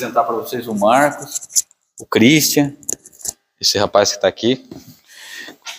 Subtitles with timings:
[0.00, 1.42] apresentar para vocês o Marcos,
[2.00, 2.72] o Christian,
[3.60, 4.66] esse rapaz que está aqui,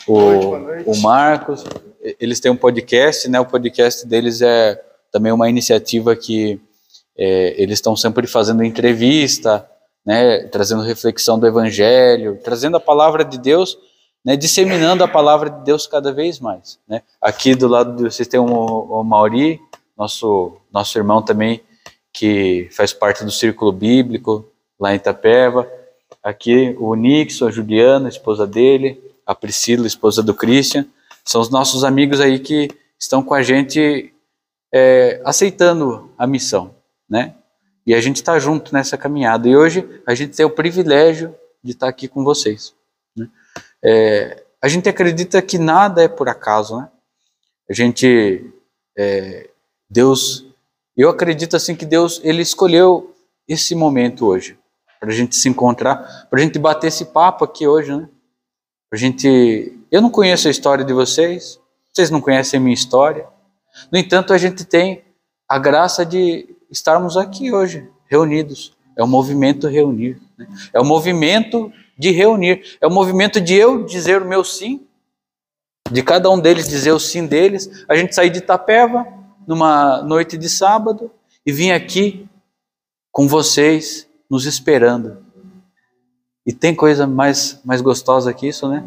[0.07, 1.63] o, o Marcos.
[2.19, 3.39] Eles têm um podcast, né?
[3.39, 4.79] O podcast deles é
[5.11, 6.61] também uma iniciativa que
[7.17, 9.67] é, eles estão sempre fazendo entrevista,
[10.05, 10.43] né?
[10.47, 13.75] Trazendo reflexão do Evangelho, trazendo a palavra de Deus,
[14.23, 14.35] né?
[14.35, 17.01] Disseminando a palavra de Deus cada vez mais, né?
[17.19, 19.59] Aqui do lado de vocês tem o, o Mauri,
[19.97, 21.63] nosso nosso irmão também
[22.13, 24.45] que faz parte do Círculo Bíblico
[24.79, 25.71] lá em Itapeva.
[26.23, 30.85] Aqui o Nixon, a Juliana, a esposa dele, a Priscila, a esposa do Christian,
[31.23, 34.13] são os nossos amigos aí que estão com a gente
[34.73, 36.75] é, aceitando a missão,
[37.09, 37.35] né?
[37.85, 39.47] E a gente está junto nessa caminhada.
[39.47, 42.75] E hoje a gente tem o privilégio de estar tá aqui com vocês.
[43.15, 43.27] Né?
[43.83, 46.89] É, a gente acredita que nada é por acaso, né?
[47.69, 48.53] A gente,
[48.97, 49.49] é,
[49.89, 50.50] Deus
[51.01, 53.13] eu acredito assim que Deus ele escolheu
[53.47, 54.57] esse momento hoje
[54.99, 58.07] para a gente se encontrar, para a gente bater esse papo aqui hoje, né?
[58.87, 61.59] Pra gente, eu não conheço a história de vocês,
[61.91, 63.25] vocês não conhecem a minha história.
[63.91, 65.03] No entanto, a gente tem
[65.49, 68.77] a graça de estarmos aqui hoje, reunidos.
[68.95, 70.21] É o movimento reunir.
[70.37, 70.47] Né?
[70.71, 72.77] É o movimento de reunir.
[72.79, 74.85] É o movimento de eu dizer o meu sim,
[75.89, 77.85] de cada um deles dizer o sim deles.
[77.89, 79.07] A gente sair de Itapeva,
[79.47, 81.11] numa noite de sábado
[81.45, 82.27] e vim aqui
[83.11, 85.17] com vocês, nos esperando.
[86.45, 88.83] E tem coisa mais, mais gostosa que isso, né?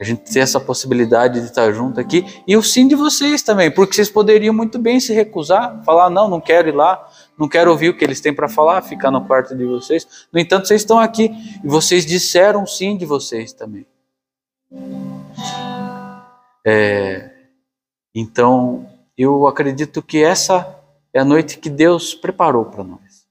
[0.00, 2.24] A gente ter essa possibilidade de estar junto aqui.
[2.46, 6.28] E o sim de vocês também, porque vocês poderiam muito bem se recusar, falar, não,
[6.28, 9.26] não quero ir lá, não quero ouvir o que eles têm para falar, ficar no
[9.26, 10.06] quarto de vocês.
[10.32, 11.32] No entanto, vocês estão aqui
[11.64, 13.86] e vocês disseram sim de vocês também.
[16.64, 17.30] É,
[18.14, 18.86] então,
[19.18, 20.78] eu acredito que essa
[21.12, 23.26] é a noite que Deus preparou para nós.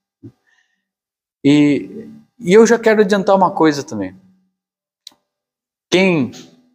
[1.43, 4.15] E, e eu já quero adiantar uma coisa também.
[5.89, 6.31] Quem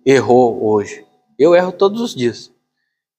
[0.07, 1.05] errou hoje?
[1.39, 2.51] Eu erro todos os dias.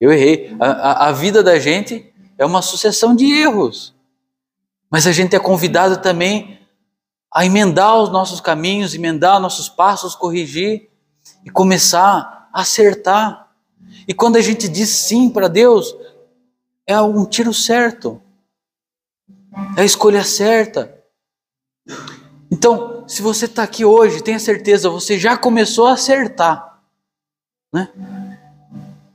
[0.02, 0.56] Eu errei.
[0.60, 3.94] A, a, a vida da gente é uma sucessão de erros.
[4.90, 6.60] Mas a gente é convidado também
[7.32, 10.90] a emendar os nossos caminhos, emendar nossos passos, corrigir
[11.46, 13.43] e começar a acertar.
[14.08, 15.96] E quando a gente diz sim para Deus,
[16.86, 18.22] é um tiro certo,
[19.78, 20.94] é a escolha certa.
[22.52, 26.82] Então, se você está aqui hoje, tenha certeza, você já começou a acertar.
[27.74, 27.90] Né?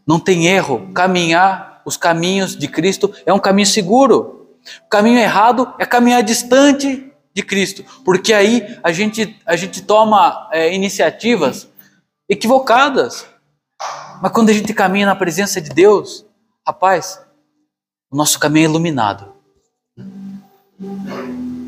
[0.07, 0.93] Não tem erro.
[0.93, 4.57] Caminhar os caminhos de Cristo é um caminho seguro.
[4.85, 10.49] O caminho errado é caminhar distante de Cristo, porque aí a gente, a gente toma
[10.53, 11.69] é, iniciativas
[12.29, 13.27] equivocadas.
[14.21, 16.27] Mas quando a gente caminha na presença de Deus,
[16.67, 17.21] rapaz,
[18.11, 19.33] o nosso caminho é iluminado.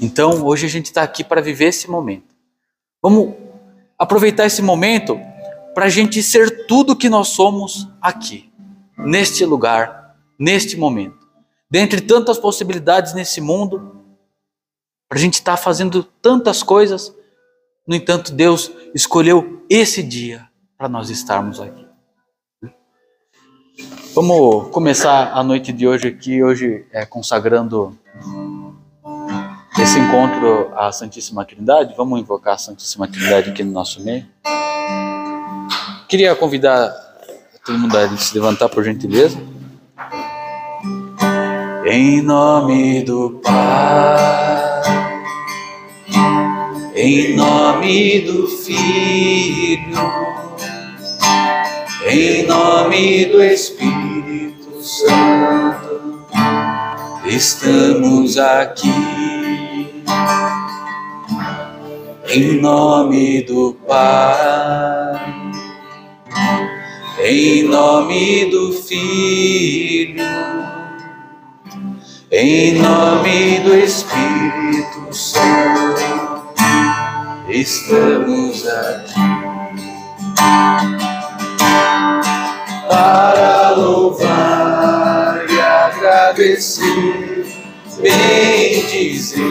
[0.00, 2.34] Então, hoje a gente está aqui para viver esse momento.
[3.02, 3.34] Vamos
[3.98, 5.18] aproveitar esse momento
[5.74, 8.50] para a gente ser tudo que nós somos aqui,
[8.96, 11.18] neste lugar, neste momento.
[11.70, 14.02] Dentre tantas possibilidades nesse mundo,
[15.08, 17.14] para a gente estar tá fazendo tantas coisas,
[17.86, 21.89] no entanto, Deus escolheu esse dia para nós estarmos aqui.
[24.12, 27.96] Vamos começar a noite de hoje aqui, hoje é consagrando
[29.80, 31.94] esse encontro à Santíssima Trindade.
[31.96, 34.26] Vamos invocar a Santíssima Trindade aqui no nosso meio.
[36.08, 36.92] Queria convidar
[37.64, 39.38] todo mundo a se levantar, por gentileza.
[41.86, 44.82] Em nome do Pai,
[46.96, 49.50] em nome do Filho
[52.12, 53.79] em nome do Espírito
[55.00, 56.26] Santo,
[57.24, 58.92] estamos aqui.
[62.28, 65.18] Em nome do Pai,
[67.18, 70.22] em nome do Filho,
[72.30, 76.52] em nome do Espírito Santo,
[77.48, 79.50] estamos aqui
[82.90, 87.46] para louvar e agradecer,
[88.02, 89.44] bendizer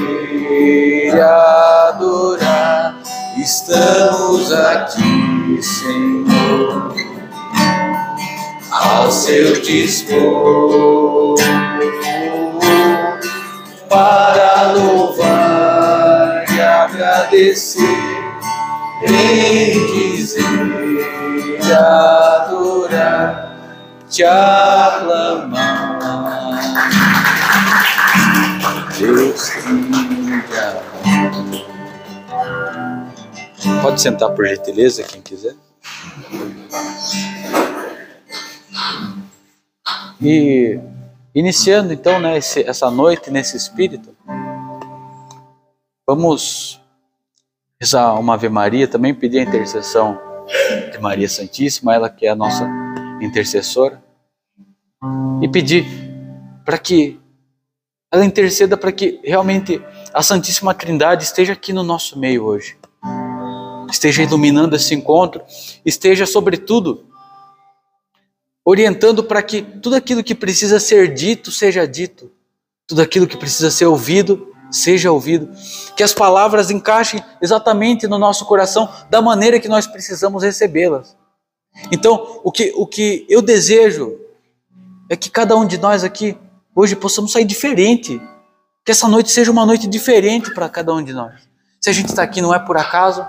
[0.52, 3.02] e adorar.
[3.38, 6.94] Estamos aqui, Senhor,
[8.70, 11.36] ao seu dispor,
[13.88, 17.88] para louvar e agradecer,
[19.08, 20.44] bendizer
[21.64, 22.69] e adorar
[24.10, 26.00] te aclamar.
[28.98, 30.82] Deus Índia.
[33.82, 35.56] Pode sentar por gentileza, quem quiser.
[40.22, 40.80] E
[41.34, 44.14] iniciando então né, esse, essa noite nesse espírito,
[46.06, 46.82] vamos
[47.80, 50.20] rezar uma Ave Maria, também pedir a intercessão
[50.92, 52.68] de Maria Santíssima, ela que é a nossa
[53.22, 54.04] intercessora,
[55.42, 55.86] e pedir
[56.66, 57.20] para que
[58.12, 59.82] ela interceda para que realmente
[60.14, 62.78] a Santíssima Trindade esteja aqui no nosso meio hoje.
[63.92, 65.44] Esteja iluminando esse encontro,
[65.86, 67.06] esteja, sobretudo,
[68.66, 72.32] orientando para que tudo aquilo que precisa ser dito seja dito,
[72.88, 75.50] tudo aquilo que precisa ser ouvido seja ouvido,
[75.96, 81.18] que as palavras encaixem exatamente no nosso coração da maneira que nós precisamos recebê-las.
[81.92, 84.20] Então, o que, o que eu desejo
[85.10, 86.38] é que cada um de nós aqui
[86.76, 88.22] hoje possamos sair diferente,
[88.86, 91.48] que essa noite seja uma noite diferente para cada um de nós.
[91.80, 93.26] Se a gente está aqui não é por acaso,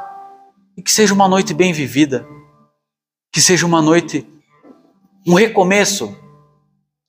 [0.76, 2.26] e que seja uma noite bem vivida,
[3.32, 4.26] que seja uma noite,
[5.26, 6.16] um recomeço,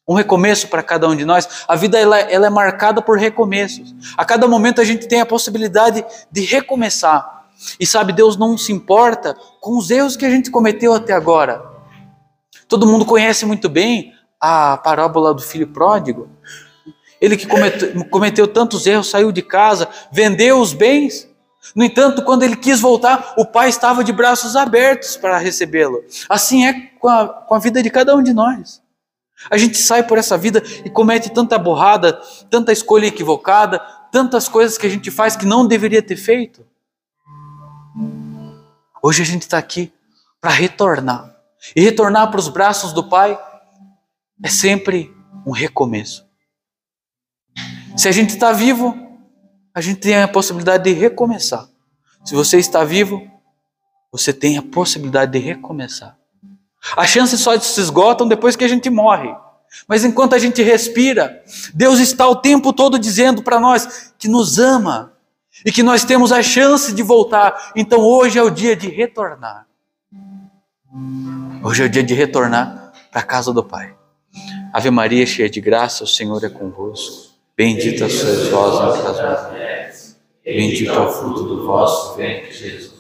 [0.07, 1.63] um recomeço para cada um de nós.
[1.68, 3.95] A vida ela, ela é marcada por recomeços.
[4.18, 7.40] A cada momento a gente tem a possibilidade de recomeçar.
[7.80, 11.63] E sabe, Deus não se importa com os erros que a gente cometeu até agora.
[12.68, 16.30] Todo mundo conhece muito bem a parábola do filho pródigo.
[17.19, 21.30] Ele que cometeu, cometeu tantos erros, saiu de casa, vendeu os bens.
[21.75, 26.04] No entanto, quando ele quis voltar, o pai estava de braços abertos para recebê-lo.
[26.28, 28.81] Assim é com a, com a vida de cada um de nós.
[29.50, 32.19] A gente sai por essa vida e comete tanta borrada,
[32.50, 33.80] tanta escolha equivocada,
[34.12, 36.66] tantas coisas que a gente faz que não deveria ter feito.
[39.03, 39.92] Hoje a gente está aqui
[40.39, 41.36] para retornar.
[41.75, 43.39] E retornar para os braços do Pai
[44.44, 45.12] é sempre
[45.45, 46.25] um recomeço.
[47.98, 48.95] Se a gente está vivo,
[49.74, 51.68] a gente tem a possibilidade de recomeçar.
[52.24, 53.27] Se você está vivo,
[54.12, 56.18] você tem a possibilidade de recomeçar.
[56.95, 59.33] As chances só se esgotam depois que a gente morre.
[59.88, 61.44] Mas enquanto a gente respira,
[61.74, 65.11] Deus está o tempo todo dizendo para nós que nos ama
[65.66, 67.72] e que nós temos a chance de voltar.
[67.75, 69.66] Então hoje é o dia de retornar.
[71.63, 73.96] Hoje é o dia de retornar para a casa do Pai.
[74.74, 77.31] Ave Maria, cheia de graça, o Senhor é convosco.
[77.56, 80.18] Bendita sois vós entre as mulheres.
[80.44, 82.92] Bendito é o fruto do vosso ventre, Jesus.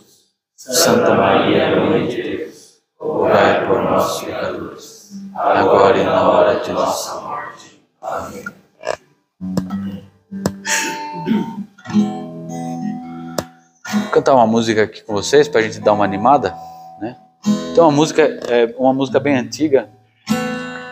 [0.55, 7.19] Santa Maria, Mãe de Deus, rogai por nós, pecadores, agora e na hora de nossa
[7.21, 7.81] morte.
[7.99, 8.45] Amém.
[14.11, 16.55] Cantar uma música aqui com vocês para a gente dar uma animada,
[16.99, 17.17] né?
[17.71, 19.89] Então, uma música é uma música bem antiga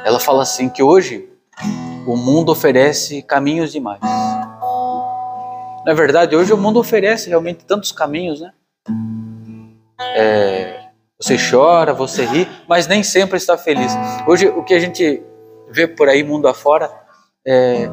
[0.10, 1.30] ela fala assim que hoje
[2.08, 4.00] o mundo oferece caminhos demais.
[5.86, 8.52] Na verdade, hoje o mundo oferece realmente tantos caminhos, né?
[10.16, 10.90] É,
[11.20, 13.92] você chora, você ri, mas nem sempre está feliz.
[14.28, 15.22] Hoje o que a gente
[15.70, 16.92] vê por aí mundo afora
[17.46, 17.88] é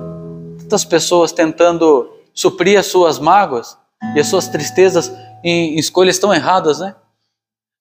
[0.59, 3.77] tantas pessoas tentando suprir as suas mágoas
[4.15, 5.13] e as suas tristezas
[5.43, 6.95] em escolhas tão erradas, né?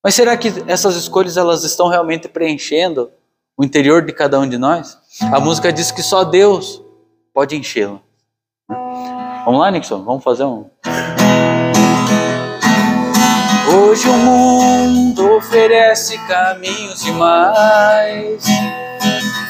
[0.02, 3.10] Mas será que essas escolhas elas estão realmente preenchendo
[3.56, 4.98] o interior de cada um de nós,
[5.32, 6.82] a música diz que só Deus
[7.32, 8.02] pode enchê-lo.
[9.46, 10.04] Vamos lá, Nixon?
[10.04, 10.68] Vamos fazer um.
[13.74, 18.44] Hoje o mundo oferece caminhos demais.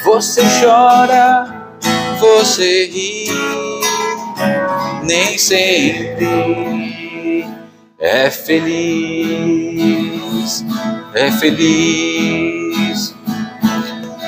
[0.05, 1.73] Você chora,
[2.21, 3.29] você ri,
[5.07, 6.27] nem sempre
[7.99, 8.63] é feliz,
[11.15, 13.15] é feliz.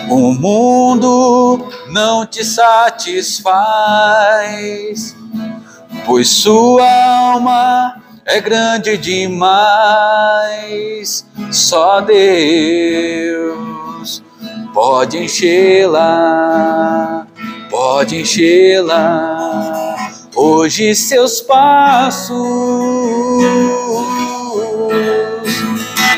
[0.09, 3.45] O mundo não te satisfaz,
[6.07, 6.89] pois sua
[7.33, 9.27] alma é grande demais.
[11.51, 14.23] Só Deus
[14.73, 17.27] pode enchê-la,
[17.69, 19.88] pode enchê-la.
[20.41, 22.39] Hoje seus passos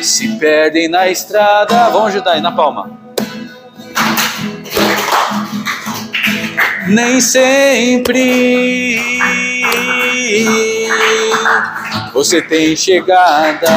[0.03, 1.89] se perdem na estrada.
[1.89, 3.01] Vamos ajudar aí na palma.
[6.91, 8.99] nem sempre
[12.13, 13.71] você tem chegada.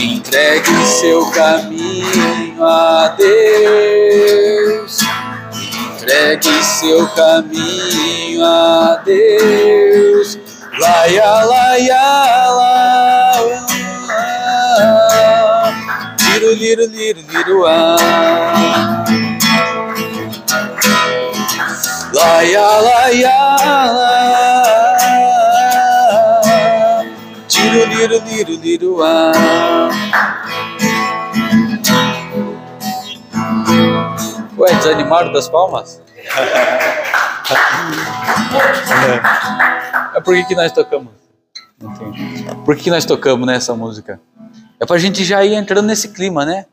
[0.00, 4.39] Entregue seu caminho a Deus.
[6.10, 10.36] Entregue seu caminho a Deus.
[10.76, 13.66] Laia, laia, laia
[16.18, 17.96] liru, liru, liru, liru, ah.
[22.12, 23.38] Laia, laia,
[23.94, 24.10] la.
[27.46, 29.90] Tiro, liro, liro, liro, ah.
[34.60, 36.02] Ué, desanimaram das palmas?
[40.14, 41.12] É por que, que nós tocamos?
[41.80, 42.44] Entendi.
[42.64, 44.20] Por que, que nós tocamos nessa música?
[44.78, 46.66] É pra gente já ir entrando nesse clima, né?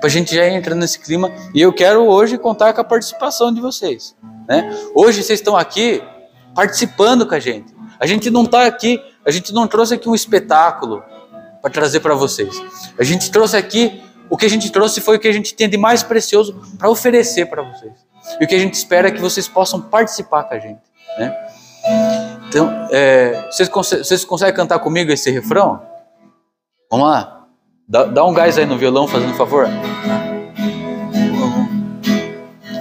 [0.00, 1.32] Pra gente já ir entrando nesse clima.
[1.52, 4.14] E eu quero hoje contar com a participação de vocês.
[4.48, 4.70] Né?
[4.94, 6.00] Hoje vocês estão aqui
[6.54, 7.74] participando com a gente.
[7.98, 11.02] A gente não está aqui, a gente não trouxe aqui um espetáculo
[11.60, 12.54] para trazer para vocês.
[12.96, 15.68] A gente trouxe aqui, o que a gente trouxe foi o que a gente tem
[15.68, 17.92] de mais precioso para oferecer para vocês.
[18.40, 20.80] E o que a gente espera é que vocês possam participar com a gente.
[21.18, 21.34] Né?
[22.48, 25.80] Então, é, vocês, vocês conseguem cantar comigo esse refrão?
[26.90, 27.46] Vamos lá.
[27.88, 29.68] Dá, dá um gás aí no violão, fazendo favor.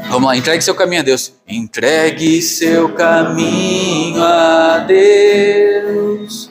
[0.09, 1.33] Vamos lá, entregue seu caminho a Deus.
[1.47, 6.44] Entregue seu caminho a Deus.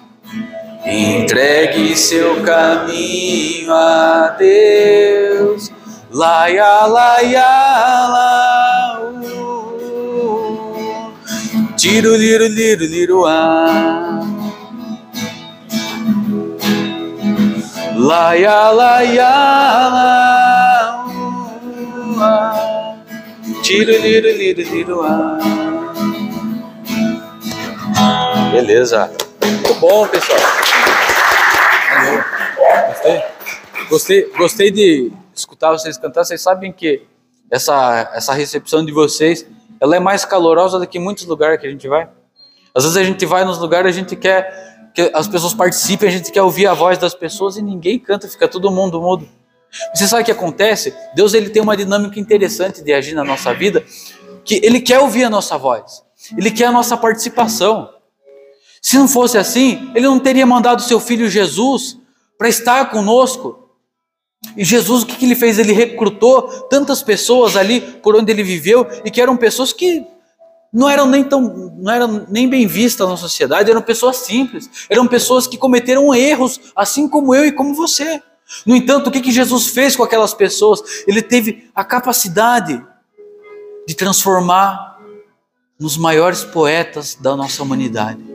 [0.87, 5.73] Entregue seu caminho a Deus.
[6.11, 9.01] Laia, laia, la.
[9.01, 9.15] Uh.
[11.75, 14.21] Tiro, liro, liro, liro, ah.
[17.97, 19.31] Laia, laia,
[19.97, 21.05] la.
[22.21, 22.97] Ah.
[23.63, 25.39] Tiro, liro, liro, liro, ah.
[28.53, 29.11] Beleza.
[29.43, 30.39] Muito bom, pessoal.
[33.05, 33.23] Gostei.
[33.91, 36.25] Gostei, gostei de escutar vocês cantar.
[36.25, 37.03] Vocês sabem que
[37.51, 39.47] essa, essa recepção de vocês
[39.79, 42.09] ela é mais calorosa do que muitos lugares que a gente vai.
[42.75, 46.13] Às vezes a gente vai nos lugares, a gente quer que as pessoas participem, a
[46.13, 49.29] gente quer ouvir a voz das pessoas e ninguém canta, fica todo mundo mudo.
[49.95, 50.95] Você sabe o que acontece?
[51.15, 53.85] Deus ele tem uma dinâmica interessante de agir na nossa vida,
[54.45, 56.03] que ele quer ouvir a nossa voz.
[56.39, 57.91] Ele quer a nossa participação.
[58.81, 61.99] Se não fosse assim, ele não teria mandado seu filho Jesus
[62.39, 63.71] para estar conosco.
[64.57, 65.59] E Jesus, o que, que ele fez?
[65.59, 70.07] Ele recrutou tantas pessoas ali por onde ele viveu e que eram pessoas que
[70.73, 75.07] não eram nem tão, não eram nem bem vistas na sociedade, eram pessoas simples, eram
[75.07, 78.21] pessoas que cometeram erros, assim como eu e como você.
[78.67, 80.83] No entanto, o que, que Jesus fez com aquelas pessoas?
[81.07, 82.85] Ele teve a capacidade
[83.87, 84.99] de transformar
[85.79, 88.34] nos maiores poetas da nossa humanidade.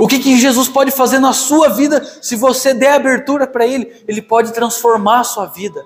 [0.00, 4.04] O que, que Jesus pode fazer na sua vida se você der abertura para Ele?
[4.08, 5.84] Ele pode transformar a sua vida.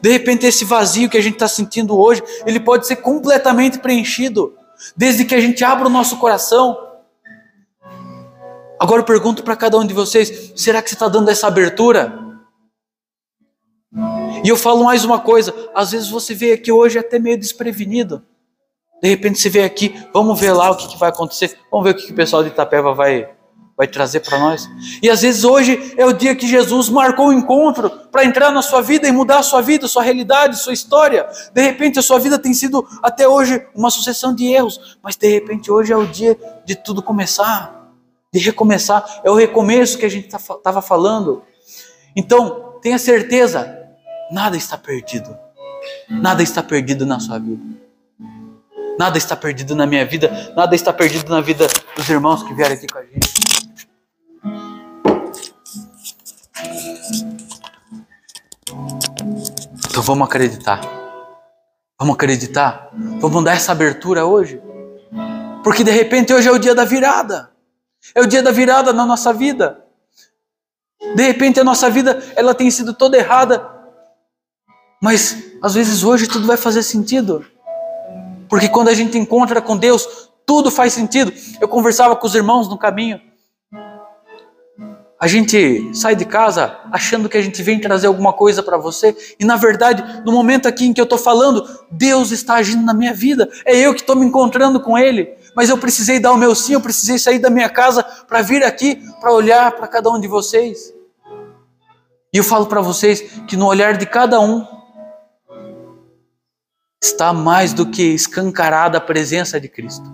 [0.00, 4.54] De repente, esse vazio que a gente está sentindo hoje, ele pode ser completamente preenchido,
[4.96, 6.90] desde que a gente abra o nosso coração
[8.80, 12.18] Agora eu pergunto para cada um de vocês: será que você está dando essa abertura?
[14.42, 18.24] E eu falo mais uma coisa: às vezes você veio aqui hoje até meio desprevenido.
[19.02, 21.90] De repente você veio aqui, vamos ver lá o que, que vai acontecer, vamos ver
[21.90, 23.28] o que, que o pessoal de Itapeva vai,
[23.76, 24.68] vai trazer para nós.
[25.02, 28.50] E às vezes hoje é o dia que Jesus marcou o um encontro para entrar
[28.50, 31.26] na sua vida e mudar a sua vida, sua realidade, sua história.
[31.52, 35.28] De repente a sua vida tem sido até hoje uma sucessão de erros, mas de
[35.28, 37.80] repente hoje é o dia de tudo começar
[38.32, 39.20] de recomeçar.
[39.24, 41.42] É o recomeço que a gente estava tá falando.
[42.14, 43.76] Então, tenha certeza,
[44.30, 45.36] nada está perdido.
[46.08, 47.62] Nada está perdido na sua vida.
[49.00, 50.52] Nada está perdido na minha vida.
[50.54, 51.66] Nada está perdido na vida
[51.96, 53.30] dos irmãos que vieram aqui com a gente.
[59.88, 60.82] Então vamos acreditar.
[61.98, 62.90] Vamos acreditar.
[63.18, 64.60] Vamos dar essa abertura hoje.
[65.64, 67.50] Porque de repente hoje é o dia da virada.
[68.14, 69.82] É o dia da virada na nossa vida.
[71.16, 73.66] De repente a nossa vida ela tem sido toda errada,
[75.02, 77.46] mas às vezes hoje tudo vai fazer sentido.
[78.50, 80.06] Porque quando a gente encontra com Deus,
[80.44, 81.32] tudo faz sentido.
[81.60, 83.18] Eu conversava com os irmãos no caminho.
[85.18, 89.14] A gente sai de casa achando que a gente vem trazer alguma coisa para você,
[89.38, 92.94] e na verdade, no momento aqui em que eu estou falando, Deus está agindo na
[92.94, 96.36] minha vida, é eu que estou me encontrando com Ele mas eu precisei dar o
[96.36, 100.10] meu sim, eu precisei sair da minha casa para vir aqui, para olhar para cada
[100.10, 100.92] um de vocês.
[102.32, 104.66] E eu falo para vocês que no olhar de cada um
[107.02, 110.04] está mais do que escancarada a presença de Cristo.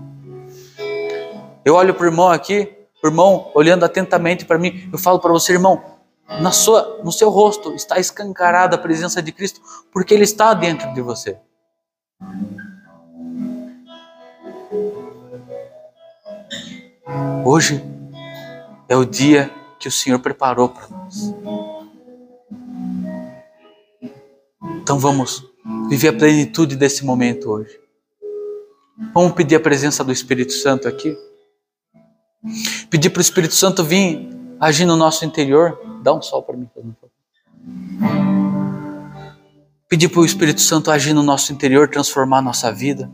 [1.65, 5.33] Eu olho para o irmão aqui, o irmão olhando atentamente para mim, eu falo para
[5.33, 5.83] você, irmão,
[6.41, 9.61] na sua, no seu rosto está escancarada a presença de Cristo,
[9.93, 11.39] porque Ele está dentro de você.
[17.45, 17.85] Hoje
[18.89, 21.35] é o dia que o Senhor preparou para nós.
[24.83, 25.56] Então vamos
[25.89, 27.79] viver a plenitude desse momento hoje.
[29.13, 31.17] Vamos pedir a presença do Espírito Santo aqui?
[32.89, 34.29] Pedir para o Espírito Santo vir
[34.61, 35.79] agir no nosso interior.
[36.03, 37.11] Dá um sol para mim, por favor.
[39.89, 43.11] Pedir para o Espírito Santo agir no nosso interior, transformar a nossa vida.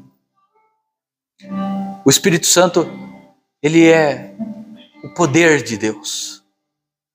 [2.04, 2.88] O Espírito Santo,
[3.62, 4.34] ele é
[5.04, 6.42] o poder de Deus.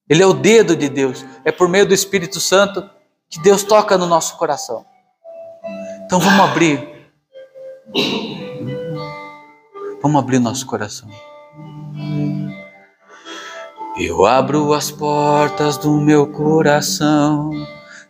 [0.10, 1.26] Ele é o dedo de Deus.
[1.44, 2.88] É por meio do Espírito Santo
[3.30, 4.86] que Deus toca no nosso coração.
[6.08, 6.88] Então vamos abrir.
[10.02, 11.10] Vamos abrir nosso coração.
[14.00, 17.52] Eu abro as portas do meu coração.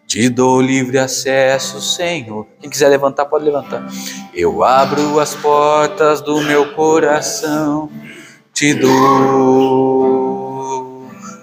[0.05, 2.45] Te dou livre acesso, Senhor.
[2.59, 3.83] Quem quiser levantar, pode levantar.
[4.31, 7.89] Eu abro as portas do meu coração.
[8.53, 9.97] Te dou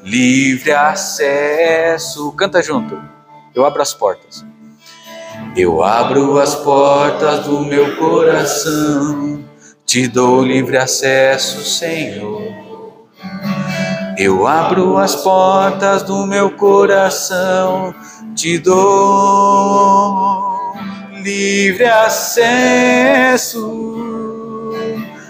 [0.05, 2.31] livre acesso.
[2.31, 2.97] Canta junto.
[3.53, 4.54] Eu abro as portas.
[5.57, 9.45] Eu abro as portas do meu coração,
[9.87, 12.43] te dou livre acesso, Senhor.
[14.19, 17.95] Eu abro as portas do meu coração,
[18.35, 20.43] te dou
[21.23, 23.63] livre acesso.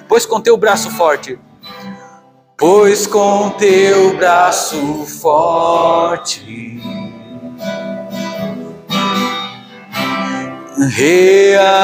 [0.09, 1.39] Pois com teu braço forte,
[2.57, 7.04] pois com teu braço forte
[10.89, 11.79] realizas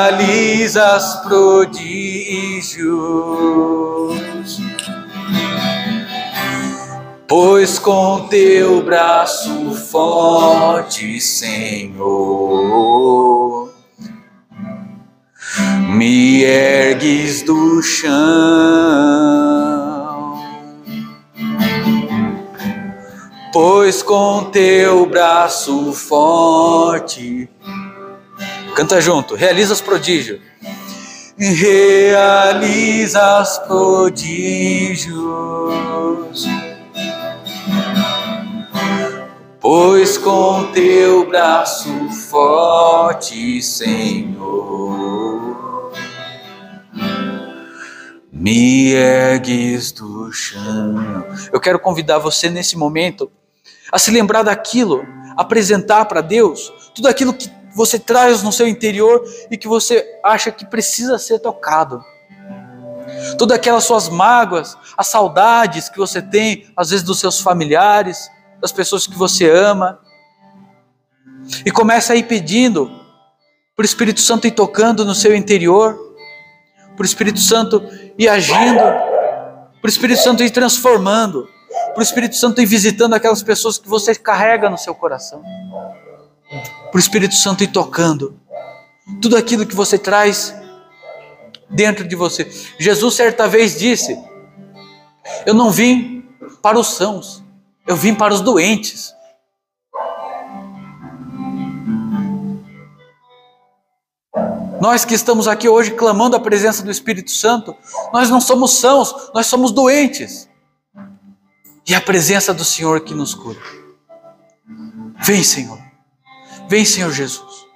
[1.22, 2.80] prodígios,
[7.28, 12.00] pois com teu braço forte, Senhor,
[15.88, 18.10] me ergues do chão.
[23.52, 27.48] Pois com teu braço forte
[28.74, 29.34] Canta junto.
[29.34, 30.40] Realiza os prodígios.
[31.36, 35.10] Realiza os prodígios.
[39.60, 45.92] Pois com teu braço forte, Senhor,
[48.32, 51.26] me ergues do chão.
[51.52, 53.30] Eu quero convidar você nesse momento
[53.92, 55.04] a se lembrar daquilo,
[55.36, 60.50] apresentar para Deus tudo aquilo que você traz no seu interior e que você acha
[60.50, 62.02] que precisa ser tocado.
[63.38, 68.30] Todas aquelas suas mágoas, as saudades que você tem, às vezes, dos seus familiares,
[68.60, 70.00] das pessoas que você ama.
[71.64, 72.90] E começa aí pedindo
[73.76, 75.98] para o Espírito Santo ir tocando no seu interior,
[76.96, 77.82] para o Espírito Santo
[78.18, 81.48] ir agindo, para o Espírito Santo ir transformando,
[81.94, 85.42] para o Espírito Santo ir visitando aquelas pessoas que você carrega no seu coração
[86.90, 88.38] para o Espírito Santo ir tocando
[89.20, 90.54] tudo aquilo que você traz
[91.68, 92.50] dentro de você.
[92.78, 94.18] Jesus certa vez disse:
[95.46, 96.28] Eu não vim
[96.62, 97.42] para os sãos,
[97.86, 99.14] eu vim para os doentes.
[104.80, 107.76] Nós que estamos aqui hoje clamando a presença do Espírito Santo,
[108.14, 110.48] nós não somos sãos, nós somos doentes.
[111.86, 113.58] E a presença do Senhor que nos cura.
[115.22, 115.79] Vem, Senhor.
[116.70, 117.66] Vem, Senhor Jesus.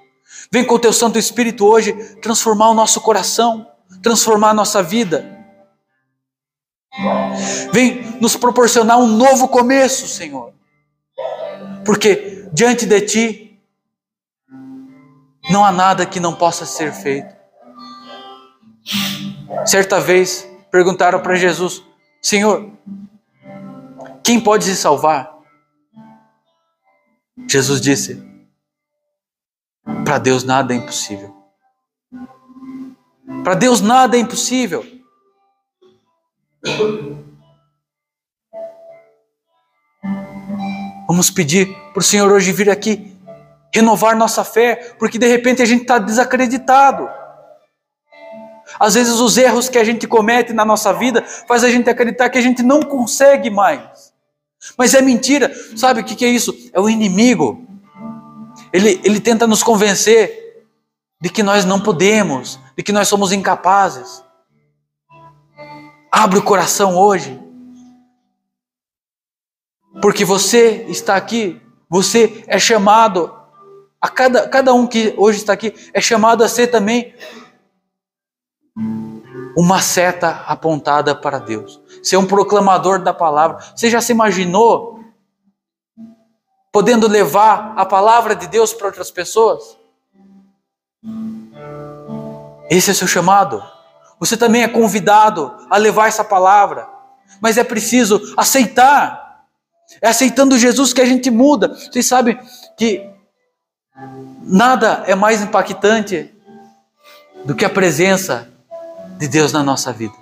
[0.49, 3.69] Vem com o teu Santo Espírito hoje transformar o nosso coração,
[4.01, 5.37] transformar a nossa vida.
[7.73, 10.53] Vem nos proporcionar um novo começo, Senhor.
[11.83, 13.61] Porque diante de ti
[15.49, 17.35] não há nada que não possa ser feito.
[19.65, 21.83] Certa vez perguntaram para Jesus:
[22.21, 22.71] Senhor,
[24.23, 25.35] quem pode se salvar?
[27.45, 28.34] Jesus disse:
[30.03, 31.35] para Deus nada é impossível.
[33.43, 34.85] Para Deus nada é impossível.
[41.07, 43.15] Vamos pedir para o Senhor hoje vir aqui
[43.73, 47.07] renovar nossa fé, porque de repente a gente está desacreditado.
[48.79, 52.29] Às vezes os erros que a gente comete na nossa vida faz a gente acreditar
[52.29, 54.13] que a gente não consegue mais.
[54.77, 55.53] Mas é mentira.
[55.75, 56.55] Sabe o que é isso?
[56.73, 57.65] É o inimigo
[58.75, 60.67] ele, ele tenta nos convencer
[61.21, 64.21] de que nós não podemos, de que nós somos incapazes.
[66.11, 67.39] Abre o coração hoje.
[70.01, 73.33] Porque você está aqui, você é chamado,
[74.01, 77.15] a cada, cada um que hoje está aqui, é chamado a ser também
[79.57, 83.59] uma seta apontada para Deus, ser um proclamador da palavra.
[83.73, 84.94] Você já se imaginou
[86.75, 89.77] podendo levar a palavra de Deus para outras pessoas?
[92.69, 93.63] Esse é o seu chamado.
[94.19, 96.85] Você também é convidado a levar essa palavra.
[97.39, 99.45] Mas é preciso aceitar.
[100.01, 101.69] É aceitando Jesus que a gente muda.
[101.69, 102.37] Vocês sabem
[102.77, 103.09] que
[104.41, 106.35] nada é mais impactante
[107.45, 108.49] do que a presença
[109.17, 110.15] de Deus na nossa vida.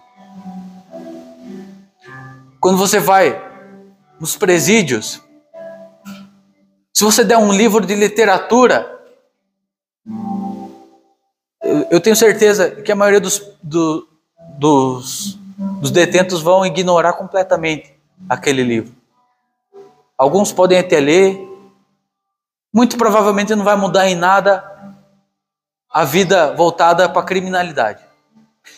[2.60, 3.44] Quando você vai
[4.20, 5.20] nos presídios,
[6.93, 9.01] se você der um livro de literatura,
[11.89, 14.08] eu tenho certeza que a maioria dos, do,
[14.60, 15.39] dos,
[15.82, 17.91] dos detentos vão ignorar completamente
[18.29, 18.93] aquele livro.
[20.15, 21.39] Alguns podem até ler,
[22.71, 24.63] muito provavelmente não vai mudar em nada
[25.89, 28.03] a vida voltada para a criminalidade.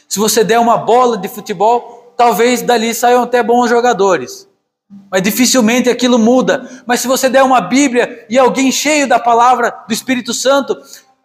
[0.07, 4.47] Se você der uma bola de futebol, talvez dali saiam até bons jogadores.
[5.11, 6.83] Mas dificilmente aquilo muda.
[6.85, 10.77] Mas se você der uma Bíblia e alguém cheio da palavra do Espírito Santo,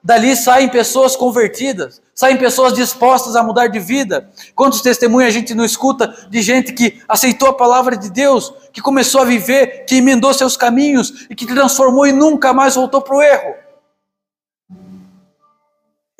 [0.02, 4.30] dali saem pessoas convertidas, saem pessoas dispostas a mudar de vida.
[4.54, 8.80] Quantos testemunhos a gente não escuta de gente que aceitou a palavra de Deus, que
[8.80, 13.16] começou a viver, que emendou seus caminhos e que transformou e nunca mais voltou para
[13.16, 13.69] o erro?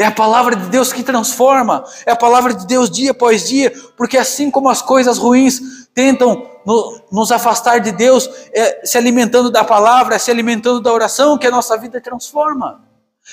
[0.00, 3.70] É a palavra de Deus que transforma, é a palavra de Deus dia após dia,
[3.98, 5.60] porque assim como as coisas ruins
[5.94, 10.90] tentam no, nos afastar de Deus, é, se alimentando da palavra, é se alimentando da
[10.90, 12.80] oração, que a nossa vida transforma.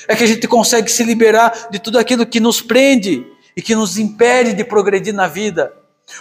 [0.09, 3.25] É que a gente consegue se liberar de tudo aquilo que nos prende
[3.55, 5.71] e que nos impede de progredir na vida.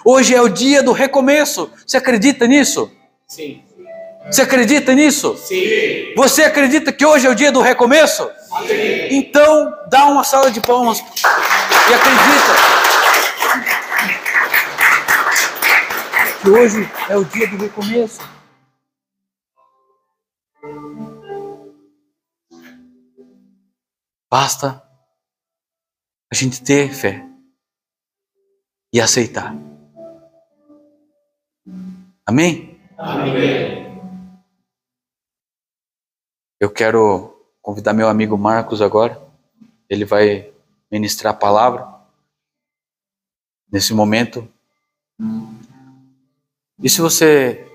[0.04, 1.68] Hoje é o dia do recomeço.
[1.84, 2.88] Você acredita nisso?
[3.26, 3.64] Sim.
[4.30, 5.36] Você acredita nisso?
[5.38, 6.12] Sim.
[6.16, 8.22] Você acredita que hoje é o dia do recomeço?
[8.24, 8.45] Sim.
[9.10, 12.52] Então, dá uma salva de palmas e acredita.
[16.42, 18.20] Que hoje é o dia do recomeço.
[24.30, 24.82] Basta
[26.32, 27.24] a gente ter fé
[28.92, 29.54] e aceitar.
[32.26, 32.80] Amém?
[32.98, 33.86] Amém.
[36.58, 37.35] Eu quero
[37.66, 39.20] convidar meu amigo Marcos agora.
[39.90, 40.52] Ele vai
[40.88, 41.84] ministrar a palavra
[43.72, 44.48] nesse momento.
[46.80, 47.66] E se você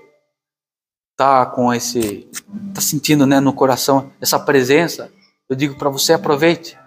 [1.14, 2.26] tá com esse
[2.74, 5.12] tá sentindo, né, no coração essa presença,
[5.46, 6.78] eu digo para você aproveite.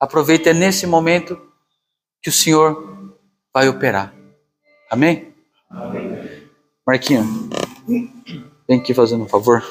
[0.00, 1.38] Aproveite é nesse momento
[2.22, 3.18] que o Senhor
[3.52, 4.14] vai operar.
[4.90, 5.34] Amém?
[5.68, 6.48] Amém.
[6.86, 7.50] Marquinho,
[7.86, 9.62] vem aqui fazendo um favor.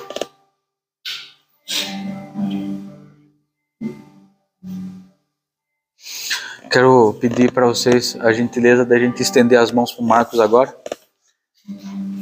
[6.69, 10.77] Quero pedir para vocês a gentileza da gente estender as mãos para o Marcos agora.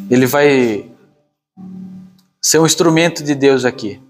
[0.10, 0.90] Ele vai
[2.42, 4.02] ser um instrumento de Deus aqui.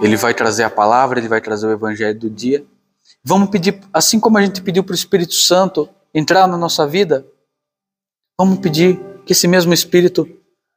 [0.00, 2.64] Ele vai trazer a palavra, ele vai trazer o evangelho do dia.
[3.24, 7.26] Vamos pedir, assim como a gente pediu para o Espírito Santo entrar na nossa vida,
[8.38, 10.28] vamos pedir que esse mesmo Espírito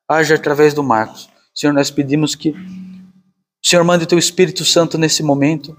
[0.10, 1.30] age através do Marcos.
[1.54, 2.56] Senhor, nós pedimos que o
[3.68, 5.78] Senhor mande o teu Espírito Santo nesse momento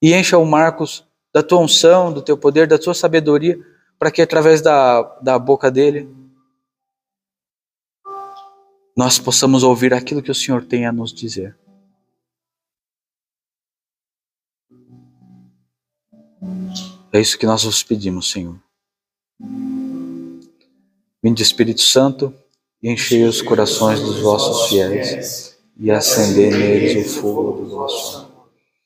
[0.00, 3.58] e encha o Marcos da tua unção, do teu poder, da tua sabedoria,
[3.98, 6.08] para que através da, da boca dele
[8.96, 11.56] nós possamos ouvir aquilo que o Senhor tem a nos dizer.
[17.12, 18.56] É isso que nós vos pedimos, Senhor.
[21.22, 22.34] Vinde Espírito Santo
[22.82, 28.29] e enchei os corações dos vossos fiéis e acendei neles o fogo do vosso amor.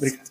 [0.00, 0.30] Obrigado.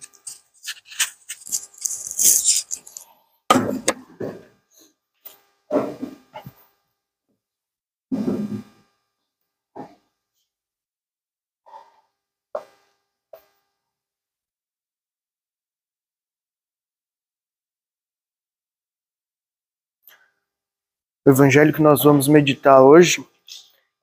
[21.23, 23.23] O evangelho que nós vamos meditar hoje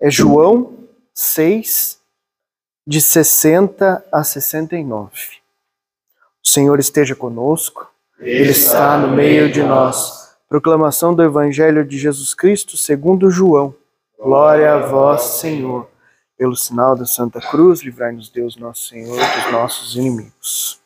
[0.00, 2.00] é João 6,
[2.86, 5.45] de 60 a 69.
[6.46, 10.36] O Senhor esteja conosco, Ele está no meio de nós.
[10.48, 13.74] Proclamação do Evangelho de Jesus Cristo segundo João.
[14.16, 15.90] Glória a vós, Senhor.
[16.38, 20.80] Pelo sinal da Santa Cruz, livrai-nos Deus, nosso Senhor, dos nossos inimigos.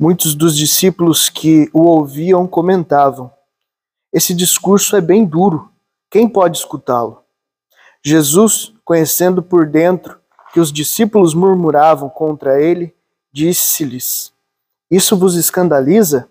[0.00, 3.30] Muitos dos discípulos que o ouviam comentavam:
[4.10, 5.70] Esse discurso é bem duro,
[6.10, 7.22] quem pode escutá-lo?
[8.02, 10.18] Jesus, conhecendo por dentro
[10.54, 12.94] que os discípulos murmuravam contra ele,
[13.30, 14.32] disse-lhes:
[14.90, 16.30] Isso vos escandaliza?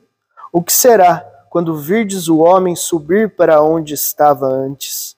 [0.52, 1.20] O que será
[1.52, 5.16] quando virdes o homem subir para onde estava antes?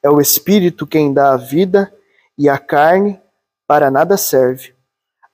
[0.00, 1.92] É o Espírito quem dá a vida,
[2.38, 3.20] e a carne
[3.66, 4.77] para nada serve.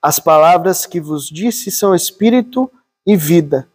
[0.04, 2.70] As palavras que vos disse são espírito
[3.06, 3.66] e vida,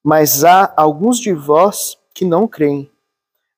[0.00, 2.88] mas há alguns de vós que não creem.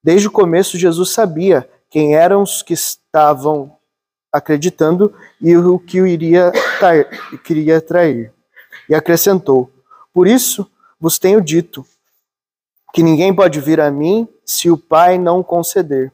[0.02, 3.76] Desde o começo, Jesus sabia quem eram os que estavam
[4.32, 7.06] acreditando e o que o iria trair,
[7.44, 8.32] queria trair.
[8.88, 9.70] E acrescentou:
[10.10, 10.66] Por isso
[10.98, 11.84] vos tenho dito
[12.94, 16.10] que ninguém pode vir a mim se o Pai não conceder.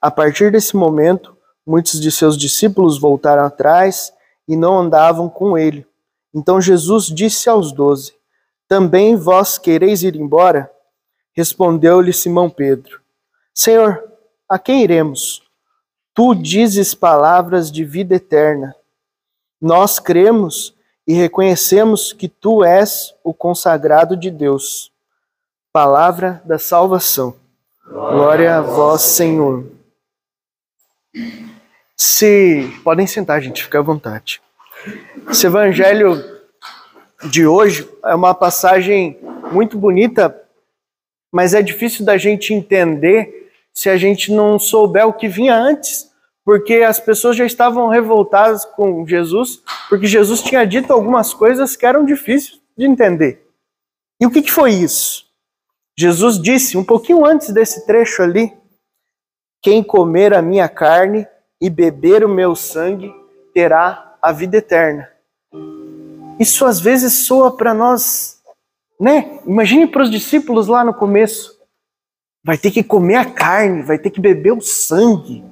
[0.00, 4.12] A partir desse momento, muitos de seus discípulos voltaram atrás
[4.46, 5.86] e não andavam com ele.
[6.34, 8.14] Então Jesus disse aos doze:
[8.68, 10.70] Também vós quereis ir embora?
[11.32, 13.00] Respondeu-lhe Simão Pedro:
[13.52, 14.02] Senhor,
[14.48, 15.42] a quem iremos?
[16.12, 18.74] Tu dizes palavras de vida eterna.
[19.60, 20.74] Nós cremos
[21.06, 24.92] e reconhecemos que tu és o consagrado de Deus.
[25.72, 27.36] Palavra da salvação.
[27.86, 29.66] Glória a vós, Senhor.
[31.96, 34.42] Se podem sentar, gente, fica à vontade.
[35.30, 36.22] Esse evangelho
[37.30, 39.18] de hoje é uma passagem
[39.52, 40.42] muito bonita,
[41.32, 46.10] mas é difícil da gente entender se a gente não souber o que vinha antes,
[46.44, 51.86] porque as pessoas já estavam revoltadas com Jesus, porque Jesus tinha dito algumas coisas que
[51.86, 53.46] eram difíceis de entender.
[54.20, 55.24] E o que, que foi isso?
[55.98, 58.52] Jesus disse, um pouquinho antes desse trecho ali,
[59.62, 61.26] quem comer a minha carne
[61.60, 63.12] e beber o meu sangue
[63.52, 65.08] terá a vida eterna.
[66.38, 68.40] Isso às vezes soa para nós,
[69.00, 69.40] né?
[69.46, 71.54] Imagine para os discípulos lá no começo.
[72.44, 75.44] Vai ter que comer a carne, vai ter que beber o sangue.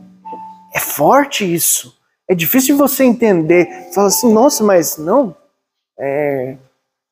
[0.75, 1.97] É forte isso.
[2.29, 3.91] É difícil você entender.
[3.95, 5.37] Fala assim, nossa, mas não.
[5.99, 6.57] É,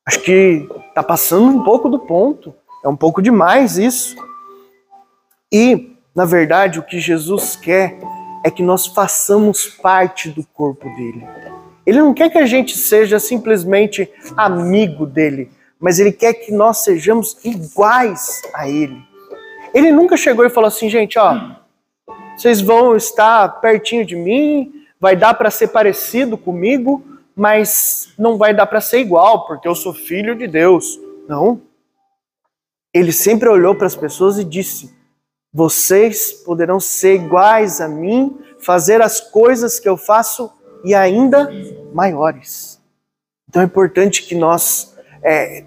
[0.05, 2.53] acho que está passando um pouco do ponto.
[2.83, 4.15] É um pouco demais isso.
[5.51, 7.99] E, na verdade, o que Jesus quer
[8.43, 11.27] é que nós façamos parte do corpo dele.
[11.85, 16.83] Ele não quer que a gente seja simplesmente amigo dele, mas ele quer que nós
[16.83, 19.01] sejamos iguais a ele.
[19.73, 21.55] Ele nunca chegou e falou assim, gente, ó,
[22.35, 27.03] vocês vão estar pertinho de mim, vai dar para ser parecido comigo,
[27.35, 30.99] mas não vai dar para ser igual, porque eu sou filho de Deus.
[31.27, 31.61] Não.
[32.93, 34.93] Ele sempre olhou para as pessoas e disse:
[35.53, 40.51] vocês poderão ser iguais a mim, fazer as coisas que eu faço
[40.83, 41.49] e ainda
[41.93, 42.79] maiores.
[43.49, 45.65] Então é importante que nós é,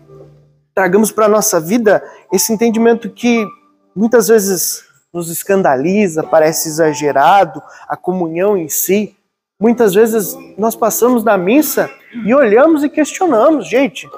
[0.74, 3.46] tragamos para a nossa vida esse entendimento que
[3.94, 9.16] muitas vezes nos escandaliza, parece exagerado, a comunhão em si.
[9.60, 11.88] Muitas vezes nós passamos na missa
[12.24, 14.08] e olhamos e questionamos, gente,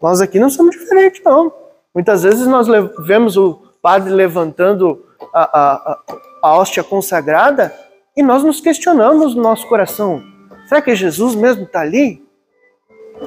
[0.00, 1.52] nós aqui não somos diferentes, não.
[1.92, 2.68] Muitas vezes nós
[2.98, 6.02] vemos o padre levantando a, a,
[6.42, 7.78] a hóstia consagrada
[8.16, 10.24] e nós nos questionamos no nosso coração:
[10.66, 12.26] será que Jesus mesmo está ali?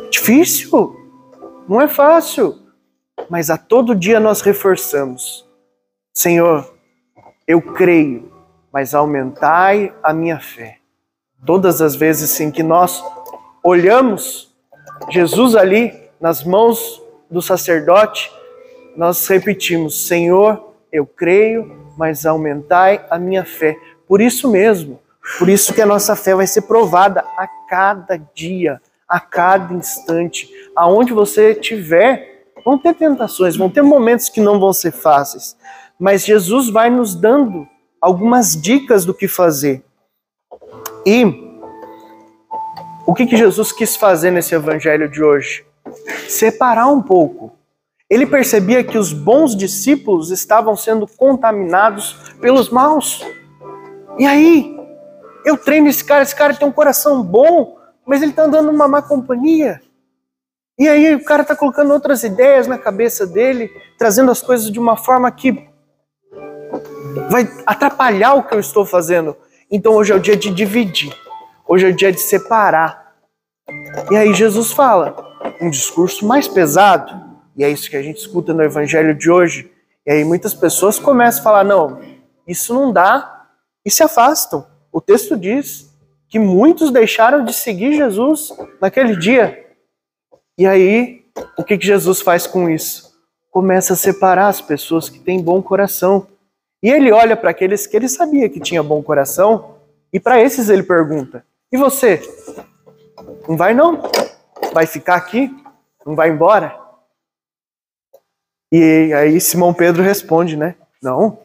[0.09, 0.95] Difícil,
[1.69, 2.57] não é fácil,
[3.29, 5.47] mas a todo dia nós reforçamos:
[6.11, 6.73] Senhor,
[7.47, 8.33] eu creio,
[8.73, 10.79] mas aumentai a minha fé.
[11.45, 13.03] Todas as vezes em que nós
[13.63, 14.51] olhamos
[15.11, 18.31] Jesus ali nas mãos do sacerdote,
[18.97, 23.77] nós repetimos: Senhor, eu creio, mas aumentai a minha fé.
[24.07, 24.99] Por isso mesmo,
[25.37, 30.49] por isso que a nossa fé vai ser provada a cada dia, a cada instante.
[30.75, 35.55] Aonde você estiver, vão ter tentações, vão ter momentos que não vão ser fáceis.
[35.99, 37.67] Mas Jesus vai nos dando
[38.01, 39.83] algumas dicas do que fazer.
[41.05, 41.23] E
[43.05, 45.65] o que, que Jesus quis fazer nesse evangelho de hoje?
[46.27, 47.56] Separar um pouco
[48.09, 53.25] ele percebia que os bons discípulos estavam sendo contaminados pelos maus.
[54.17, 54.77] E aí,
[55.45, 58.87] eu treino esse cara, esse cara tem um coração bom, mas ele está andando numa
[58.87, 59.81] má companhia.
[60.79, 64.79] E aí o cara está colocando outras ideias na cabeça dele, trazendo as coisas de
[64.79, 65.67] uma forma que
[67.29, 69.35] vai atrapalhar o que eu estou fazendo.
[69.71, 71.13] Então hoje é o dia de dividir.
[71.67, 73.15] Hoje é o dia de separar.
[74.11, 75.15] E aí Jesus fala
[75.59, 77.26] um discurso mais pesado,
[77.57, 79.71] e é isso que a gente escuta no evangelho de hoje.
[80.05, 81.99] E aí muitas pessoas começam a falar: "Não,
[82.47, 83.47] isso não dá",
[83.83, 84.65] e se afastam.
[84.91, 85.87] O texto diz
[86.29, 89.65] que muitos deixaram de seguir Jesus naquele dia.
[90.57, 91.25] E aí,
[91.57, 93.15] o que, que Jesus faz com isso?
[93.51, 96.27] Começa a separar as pessoas que têm bom coração.
[96.81, 99.77] E ele olha para aqueles que ele sabia que tinha bom coração,
[100.11, 102.21] e para esses ele pergunta: E você?
[103.47, 104.01] Não vai não?
[104.73, 105.49] Vai ficar aqui?
[106.05, 106.86] Não vai embora?
[108.71, 110.75] E aí Simão Pedro responde, né?
[111.01, 111.39] Não.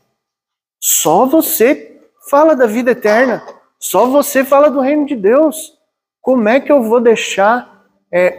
[0.81, 3.43] Só você fala da vida eterna.
[3.79, 5.79] Só você fala do reino de Deus.
[6.21, 8.37] Como é que eu vou deixar é,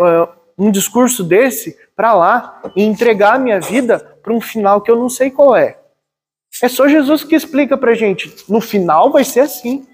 [0.58, 4.96] um discurso desse para lá e entregar a minha vida para um final que eu
[4.96, 5.78] não sei qual é.
[6.62, 8.34] É só Jesus que explica para gente.
[8.48, 9.88] No final vai ser assim.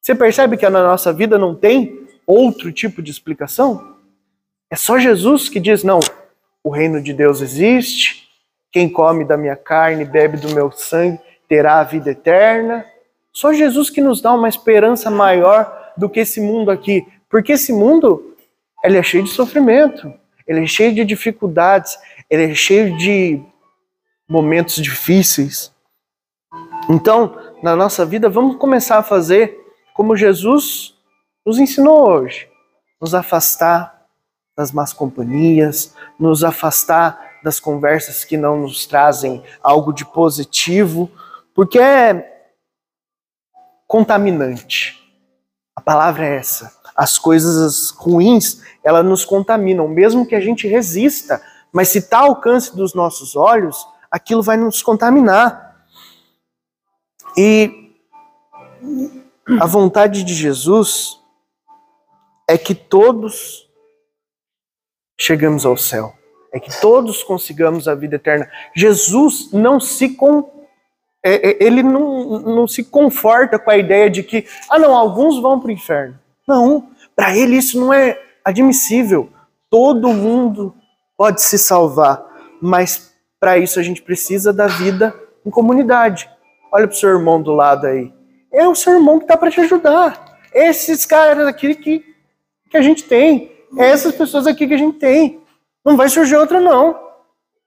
[0.00, 3.96] Você percebe que na nossa vida não tem outro tipo de explicação?
[4.70, 5.98] É só Jesus que diz: não,
[6.62, 8.28] o reino de Deus existe.
[8.70, 11.18] Quem come da minha carne, bebe do meu sangue,
[11.48, 12.84] terá a vida eterna.
[13.32, 17.06] Só Jesus que nos dá uma esperança maior do que esse mundo aqui.
[17.28, 18.36] Porque esse mundo
[18.84, 20.12] ele é cheio de sofrimento,
[20.46, 21.98] ele é cheio de dificuldades,
[22.30, 23.42] ele é cheio de
[24.28, 25.72] momentos difíceis.
[26.88, 29.58] Então, na nossa vida, vamos começar a fazer
[29.94, 30.94] como Jesus
[31.44, 32.48] nos ensinou hoje:
[33.00, 33.97] nos afastar
[34.58, 41.08] das más companhias, nos afastar das conversas que não nos trazem algo de positivo,
[41.54, 42.50] porque é
[43.86, 45.00] contaminante.
[45.76, 51.40] A palavra é essa as coisas ruins, elas nos contaminam, mesmo que a gente resista,
[51.70, 55.86] mas se está ao alcance dos nossos olhos, aquilo vai nos contaminar.
[57.36, 57.94] E
[59.60, 61.20] a vontade de Jesus
[62.48, 63.67] é que todos
[65.18, 66.14] chegamos ao céu,
[66.52, 68.48] é que todos consigamos a vida eterna.
[68.74, 70.48] Jesus não se com,
[71.22, 75.40] é, é, ele não, não se conforta com a ideia de que, ah não, alguns
[75.40, 76.18] vão para o inferno.
[76.46, 79.30] Não, para ele isso não é admissível.
[79.68, 80.74] Todo mundo
[81.16, 82.24] pode se salvar,
[82.62, 86.30] mas para isso a gente precisa da vida em comunidade.
[86.72, 88.12] Olha para o seu irmão do lado aí.
[88.52, 90.38] É o seu irmão que está para te ajudar.
[90.54, 92.04] Esses caras aqui que,
[92.70, 93.57] que a gente tem.
[93.76, 95.40] É essas pessoas aqui que a gente tem.
[95.84, 96.98] Não vai surgir outra, não.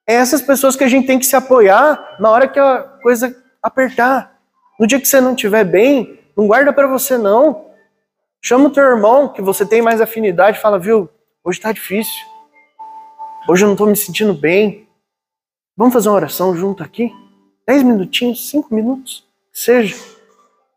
[0.08, 3.36] É essas pessoas que a gente tem que se apoiar na hora que a coisa
[3.62, 4.40] apertar.
[4.80, 7.66] No dia que você não estiver bem, não guarda para você, não.
[8.42, 11.08] Chama o teu irmão que você tem mais afinidade fala, viu,
[11.44, 12.20] hoje está difícil.
[13.48, 14.88] Hoje eu não estou me sentindo bem.
[15.78, 17.12] Vamos fazer uma oração junto aqui?
[17.68, 19.96] Dez minutinhos, cinco minutos, seja.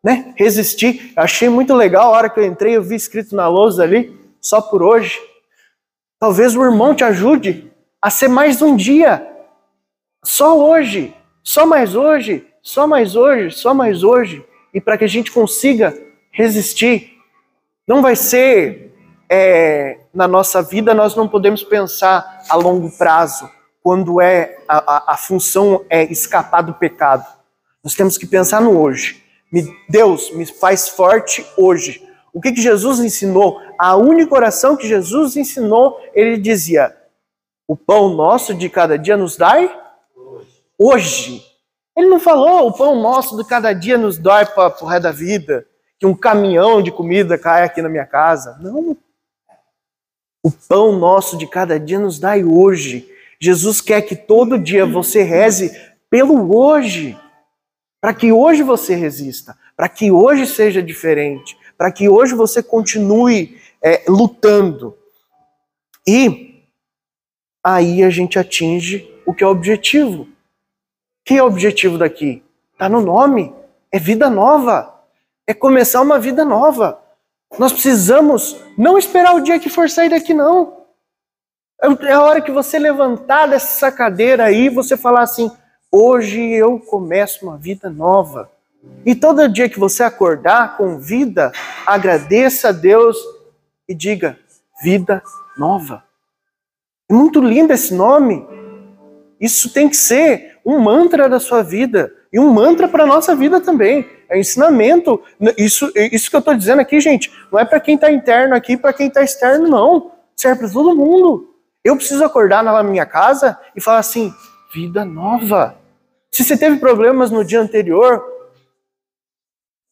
[0.03, 0.35] Né?
[0.37, 1.13] Resistir.
[1.17, 4.61] Achei muito legal a hora que eu entrei, eu vi escrito na lousa ali, só
[4.61, 5.19] por hoje.
[6.21, 9.27] Talvez o irmão te ajude a ser mais um dia.
[10.23, 11.15] Só hoje.
[11.43, 12.47] Só mais hoje.
[12.63, 13.51] Só mais hoje.
[13.51, 14.45] Só mais hoje.
[14.73, 15.99] E para que a gente consiga
[16.31, 17.15] resistir
[17.87, 18.95] não vai ser
[19.29, 23.49] é, na nossa vida, nós não podemos pensar a longo prazo,
[23.83, 27.27] quando é a, a, a função é escapar do pecado.
[27.83, 29.23] Nós temos que pensar no hoje.
[29.89, 32.03] Deus me faz forte hoje.
[32.35, 33.61] O que, que Jesus ensinou?
[33.79, 36.95] A única oração que Jesus ensinou, ele dizia:
[37.69, 39.73] O pão nosso de cada dia nos dai
[40.77, 41.41] hoje.
[41.97, 45.13] Ele não falou: O pão nosso de cada dia nos dai para o resto da
[45.13, 45.65] vida
[45.97, 48.59] que um caminhão de comida cai aqui na minha casa.
[48.61, 48.97] Não.
[50.43, 53.09] O pão nosso de cada dia nos dai hoje.
[53.41, 55.73] Jesus quer que todo dia você reze
[56.11, 57.19] pelo hoje,
[58.01, 63.61] para que hoje você resista, para que hoje seja diferente, para que hoje você continue
[63.83, 64.97] é, lutando.
[66.07, 66.65] E
[67.63, 70.29] aí a gente atinge o que é o objetivo.
[71.25, 72.43] Que é o objetivo daqui?
[72.73, 73.55] Está no nome.
[73.91, 74.95] É vida nova
[75.47, 77.01] é começar uma vida nova.
[77.59, 80.85] Nós precisamos não esperar o dia que for sair daqui, não.
[81.81, 85.51] É, é a hora que você levantar dessa cadeira aí, você falar assim:
[85.91, 88.51] hoje eu começo uma vida nova.
[89.05, 91.53] E todo dia que você acordar com vida,
[91.87, 93.17] agradeça a Deus
[93.89, 94.39] e diga:
[94.83, 95.23] vida
[95.57, 96.05] nova.
[97.09, 98.47] É muito lindo esse nome.
[99.41, 103.37] Isso tem que ser um mantra da sua vida e um mantra para a nossa
[103.37, 104.09] vida também.
[104.29, 105.23] É ensinamento.
[105.59, 108.77] Isso, isso que eu estou dizendo aqui, gente, não é para quem está interno aqui,
[108.77, 110.13] para quem está externo, não.
[110.35, 111.55] Serve para todo mundo.
[111.85, 114.33] Eu preciso acordar na minha casa e falar assim:
[114.73, 115.77] vida nova.
[116.33, 118.34] Se você teve problemas no dia anterior,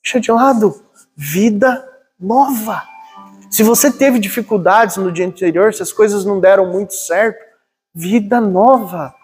[0.02, 0.82] deixa de lado.
[1.16, 1.88] Vida
[2.18, 2.82] nova.
[3.50, 7.38] Se você teve dificuldades no dia anterior, se as coisas não deram muito certo,
[7.94, 9.14] vida nova.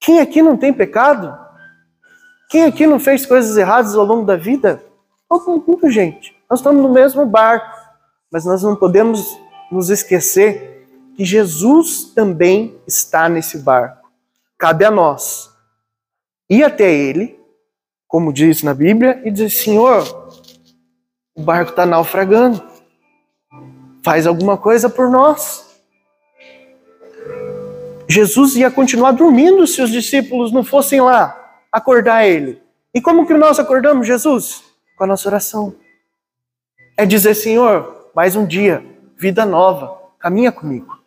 [0.00, 1.36] Quem aqui não tem pecado?
[2.48, 4.82] Quem aqui não fez coisas erradas ao longo da vida?
[5.28, 6.34] Todo mundo, gente.
[6.48, 7.76] Nós estamos no mesmo barco,
[8.32, 9.38] mas nós não podemos
[9.70, 14.10] nos esquecer que Jesus também está nesse barco.
[14.56, 15.52] Cabe a nós
[16.48, 17.37] ir até Ele,
[18.08, 20.02] como diz na Bíblia, e dizer: Senhor,
[21.36, 22.60] o barco está naufragando,
[24.02, 25.68] faz alguma coisa por nós.
[28.08, 32.60] Jesus ia continuar dormindo se os discípulos não fossem lá acordar ele.
[32.94, 34.64] E como que nós acordamos Jesus?
[34.96, 35.76] Com a nossa oração.
[36.96, 38.82] É dizer, Senhor, mais um dia,
[39.16, 40.98] vida nova, caminha comigo.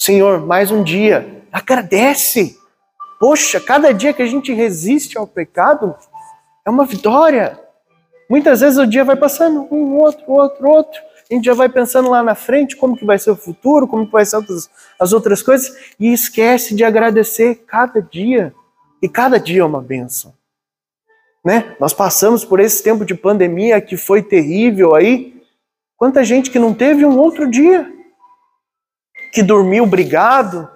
[0.00, 2.58] Senhor, mais um dia, agradece.
[3.22, 5.94] Poxa, cada dia que a gente resiste ao pecado
[6.66, 7.56] é uma vitória.
[8.28, 11.00] Muitas vezes o dia vai passando um, outro, outro, outro.
[11.30, 14.06] A gente já vai pensando lá na frente como que vai ser o futuro, como
[14.06, 14.44] que vai ser
[14.98, 18.52] as outras coisas e esquece de agradecer cada dia.
[19.00, 20.34] E cada dia é uma benção.
[21.44, 21.76] Né?
[21.78, 25.40] Nós passamos por esse tempo de pandemia que foi terrível aí.
[25.96, 27.88] Quanta gente que não teve um outro dia,
[29.32, 30.68] que dormiu brigado,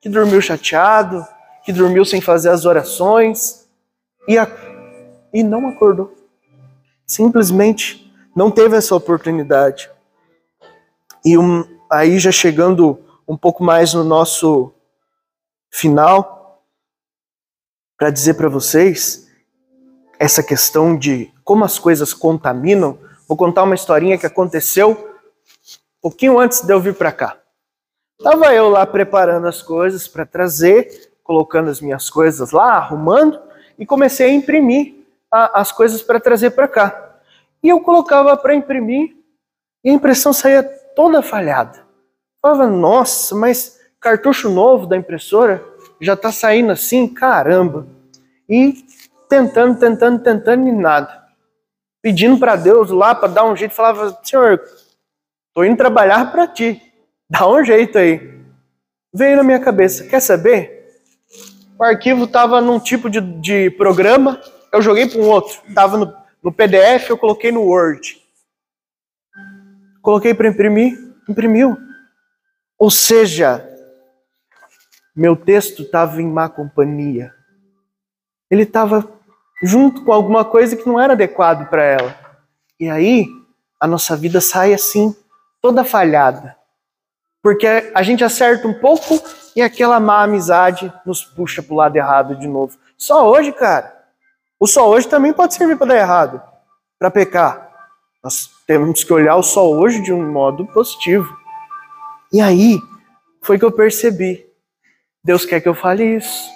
[0.00, 1.24] que dormiu chateado,
[1.64, 3.68] que dormiu sem fazer as orações
[4.28, 4.48] e, a...
[5.32, 6.14] e não acordou.
[7.06, 9.90] Simplesmente não teve essa oportunidade.
[11.24, 12.98] E um, aí já chegando
[13.28, 14.72] um pouco mais no nosso
[15.70, 16.62] final,
[17.96, 19.28] para dizer para vocês
[20.18, 22.98] essa questão de como as coisas contaminam.
[23.28, 27.38] Vou contar uma historinha que aconteceu um pouquinho antes de eu vir para cá.
[28.22, 33.40] Tava eu lá preparando as coisas para trazer, colocando as minhas coisas lá, arrumando
[33.78, 34.96] e comecei a imprimir
[35.30, 37.16] a, as coisas para trazer para cá.
[37.62, 39.16] E eu colocava para imprimir
[39.82, 40.62] e a impressão saía
[40.94, 41.78] toda falhada.
[41.78, 41.84] Eu
[42.42, 45.64] falava, nossa, mas cartucho novo da impressora
[45.98, 47.86] já está saindo assim, caramba.
[48.46, 48.84] E
[49.26, 51.22] tentando, tentando, tentando e nada.
[52.02, 54.62] Pedindo para Deus lá para dar um jeito, falava: Senhor,
[55.54, 56.82] tô indo trabalhar para ti,
[57.30, 58.38] dá um jeito aí.
[59.14, 60.81] Veio na minha cabeça: quer saber?
[61.82, 64.40] O arquivo estava num tipo de, de programa,
[64.72, 65.60] eu joguei para um outro.
[65.66, 68.22] Estava no, no PDF, eu coloquei no Word.
[70.00, 70.96] Coloquei para imprimir,
[71.28, 71.76] imprimiu.
[72.78, 73.68] Ou seja,
[75.12, 77.34] meu texto estava em má companhia.
[78.48, 79.12] Ele estava
[79.60, 82.16] junto com alguma coisa que não era adequado para ela.
[82.78, 83.26] E aí
[83.80, 85.16] a nossa vida sai assim,
[85.60, 86.56] toda falhada.
[87.42, 89.20] Porque a gente acerta um pouco
[89.56, 92.78] e aquela má amizade nos puxa para o lado errado de novo.
[92.96, 93.92] Só hoje, cara.
[94.60, 96.40] O só hoje também pode servir para dar errado,
[96.98, 97.68] para pecar.
[98.22, 101.36] Nós temos que olhar o só hoje de um modo positivo.
[102.32, 102.80] E aí
[103.42, 104.46] foi que eu percebi
[105.24, 106.50] Deus quer que eu fale isso.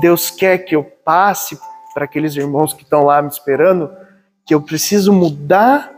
[0.00, 1.58] Deus quer que eu passe
[1.94, 3.90] para aqueles irmãos que estão lá me esperando
[4.44, 5.92] que eu preciso mudar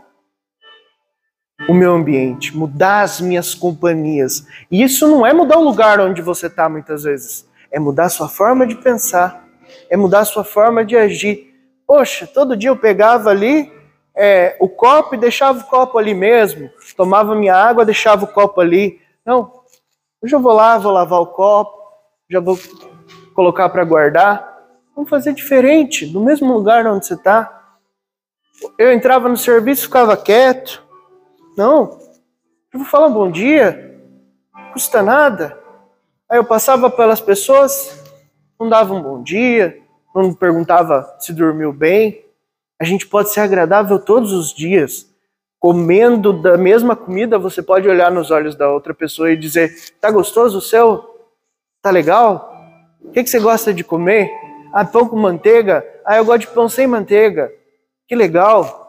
[1.67, 4.45] o meu ambiente, mudar as minhas companhias.
[4.69, 8.09] E isso não é mudar o lugar onde você está muitas vezes, é mudar a
[8.09, 9.45] sua forma de pensar,
[9.89, 11.53] é mudar a sua forma de agir.
[11.87, 13.71] Poxa, todo dia eu pegava ali
[14.15, 18.61] é, o copo e deixava o copo ali mesmo, tomava minha água, deixava o copo
[18.61, 18.99] ali.
[19.25, 19.63] Não,
[20.23, 21.77] Hoje eu vou lá, vou lavar o copo,
[22.29, 22.57] já vou
[23.35, 24.57] colocar para guardar.
[24.95, 27.75] Vamos fazer diferente, no mesmo lugar onde você está.
[28.77, 30.81] Eu entrava no serviço, ficava quieto.
[31.55, 31.99] Não,
[32.73, 33.99] eu vou falar bom dia,
[34.73, 35.57] custa nada.
[36.29, 38.03] Aí eu passava pelas pessoas,
[38.59, 39.77] não dava um bom dia,
[40.15, 42.23] não perguntava se dormiu bem.
[42.79, 45.13] A gente pode ser agradável todos os dias
[45.63, 50.11] comendo da mesma comida, você pode olhar nos olhos da outra pessoa e dizer: Tá
[50.11, 51.01] gostoso o seu?
[51.81, 52.51] Tá legal?
[53.01, 54.29] O que, que você gosta de comer?
[54.73, 55.85] Ah, pão com manteiga?
[56.05, 57.49] Ah, eu gosto de pão sem manteiga.
[58.09, 58.82] Que legal!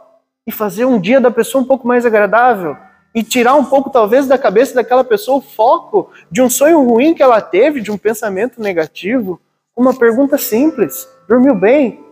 [0.47, 2.76] E fazer um dia da pessoa um pouco mais agradável.
[3.14, 7.14] E tirar um pouco, talvez, da cabeça daquela pessoa o foco de um sonho ruim
[7.14, 9.40] que ela teve, de um pensamento negativo.
[9.76, 12.05] Uma pergunta simples: Dormiu bem?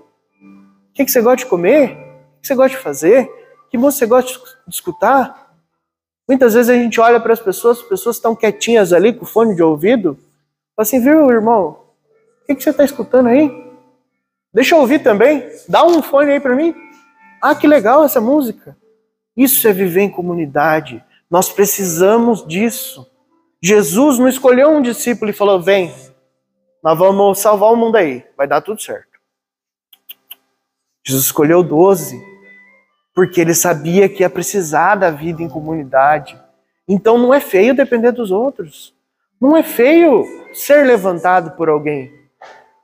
[0.90, 1.90] O que, você gosta de comer?
[2.38, 3.42] O que você gosta de fazer?
[3.72, 5.56] que você gosta de escutar.
[6.28, 9.56] Muitas vezes a gente olha para as pessoas, as pessoas estão quietinhas ali com fone
[9.56, 10.14] de ouvido,
[10.76, 11.80] fala assim, viu, irmão,
[12.46, 13.50] o que você está escutando aí?
[14.52, 15.42] Deixa eu ouvir também.
[15.66, 16.74] Dá um fone aí para mim.
[17.42, 18.76] Ah, que legal essa música.
[19.36, 21.04] Isso é viver em comunidade.
[21.28, 23.10] Nós precisamos disso.
[23.60, 25.92] Jesus não escolheu um discípulo e falou: Vem,
[26.84, 29.18] nós vamos salvar o mundo aí, vai dar tudo certo.
[31.04, 32.16] Jesus escolheu doze,
[33.12, 36.40] porque ele sabia que ia precisar da vida em comunidade.
[36.86, 38.94] Então não é feio depender dos outros.
[39.40, 42.12] Não é feio ser levantado por alguém.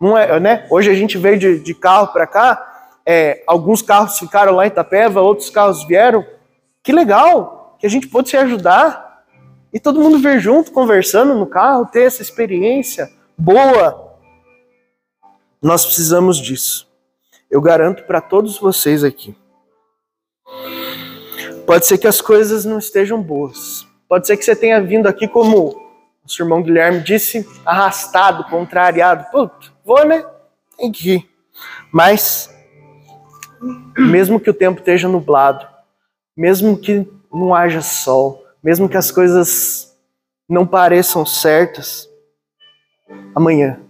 [0.01, 0.67] Não é, né?
[0.69, 2.68] Hoje a gente veio de, de carro para cá,
[3.11, 6.27] é, alguns carros ficaram lá em Itapeva, outros carros vieram.
[6.83, 9.25] Que legal que a gente pôde se ajudar
[9.73, 14.15] e todo mundo ver junto, conversando no carro, ter essa experiência boa.
[15.63, 16.87] Nós precisamos disso.
[17.51, 19.35] Eu garanto para todos vocês aqui.
[21.67, 23.87] Pode ser que as coisas não estejam boas.
[24.07, 29.31] Pode ser que você tenha vindo aqui como o irmão Guilherme disse, arrastado, contrariado.
[29.31, 30.23] Putz, vou, né?
[30.77, 31.31] Tem que ir.
[31.91, 32.55] Mas,
[33.97, 35.67] mesmo que o tempo esteja nublado,
[36.37, 39.97] mesmo que não haja sol, mesmo que as coisas
[40.49, 42.09] não pareçam certas,
[43.35, 43.81] amanhã,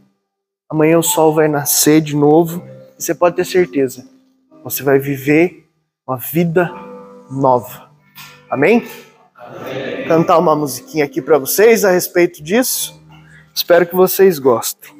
[0.68, 2.62] amanhã o sol vai nascer de novo
[2.98, 4.08] e você pode ter certeza,
[4.64, 5.68] você vai viver
[6.06, 6.70] uma vida
[7.30, 7.90] nova.
[8.50, 8.86] Amém?
[9.36, 10.06] Amém.
[10.06, 13.00] Cantar uma musiquinha aqui para vocês a respeito disso.
[13.54, 14.97] Espero que vocês gostem.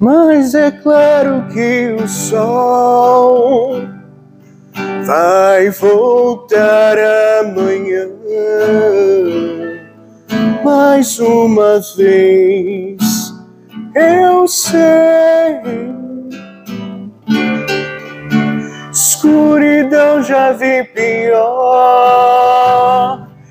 [0.00, 3.82] Mas é claro que o sol
[5.04, 6.96] vai voltar
[7.42, 8.08] amanhã
[10.64, 13.30] mais uma vez.
[13.94, 15.60] Eu sei,
[18.90, 21.60] escuridão já vi pior.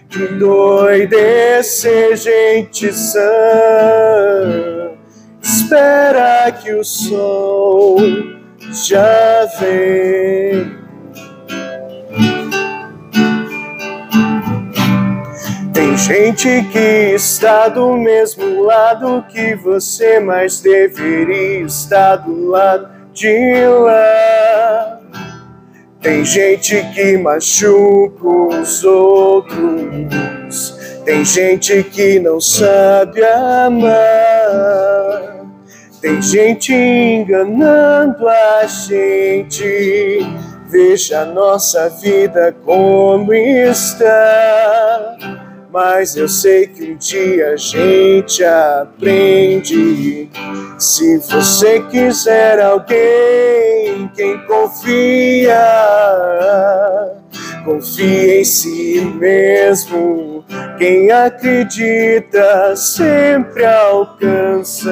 [0.09, 3.19] Que doidecer gente sã
[5.69, 7.99] espera que o sol
[8.71, 10.79] já vem.
[15.71, 23.67] Tem gente que está do mesmo lado que você, mas deveria estar do lado de
[23.67, 24.99] lá.
[26.01, 29.59] Tem gente que machuca os outros.
[31.05, 34.59] Tem gente que não sabe amar.
[36.01, 40.19] Tem gente enganando a gente.
[40.69, 45.17] Veja a nossa vida como está.
[45.71, 50.29] Mas eu sei que um dia a gente aprende.
[50.77, 55.59] Se você quiser alguém, quem confia,
[57.69, 60.43] confia em si mesmo.
[60.79, 64.89] Quem acredita sempre alcança.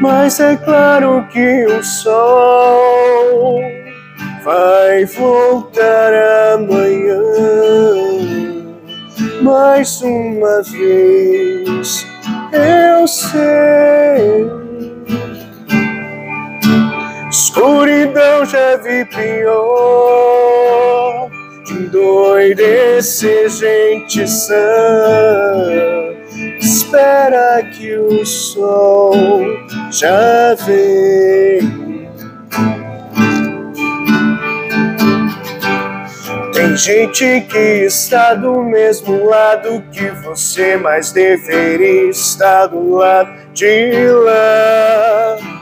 [0.00, 3.60] Mas é claro que o sol
[4.42, 7.20] vai voltar amanhã
[9.42, 12.06] mais uma vez.
[12.50, 14.59] Eu sei.
[17.30, 19.70] Escuridão já vi pior.
[21.64, 24.56] De endoidecer gente sã.
[26.58, 29.14] Espera que o sol
[29.92, 32.10] já vem.
[36.52, 44.08] Tem gente que está do mesmo lado que você, mas deveria estar do lado de
[44.24, 45.59] lá.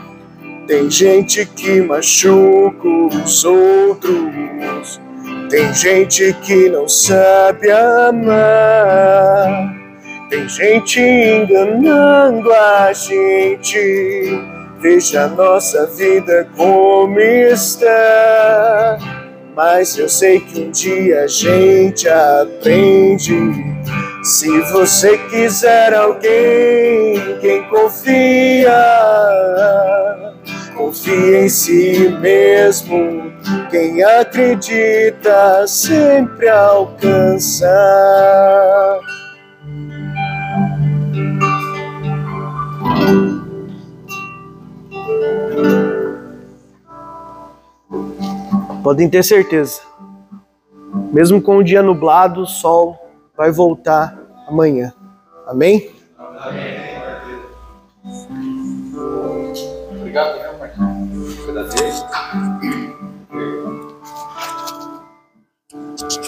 [0.68, 5.00] Tem gente que machuca os outros.
[5.48, 9.74] Tem gente que não sabe amar.
[10.28, 14.38] Tem gente enganando a gente.
[14.78, 18.98] Veja a nossa vida como está.
[19.56, 23.34] Mas eu sei que um dia a gente aprende.
[24.22, 28.76] Se você quiser alguém, quem confia
[30.78, 33.32] confia em si mesmo.
[33.68, 37.66] Quem acredita sempre alcança.
[48.84, 49.82] Podem ter certeza.
[51.12, 52.96] Mesmo com o dia nublado, o sol
[53.36, 54.16] vai voltar
[54.46, 54.92] amanhã.
[55.46, 55.90] Amém?
[59.90, 60.57] Obrigado,
[61.58, 62.04] Marquinhos.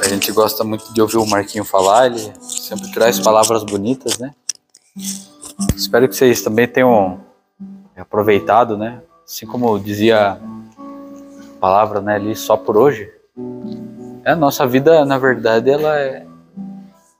[0.01, 4.35] A gente gosta muito de ouvir o Marquinho falar, ele sempre traz palavras bonitas, né?
[5.77, 7.21] Espero que vocês também tenham
[7.97, 9.03] aproveitado, né?
[9.25, 10.39] Assim como dizia a
[11.61, 13.09] palavra né, ali, só por hoje.
[14.25, 16.27] A nossa vida, na verdade, ela é,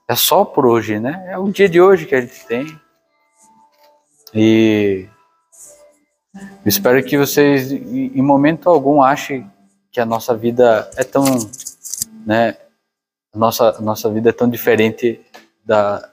[0.07, 1.27] é só por hoje, né?
[1.29, 2.79] É o dia de hoje que a gente tem.
[4.33, 5.07] E
[6.65, 9.49] espero que vocês, em momento algum, achem
[9.91, 11.23] que a nossa vida é tão,
[12.25, 12.57] né?
[13.35, 15.19] Nossa, nossa vida é tão diferente
[15.65, 16.09] da,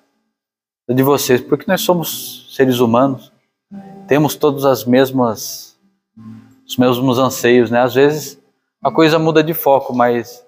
[0.86, 3.32] da de vocês, porque nós somos seres humanos,
[4.06, 5.76] temos todas as mesmas,
[6.66, 7.80] os mesmos anseios, né?
[7.80, 8.38] Às vezes
[8.82, 10.44] a coisa muda de foco, mas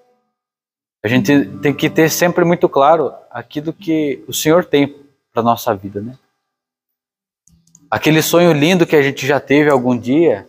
[1.04, 4.94] a gente tem que ter sempre muito claro aquilo que o Senhor tem
[5.32, 6.16] para nossa vida, né?
[7.90, 10.48] Aquele sonho lindo que a gente já teve algum dia,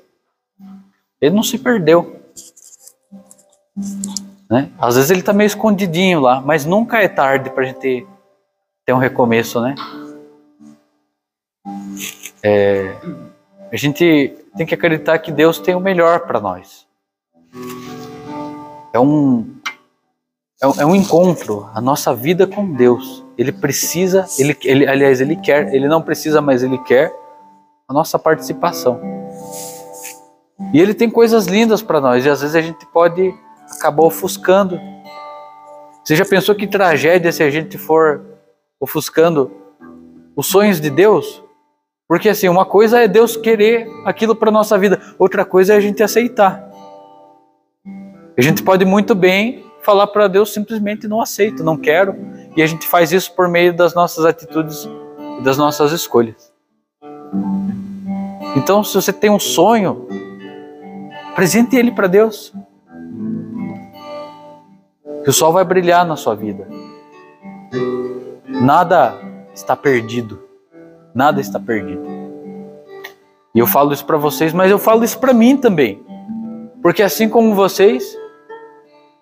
[1.19, 2.21] ele não se perdeu.
[4.47, 4.69] Né?
[4.77, 8.05] Às vezes ele está meio escondidinho lá, mas nunca é tarde para a gente
[8.85, 9.73] ter um recomeço, né?
[12.43, 12.95] É,
[13.71, 16.85] a gente tem que acreditar que Deus tem o melhor para nós.
[18.93, 19.55] É um,
[20.61, 23.23] é um, é um encontro, a nossa vida com Deus.
[23.35, 27.11] Ele precisa, ele, ele, aliás, ele quer, ele não precisa, mas ele quer
[27.91, 28.99] a nossa participação.
[30.73, 33.33] E ele tem coisas lindas para nós, e às vezes a gente pode
[33.69, 34.79] acabar ofuscando.
[36.03, 38.21] Você já pensou que tragédia se a gente for
[38.79, 39.51] ofuscando
[40.35, 41.43] os sonhos de Deus?
[42.07, 45.81] Porque assim, uma coisa é Deus querer aquilo para nossa vida, outra coisa é a
[45.81, 46.69] gente aceitar.
[48.37, 52.15] A gente pode muito bem falar para Deus simplesmente não aceito, não quero,
[52.55, 54.87] e a gente faz isso por meio das nossas atitudes
[55.39, 56.51] e das nossas escolhas.
[58.55, 60.07] Então, se você tem um sonho,
[61.29, 62.53] apresente ele para Deus.
[65.23, 66.67] Que o sol vai brilhar na sua vida.
[68.47, 69.17] Nada
[69.53, 70.41] está perdido.
[71.15, 72.03] Nada está perdido.
[73.55, 76.03] E eu falo isso para vocês, mas eu falo isso para mim também.
[76.81, 78.17] Porque assim como vocês,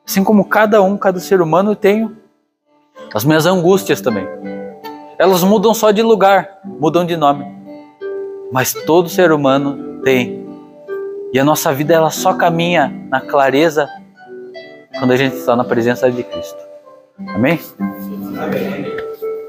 [0.08, 2.18] assim como cada um, cada ser humano, eu tenho
[3.14, 4.28] as minhas angústias também.
[5.20, 7.59] Elas mudam só de lugar, mudam de nome
[8.52, 10.47] mas todo ser humano tem.
[11.32, 13.88] E a nossa vida ela só caminha na clareza
[14.97, 16.58] quando a gente está na presença de Cristo.
[17.28, 17.60] Amém?
[17.80, 19.00] Amém.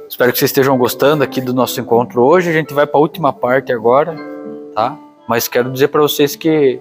[0.08, 2.50] Espero que vocês estejam gostando aqui do nosso encontro hoje.
[2.50, 4.14] A gente vai para a última parte agora,
[4.74, 4.98] tá?
[5.26, 6.80] Mas quero dizer para vocês que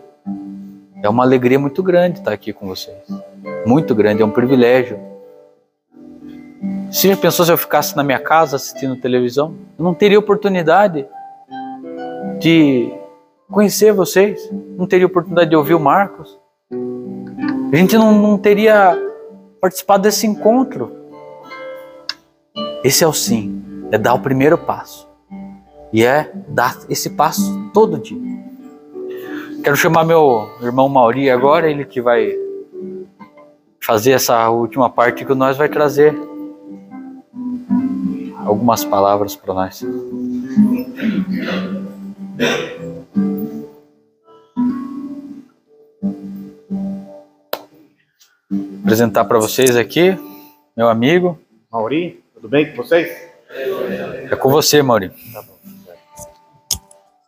[1.02, 2.98] é uma alegria muito grande estar aqui com vocês.
[3.66, 5.00] Muito grande, é um privilégio.
[6.92, 9.56] Se já pensou se eu ficasse na minha casa assistindo televisão?
[9.78, 11.06] Eu não teria oportunidade
[12.40, 12.92] de
[13.52, 16.40] conhecer vocês, não teria oportunidade de ouvir o Marcos,
[17.72, 18.98] a gente não, não teria
[19.62, 20.92] participado desse encontro.
[22.84, 23.62] Esse é o sim,
[23.92, 25.08] é dar o primeiro passo.
[25.92, 28.18] E é dar esse passo todo dia.
[29.64, 32.34] Quero chamar meu irmão Mauri agora, ele que vai
[33.82, 36.16] fazer essa última parte que nós vai trazer
[38.46, 39.84] algumas palavras para nós.
[48.82, 50.18] Apresentar para vocês aqui,
[50.76, 51.38] meu amigo.
[51.70, 53.30] Mauri, tudo bem com vocês?
[54.32, 55.10] É com você, Mauri.
[55.34, 55.60] Tá bom.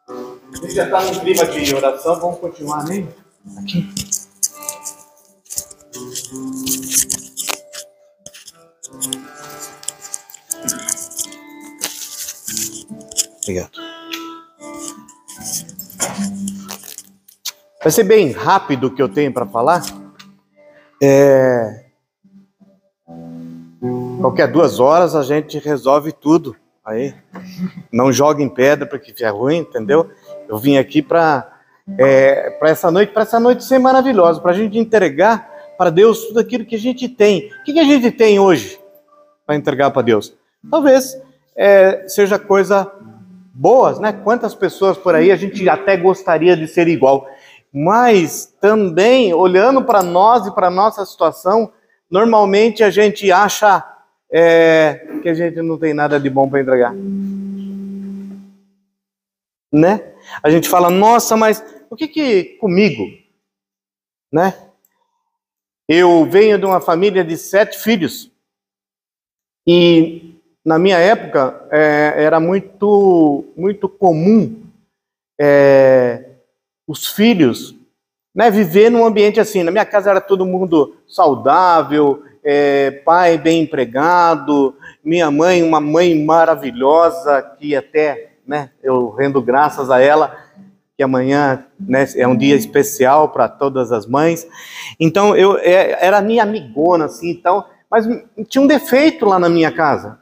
[0.08, 3.08] A gente já está no clima de oração, vamos continuar nem
[3.58, 3.90] aqui.
[13.44, 13.91] Obrigado.
[17.82, 19.82] Vai ser bem rápido o que eu tenho para falar.
[21.02, 21.86] É...
[24.20, 26.56] Qualquer duas horas a gente resolve tudo.
[26.86, 27.16] Aí,
[27.92, 30.12] não joga em pedra para que fique ruim, entendeu?
[30.48, 31.60] Eu vim aqui para
[31.98, 36.28] é, para essa noite, para essa noite ser maravilhosa, para a gente entregar para Deus
[36.28, 37.52] tudo aquilo que a gente tem.
[37.62, 38.80] O que, que a gente tem hoje
[39.46, 40.36] para entregar para Deus?
[40.70, 41.20] Talvez
[41.56, 42.92] é, seja coisa
[43.54, 44.14] boas, né?
[44.14, 47.28] Quantas pessoas por aí a gente até gostaria de ser igual
[47.74, 51.72] mas também olhando para nós e para nossa situação,
[52.10, 53.84] normalmente a gente acha
[54.32, 56.94] é, que a gente não tem nada de bom para entregar,
[59.72, 60.14] né?
[60.44, 63.04] A gente fala, nossa, mas o que que comigo,
[64.32, 64.54] né?
[65.88, 68.32] Eu venho de uma família de sete filhos
[69.68, 70.32] e
[70.64, 74.64] na minha época, é, era muito, muito comum
[75.40, 76.31] é,
[76.88, 77.76] os filhos
[78.34, 79.64] né, viver num ambiente assim.
[79.64, 86.24] Na minha casa era todo mundo saudável, é, pai bem empregado, minha mãe, uma mãe
[86.24, 90.36] maravilhosa, que até né, eu rendo graças a ela,
[90.98, 94.48] que amanhã né, é um dia especial para todas as mães.
[95.00, 98.08] Então, eu é, era minha amigona, assim, então, mas
[98.48, 100.20] tinha um defeito lá na minha casa.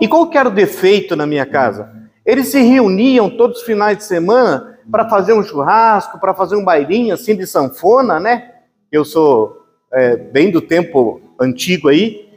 [0.00, 1.90] E qual que era o defeito na minha casa?
[2.24, 6.64] Eles se reuniam todos os finais de semana para fazer um churrasco, para fazer um
[6.64, 8.52] bailinho assim de sanfona, né?
[8.90, 12.28] Eu sou é, bem do tempo antigo aí.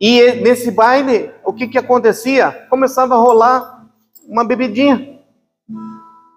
[0.00, 2.66] E nesse baile, o que que acontecia?
[2.70, 3.86] Começava a rolar
[4.28, 5.18] uma bebidinha,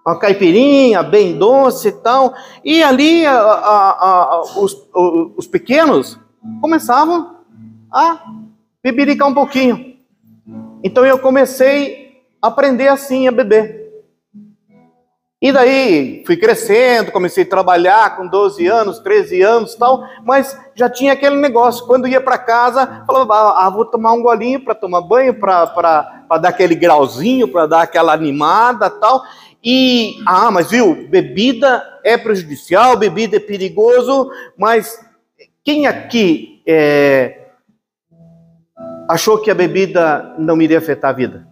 [0.05, 2.34] uma caipirinha bem doce e tal.
[2.64, 4.88] E ali a, a, a, os,
[5.38, 6.18] os pequenos
[6.59, 7.38] começavam
[7.91, 8.24] a
[8.84, 9.97] bebericar um pouquinho.
[10.84, 13.80] Então eu comecei a aprender assim a beber.
[15.42, 20.88] E daí fui crescendo, comecei a trabalhar com 12 anos, 13 anos tal, mas já
[20.88, 21.88] tinha aquele negócio.
[21.88, 26.50] Quando ia para casa, falava, ah, vou tomar um golinho para tomar banho, para dar
[26.50, 29.24] aquele grauzinho, para dar aquela animada tal.
[29.64, 35.04] E, ah, mas viu, bebida é prejudicial, bebida é perigoso, mas
[35.64, 37.48] quem aqui é,
[39.10, 41.51] achou que a bebida não iria afetar a vida?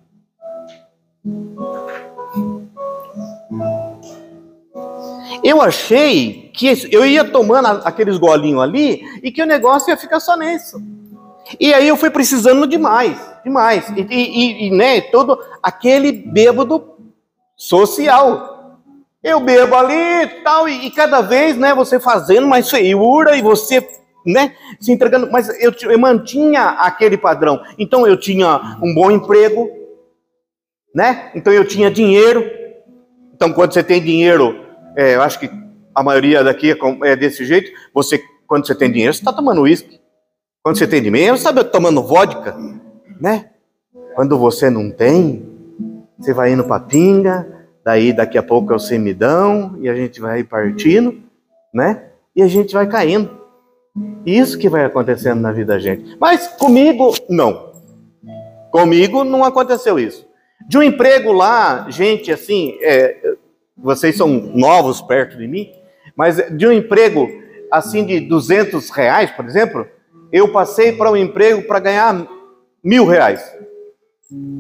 [5.44, 10.20] Eu achei que eu ia tomando aqueles golinhos ali e que o negócio ia ficar
[10.20, 10.82] só nisso.
[11.60, 13.90] E aí eu fui precisando demais, demais.
[13.96, 16.96] E, e, e né, todo aquele bêbado
[17.56, 18.78] social.
[19.22, 23.86] Eu bebo ali tal, e, e, cada vez, né, você fazendo mais feiura e você,
[24.26, 25.30] né, se entregando.
[25.32, 27.62] Mas eu, eu mantinha aquele padrão.
[27.78, 29.70] Então eu tinha um bom emprego,
[30.96, 31.32] né?
[31.36, 32.50] Então eu tinha dinheiro.
[33.34, 34.69] Então quando você tem dinheiro,
[35.00, 35.50] é, eu acho que
[35.96, 36.78] a maioria daqui é,
[37.12, 37.72] é desse jeito.
[37.94, 39.98] Você, quando você tem dinheiro, você está tomando uísque.
[40.62, 42.54] Quando você tem dinheiro, você está tomando vodka,
[43.22, 43.46] né?
[44.14, 45.48] Quando você não tem,
[46.18, 47.48] você vai indo para pinga,
[47.82, 51.18] daí daqui a pouco é o semidão, e a gente vai partindo,
[51.74, 52.10] né?
[52.36, 53.40] E a gente vai caindo.
[54.26, 56.18] Isso que vai acontecendo na vida da gente.
[56.20, 57.72] Mas comigo, não.
[58.70, 60.28] Comigo não aconteceu isso.
[60.68, 63.38] De um emprego lá, gente, assim, é,
[63.82, 65.72] vocês são novos perto de mim,
[66.16, 67.28] mas de um emprego
[67.72, 69.88] assim de 200 reais, por exemplo,
[70.32, 72.28] eu passei para um emprego para ganhar
[72.84, 73.42] mil reais.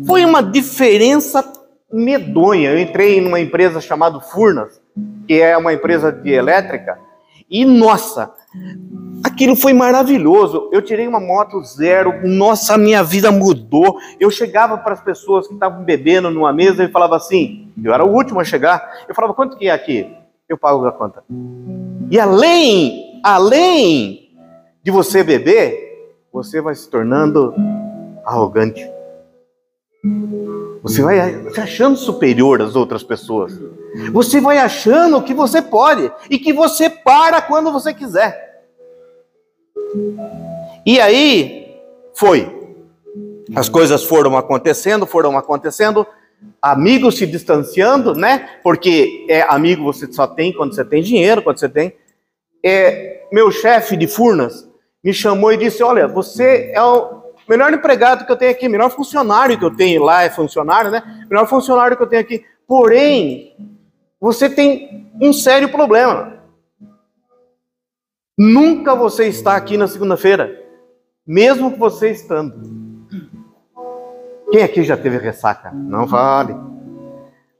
[0.05, 1.43] Foi uma diferença
[1.91, 2.71] medonha.
[2.71, 4.81] Eu entrei numa empresa chamada Furnas,
[5.27, 6.99] que é uma empresa de elétrica,
[7.49, 8.31] e nossa,
[9.23, 10.69] aquilo foi maravilhoso.
[10.71, 13.99] Eu tirei uma moto zero, nossa, minha vida mudou.
[14.19, 18.05] Eu chegava para as pessoas que estavam bebendo numa mesa e falava assim: eu era
[18.05, 19.05] o último a chegar.
[19.07, 20.15] Eu falava: quanto que é aqui?
[20.47, 21.23] Eu pago a conta.
[22.11, 24.31] E além, além
[24.83, 27.53] de você beber, você vai se tornando
[28.25, 28.87] arrogante.
[30.81, 33.59] Você vai se achando superior às outras pessoas.
[34.11, 38.63] Você vai achando que você pode e que você para quando você quiser.
[40.85, 41.75] E aí
[42.13, 42.57] foi.
[43.55, 46.05] As coisas foram acontecendo, foram acontecendo,
[46.61, 48.57] amigos se distanciando, né?
[48.63, 51.93] Porque é amigo você só tem quando você tem dinheiro, quando você tem.
[52.63, 54.69] É, meu chefe de Furnas
[55.03, 57.18] me chamou e disse: Olha, você é o
[57.49, 61.25] melhor empregado que eu tenho aqui, melhor funcionário que eu tenho lá, é funcionário, né?
[61.27, 62.45] Melhor funcionário que eu tenho aqui.
[62.67, 63.55] Porém,
[64.21, 66.37] você tem um sério problema.
[68.37, 70.63] Nunca você está aqui na segunda-feira,
[71.25, 72.79] mesmo você estando.
[74.51, 75.71] Quem aqui já teve ressaca?
[75.71, 76.55] Não vale.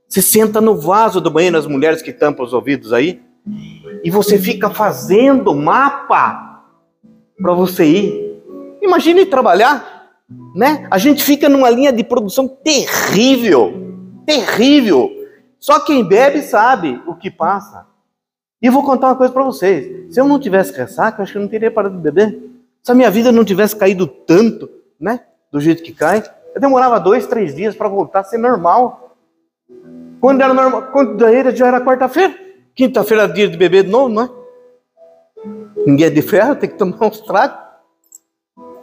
[0.08, 3.22] Você senta no vaso do banheiro, as mulheres que tampam os ouvidos aí,
[4.04, 6.64] e você fica fazendo mapa
[7.42, 8.29] para você ir.
[8.82, 10.10] Imagine trabalhar,
[10.56, 10.88] né?
[10.90, 15.10] A gente fica numa linha de produção terrível, terrível.
[15.60, 17.86] Só quem bebe sabe o que passa.
[18.62, 20.14] E vou contar uma coisa para vocês.
[20.14, 22.40] Se eu não tivesse ressaca, eu acho que eu não teria parado de beber.
[22.84, 24.70] Se a minha vida não tivesse caído tanto,
[25.00, 25.22] né?
[25.52, 26.24] Do jeito que cai,
[26.54, 29.18] eu demorava dois, três dias para voltar a ser normal.
[30.22, 32.36] Quando era normal, quando daí já era quarta-feira.
[32.76, 34.30] Quinta-feira era dia de beber de novo, não é?
[35.86, 37.69] Ninguém é de ferro, tem que tomar uns tragos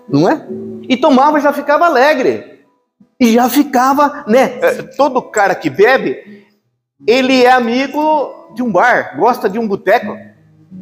[0.09, 0.47] não é?
[0.89, 2.65] E tomava e já ficava alegre.
[3.19, 4.59] E já ficava, né?
[4.61, 6.45] É, todo cara que bebe,
[7.07, 10.17] ele é amigo de um bar, gosta de um boteco.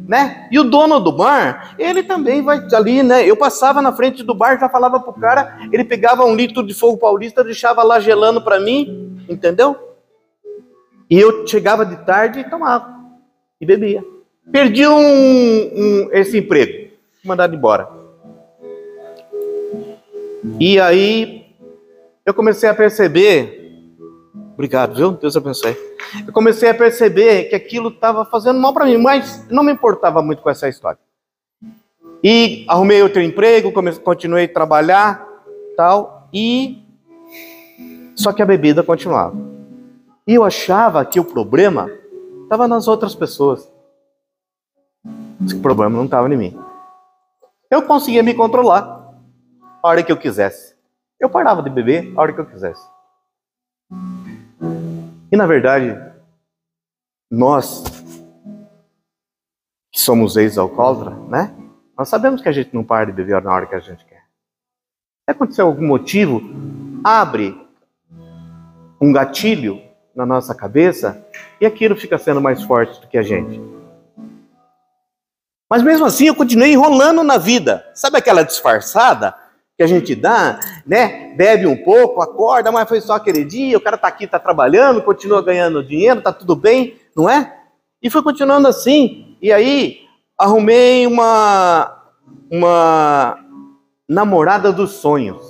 [0.07, 0.47] né?
[0.51, 3.27] E o dono do bar, ele também vai ali, né?
[3.27, 6.73] Eu passava na frente do bar, já falava pro cara, ele pegava um litro de
[6.73, 9.75] fogo paulista, deixava lá gelando para mim, entendeu?
[11.09, 12.95] E eu chegava de tarde e tomava
[13.59, 14.03] e bebia.
[14.51, 16.91] Perdi um, um, esse emprego,
[17.23, 18.04] mandado embora.
[20.59, 21.45] E aí
[22.25, 23.87] eu comecei a perceber,
[24.53, 25.11] obrigado, viu?
[25.11, 25.75] Deus abençoe.
[26.25, 30.21] Eu comecei a perceber que aquilo estava fazendo mal para mim, mas não me importava
[30.21, 30.99] muito com essa história.
[32.23, 33.71] E arrumei outro emprego,
[34.01, 35.27] continuei a trabalhar,
[35.75, 36.83] tal, e
[38.15, 39.35] só que a bebida continuava.
[40.25, 41.89] E eu achava que o problema
[42.43, 43.69] estava nas outras pessoas.
[45.05, 46.59] O problema não estava em mim.
[47.69, 48.94] Eu conseguia me controlar
[49.85, 50.75] a hora que eu quisesse.
[51.19, 52.83] Eu parava de beber a hora que eu quisesse.
[55.31, 55.95] E na verdade,
[57.29, 57.83] nós
[59.93, 61.55] que somos ex-alcoólatra, né?
[61.95, 64.23] Nós sabemos que a gente não para de beber na hora que a gente quer.
[65.23, 66.41] Se acontecer algum motivo,
[67.03, 67.55] abre
[68.99, 69.81] um gatilho
[70.15, 71.23] na nossa cabeça
[71.61, 73.61] e aquilo fica sendo mais forte do que a gente.
[75.69, 77.87] Mas mesmo assim eu continuei enrolando na vida.
[77.93, 79.44] Sabe aquela disfarçada?
[79.77, 81.33] Que a gente dá, né?
[81.35, 85.01] Bebe um pouco, acorda, mas foi só aquele dia, o cara tá aqui, tá trabalhando,
[85.01, 87.59] continua ganhando dinheiro, tá tudo bem, não é?
[88.01, 89.35] E foi continuando assim.
[89.41, 90.01] E aí
[90.37, 92.03] arrumei uma
[92.49, 93.37] uma
[94.07, 95.43] namorada dos sonhos.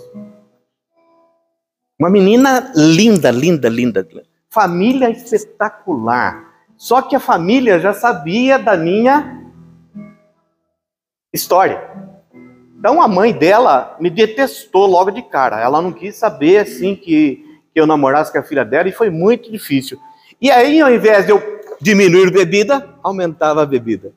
[1.99, 4.07] Uma menina linda, linda, linda.
[4.49, 6.53] Família espetacular.
[6.77, 9.45] Só que a família já sabia da minha
[11.33, 12.14] história.
[12.85, 15.59] Então a mãe dela me detestou logo de cara.
[15.59, 19.09] Ela não quis saber assim que, que eu namorasse com a filha dela e foi
[19.09, 19.97] muito difícil.
[20.39, 21.41] E aí, ao invés de eu
[21.81, 24.13] diminuir a bebida, aumentava a bebida.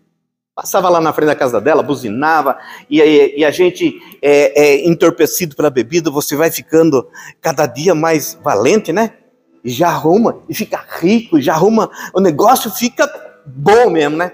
[0.54, 2.58] Passava lá na frente da casa dela, buzinava,
[2.90, 7.08] e, e, e a gente é, é, entorpecido pela bebida, você vai ficando
[7.40, 9.14] cada dia mais valente, né?
[9.64, 13.10] E já arruma, e fica rico, já arruma, o negócio fica
[13.46, 14.30] bom mesmo, né?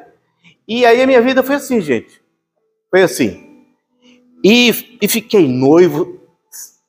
[0.66, 2.20] E aí a minha vida foi assim, gente.
[2.90, 3.43] Foi assim.
[4.44, 6.20] E, e fiquei noivo,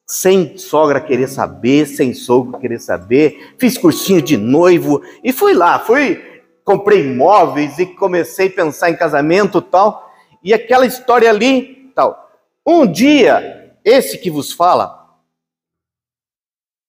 [0.05, 3.55] sem sogra querer saber, sem sogro querer saber.
[3.57, 6.21] Fiz cursinho de noivo e fui lá, fui,
[6.65, 10.13] comprei imóveis e comecei a pensar em casamento tal.
[10.43, 12.29] E aquela história ali, tal.
[12.67, 15.15] Um dia, esse que vos fala,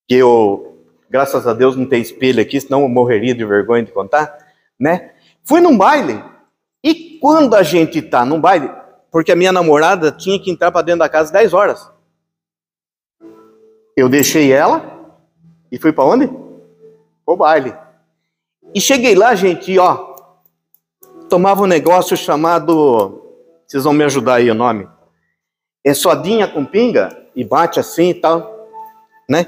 [0.08, 3.92] que eu, graças a Deus, não tem espelho aqui, senão eu morreria de vergonha de
[3.92, 4.36] contar,
[4.78, 5.12] né?
[5.44, 6.22] Fui num baile.
[6.82, 8.68] E quando a gente está num baile,
[9.16, 11.90] porque a minha namorada tinha que entrar para dentro da casa 10 horas.
[13.96, 15.10] Eu deixei ela
[15.72, 16.30] e fui para onde?
[17.24, 17.74] O baile.
[18.74, 20.16] E cheguei lá, gente, e ó,
[21.30, 24.86] tomava um negócio chamado, vocês vão me ajudar aí o nome,
[25.82, 28.68] é sodinha com pinga e bate assim e tal,
[29.26, 29.46] né?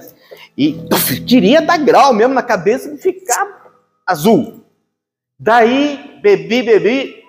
[0.57, 0.81] E
[1.27, 3.71] queria dar grau mesmo na cabeça e ficar
[4.07, 4.65] azul.
[5.39, 7.23] Daí bebi, bebi.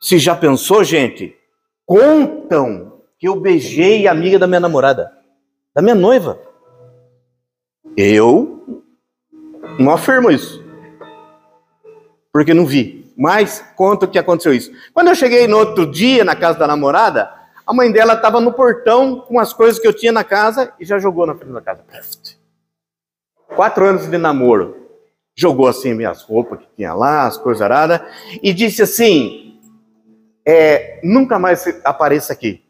[0.00, 1.43] Se já pensou, gente?
[1.86, 5.12] Contam que eu beijei a amiga da minha namorada,
[5.74, 6.38] da minha noiva.
[7.96, 8.82] Eu
[9.78, 10.64] não afirmo isso,
[12.32, 13.12] porque não vi.
[13.16, 14.72] Mas conta que aconteceu isso.
[14.92, 17.30] Quando eu cheguei no outro dia na casa da namorada,
[17.66, 20.84] a mãe dela estava no portão com as coisas que eu tinha na casa e
[20.84, 21.84] já jogou na frente da casa.
[23.54, 24.82] Quatro anos de namoro.
[25.36, 28.00] Jogou assim minhas roupas que tinha lá, as coisas aradas,
[28.42, 29.43] e disse assim:
[30.46, 32.62] é, nunca mais apareça aqui.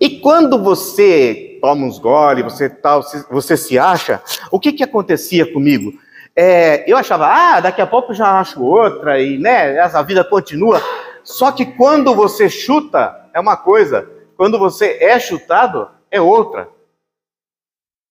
[0.00, 5.50] E quando você toma uns gole, você tal, você se acha, o que que acontecia
[5.50, 5.92] comigo?
[6.36, 10.80] É, eu achava, ah, daqui a pouco já acho outra e né, essa vida continua.
[11.22, 16.68] Só que quando você chuta é uma coisa, quando você é chutado é outra.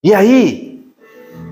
[0.04, 0.94] E aí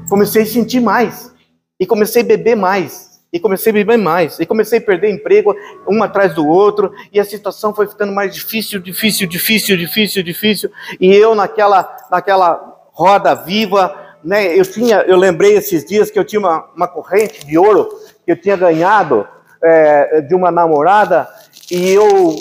[0.09, 1.33] comecei a sentir mais
[1.79, 5.55] e comecei a beber mais e comecei a beber mais, e comecei a perder emprego
[5.87, 10.71] um atrás do outro, e a situação foi ficando mais difícil, difícil, difícil, difícil, difícil,
[10.99, 16.25] e eu naquela, naquela roda viva, né, eu tinha, eu lembrei esses dias que eu
[16.25, 17.89] tinha uma, uma corrente de ouro
[18.25, 19.27] que eu tinha ganhado
[19.63, 21.27] é, de uma namorada,
[21.71, 22.35] e eu,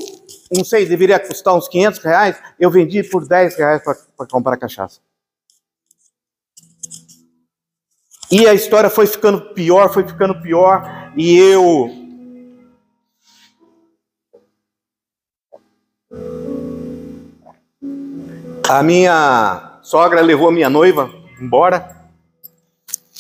[0.52, 5.00] não sei, deveria custar uns 500 reais, eu vendi por 10 reais para comprar cachaça.
[8.30, 11.90] E a história foi ficando pior, foi ficando pior, e eu.
[18.68, 21.10] A minha sogra levou a minha noiva
[21.40, 21.96] embora,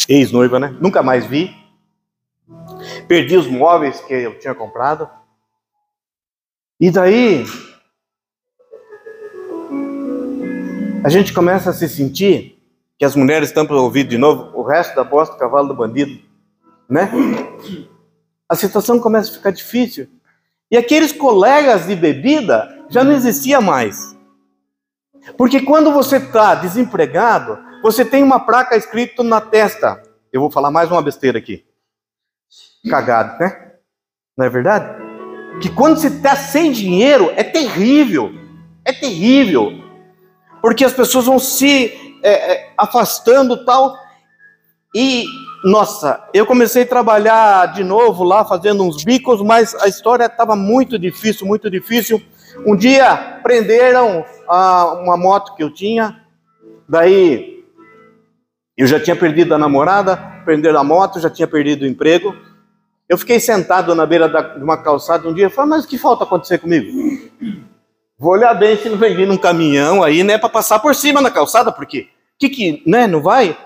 [0.08, 0.76] ex-noiva, né?
[0.80, 1.56] Nunca mais vi.
[3.08, 5.10] perdi os móveis que eu tinha comprado.
[6.78, 7.44] E daí
[11.02, 12.62] a gente começa a se sentir
[12.98, 15.74] que as mulheres estão para ouvir de novo o resto da bosta do cavalo do
[15.74, 16.22] bandido,
[16.88, 17.10] né?
[18.48, 20.08] A situação começa a ficar difícil.
[20.70, 24.16] E aqueles colegas de bebida já não existia mais.
[25.36, 30.02] Porque quando você está desempregado, você tem uma placa escrita na testa.
[30.32, 31.64] Eu vou falar mais uma besteira aqui.
[32.88, 33.72] Cagado, né?
[34.36, 34.96] Não é verdade?
[35.60, 38.32] Que quando você está sem dinheiro é terrível.
[38.84, 39.72] É terrível.
[40.60, 43.96] Porque as pessoas vão se é, é, afastando tal.
[44.94, 45.24] E,
[45.64, 50.56] nossa, eu comecei a trabalhar de novo lá, fazendo uns bicos, mas a história estava
[50.56, 52.20] muito difícil, muito difícil.
[52.66, 56.20] Um dia prenderam a, uma moto que eu tinha,
[56.88, 57.64] daí
[58.76, 62.34] eu já tinha perdido a namorada, prenderam a moto, já tinha perdido o emprego.
[63.08, 65.88] Eu fiquei sentado na beira da, de uma calçada um dia e falei, mas o
[65.88, 66.90] que falta acontecer comigo?
[68.18, 71.20] Vou olhar bem se não vem vindo um caminhão aí, né, para passar por cima
[71.20, 73.56] na calçada, porque que que, né, não vai?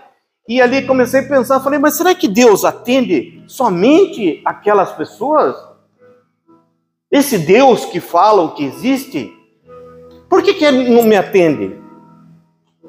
[0.46, 5.56] E ali comecei a pensar, falei, mas será que Deus atende somente aquelas pessoas?
[7.10, 9.32] Esse Deus que falam que existe,
[10.28, 11.80] por que, que não me atende?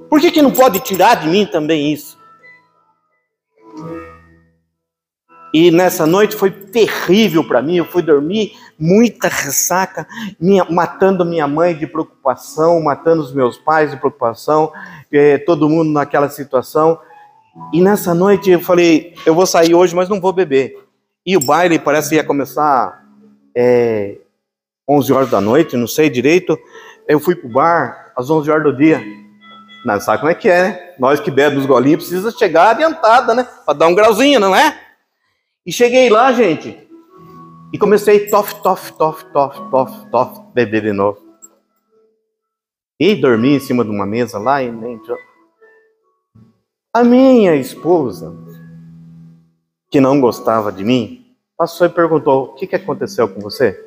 [0.10, 2.18] Por que, que não pode tirar de mim também isso?
[5.54, 7.78] E nessa noite foi terrível para mim.
[7.78, 10.06] Eu fui dormir, muita ressaca,
[10.38, 14.74] minha, matando minha mãe de preocupação, matando os meus pais de preocupação,
[15.10, 17.00] eh, todo mundo naquela situação.
[17.72, 20.78] E nessa noite eu falei: eu vou sair hoje, mas não vou beber.
[21.26, 23.04] E o baile parece que ia começar
[23.56, 24.18] é,
[24.88, 26.58] 11 horas da noite, não sei direito.
[27.08, 29.02] Eu fui pro bar às 11 horas do dia.
[29.86, 30.94] Não, sabe como é que é, né?
[31.00, 33.48] Nós que bebemos os golinhos precisa chegar adiantada, né?
[33.66, 34.80] Para dar um grauzinho, não é?
[35.66, 36.78] E cheguei lá, gente,
[37.74, 41.20] e comecei tof, tof, tof, tof, tof, tof, beber de novo.
[43.00, 45.00] E dormi em cima de uma mesa lá e nem.
[46.96, 48.34] A minha esposa,
[49.92, 51.26] que não gostava de mim,
[51.58, 53.78] passou e perguntou: O que, que aconteceu com você?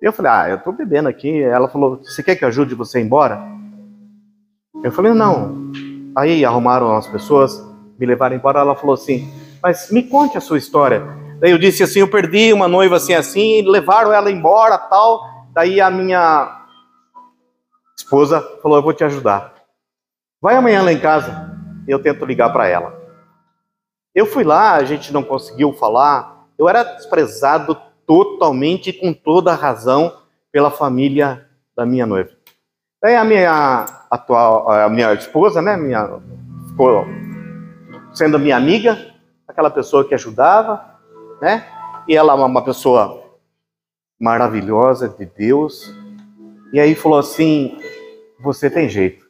[0.00, 1.42] Eu falei, ah, eu tô bebendo aqui.
[1.42, 3.42] Ela falou, você quer que eu ajude você embora?
[4.84, 5.72] Eu falei, não.
[6.16, 7.60] Aí arrumaram as pessoas,
[7.98, 8.60] me levaram embora.
[8.60, 9.28] Ela falou assim,
[9.60, 11.02] mas me conte a sua história.
[11.40, 15.20] Daí eu disse assim, eu perdi uma noiva assim assim, levaram ela embora, tal.
[15.52, 16.64] Daí a minha
[17.98, 19.52] esposa falou, eu vou te ajudar.
[20.40, 21.55] Vai amanhã lá em casa,
[21.86, 22.98] eu tento ligar para ela.
[24.14, 26.46] Eu fui lá, a gente não conseguiu falar.
[26.58, 27.76] Eu era desprezado
[28.06, 30.16] totalmente com toda a razão
[30.50, 32.30] pela família da minha noiva.
[33.02, 36.20] Daí a minha atual, a minha esposa, né, minha,
[36.68, 37.04] ficou
[38.14, 39.14] sendo minha amiga,
[39.46, 40.82] aquela pessoa que ajudava,
[41.40, 41.66] né?
[42.08, 43.22] E ela é uma pessoa
[44.18, 45.94] maravilhosa de Deus.
[46.72, 47.78] E aí falou assim:
[48.40, 49.26] você tem jeito.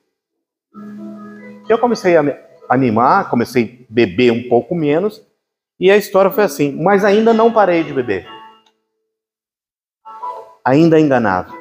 [1.68, 2.22] Eu comecei a
[2.68, 5.22] animar, comecei a beber um pouco menos,
[5.78, 8.26] e a história foi assim, mas ainda não parei de beber
[10.66, 11.54] ainda enganava,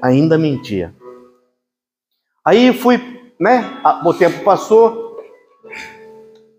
[0.00, 0.94] ainda mentia.
[2.44, 2.98] Aí fui,
[3.38, 3.82] né?
[4.04, 5.20] O tempo passou,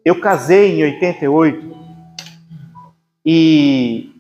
[0.04, 1.74] eu casei em 88
[3.26, 4.12] e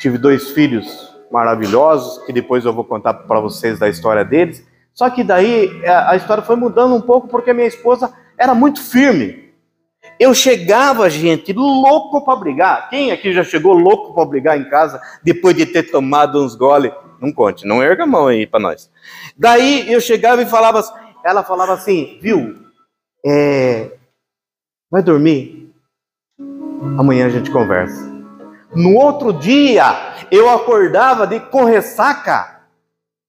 [0.00, 4.66] tive dois filhos maravilhosos, que depois eu vou contar para vocês da história deles.
[4.94, 9.42] Só que daí a história foi mudando um pouco porque minha esposa era muito firme.
[10.18, 12.90] Eu chegava, gente, louco para brigar.
[12.90, 16.92] Quem aqui já chegou louco para brigar em casa depois de ter tomado uns gole?
[17.20, 18.90] Não conte, não erga a mão aí para nós.
[19.36, 20.82] Daí eu chegava e falava,
[21.24, 22.56] ela falava assim, viu?
[23.24, 23.92] É,
[24.90, 25.72] vai dormir?
[26.98, 28.10] Amanhã a gente conversa.
[28.74, 29.84] No outro dia,
[30.30, 32.61] eu acordava de com ressaca.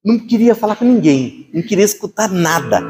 [0.03, 2.81] Não queria falar com ninguém, não queria escutar nada.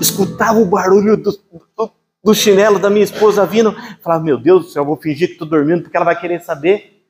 [0.00, 1.90] Escutava o barulho do, do
[2.22, 5.48] do chinelo da minha esposa vindo, falava, meu Deus do céu, vou fingir que estou
[5.48, 7.02] dormindo, porque ela vai querer saber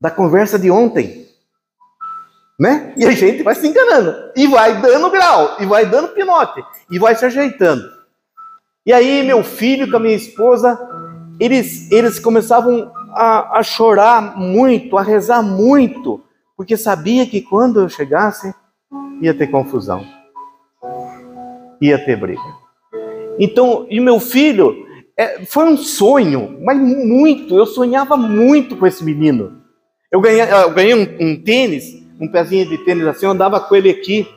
[0.00, 1.26] da conversa de ontem.
[2.58, 2.92] Né?
[2.96, 6.98] E a gente vai se enganando, e vai dando grau, e vai dando pinote, e
[6.98, 7.82] vai se ajeitando.
[8.86, 10.78] E aí, meu filho com a minha esposa,
[11.38, 16.24] eles, eles começavam a, a chorar muito, a rezar muito,
[16.56, 18.52] porque sabia que quando eu chegasse,
[19.20, 20.04] ia ter confusão,
[21.80, 22.40] ia ter briga.
[23.38, 29.04] Então, e meu filho, é, foi um sonho, mas muito, eu sonhava muito com esse
[29.04, 29.62] menino.
[30.10, 31.84] Eu ganhei, eu ganhei um, um tênis,
[32.20, 34.28] um pezinho de tênis assim, eu andava com ele aqui.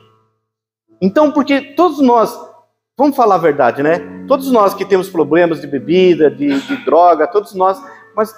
[1.00, 2.38] Então, porque todos nós,
[2.96, 4.00] vamos falar a verdade, né?
[4.28, 7.82] Todos nós que temos problemas de bebida, de, de droga, todos nós,
[8.14, 8.32] mas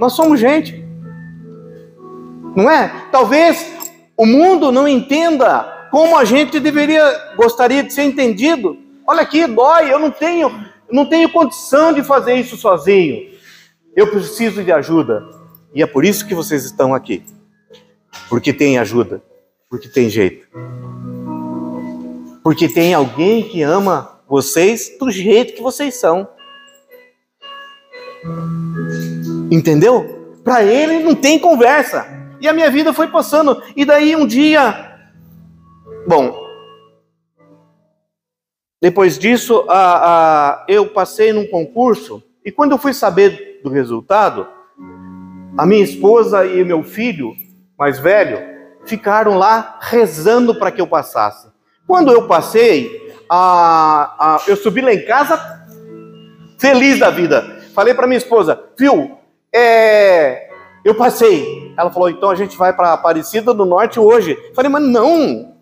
[0.00, 0.82] Nós somos gente.
[2.56, 2.90] Não é?
[3.12, 8.78] Talvez o mundo não entenda como a gente deveria gostaria de ser entendido.
[9.06, 13.30] Olha aqui, dói, eu não tenho, não tenho condição de fazer isso sozinho.
[13.96, 15.28] Eu preciso de ajuda.
[15.74, 17.22] E é por isso que vocês estão aqui.
[18.28, 19.22] Porque tem ajuda,
[19.68, 20.46] porque tem jeito.
[22.42, 26.28] Porque tem alguém que ama vocês do jeito que vocês são.
[29.50, 30.38] Entendeu?
[30.44, 32.06] Para ele não tem conversa.
[32.40, 33.62] E a minha vida foi passando.
[33.76, 34.89] E daí um dia.
[36.06, 36.48] Bom.
[38.80, 42.22] Depois disso, a, a, eu passei num concurso.
[42.44, 44.46] E quando eu fui saber do resultado,
[45.56, 47.34] a minha esposa e meu filho
[47.78, 48.38] mais velho
[48.86, 51.48] ficaram lá rezando para que eu passasse.
[51.86, 55.38] Quando eu passei, a, eu subi lá em casa
[56.58, 57.60] feliz da vida.
[57.74, 59.18] Falei para minha esposa, viu,
[59.52, 60.48] é,
[60.84, 61.72] eu passei.
[61.76, 64.36] Ela falou, então a gente vai para Aparecida do Norte hoje.
[64.54, 65.56] Falei, mas não,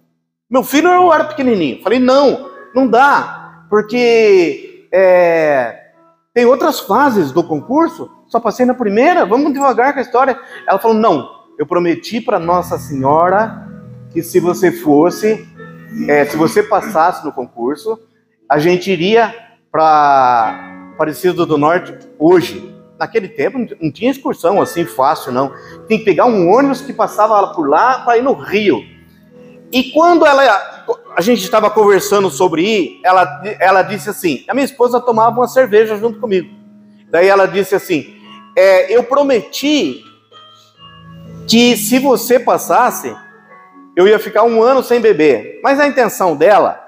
[0.51, 1.82] meu filho eu era pequenininho.
[1.82, 5.88] Falei, não, não dá, porque é,
[6.34, 8.11] tem outras fases do concurso.
[8.26, 10.38] Só passei na primeira, vamos devagar com a história.
[10.66, 11.28] Ela falou, não,
[11.59, 13.66] eu prometi para Nossa Senhora
[14.11, 15.46] que se você fosse,
[16.09, 17.99] é, se você passasse no concurso,
[18.49, 19.34] a gente iria
[19.70, 22.74] para Aparecida do Norte hoje.
[22.99, 25.53] Naquele tempo não tinha excursão assim fácil, não.
[25.86, 28.82] Tem que pegar um ônibus que passava por lá para ir no Rio.
[29.70, 34.64] E quando ela, a gente estava conversando sobre ir, ela, ela disse assim: a minha
[34.64, 36.48] esposa tomava uma cerveja junto comigo.
[37.10, 38.16] Daí ela disse assim:
[38.56, 40.02] é, eu prometi
[41.46, 43.14] que se você passasse,
[43.96, 45.60] eu ia ficar um ano sem beber.
[45.62, 46.80] Mas a intenção dela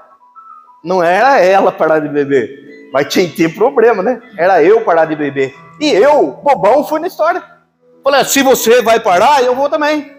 [0.83, 2.89] não era ela parar de beber.
[2.93, 4.21] Mas tinha que ter problema, né?
[4.37, 5.55] Era eu parar de beber.
[5.81, 7.43] E eu, bobão, fui na história.
[8.03, 10.15] Falei, se você vai parar, eu vou também.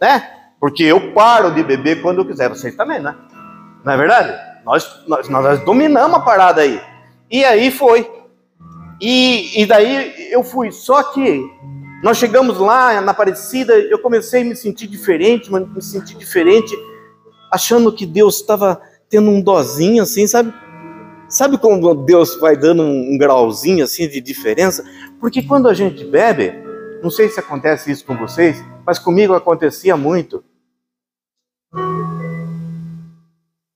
[0.00, 0.41] Né?
[0.62, 2.48] Porque eu paro de beber quando eu quiser.
[2.48, 3.16] Vocês também, né?
[3.84, 4.32] Não é verdade?
[4.64, 6.80] Nós, nós, nós dominamos a parada aí.
[7.28, 8.08] E aí foi.
[9.00, 10.70] E, e daí eu fui.
[10.70, 11.42] Só que
[12.00, 16.72] nós chegamos lá na Aparecida, eu comecei a me sentir diferente, me sentir diferente,
[17.50, 20.54] achando que Deus estava tendo um dozinho assim, sabe?
[21.28, 24.84] Sabe como Deus vai dando um, grauzinho assim de diferença?
[25.18, 26.54] Porque quando a gente bebe,
[27.02, 30.44] não sei se acontece isso com vocês, mas comigo acontecia muito.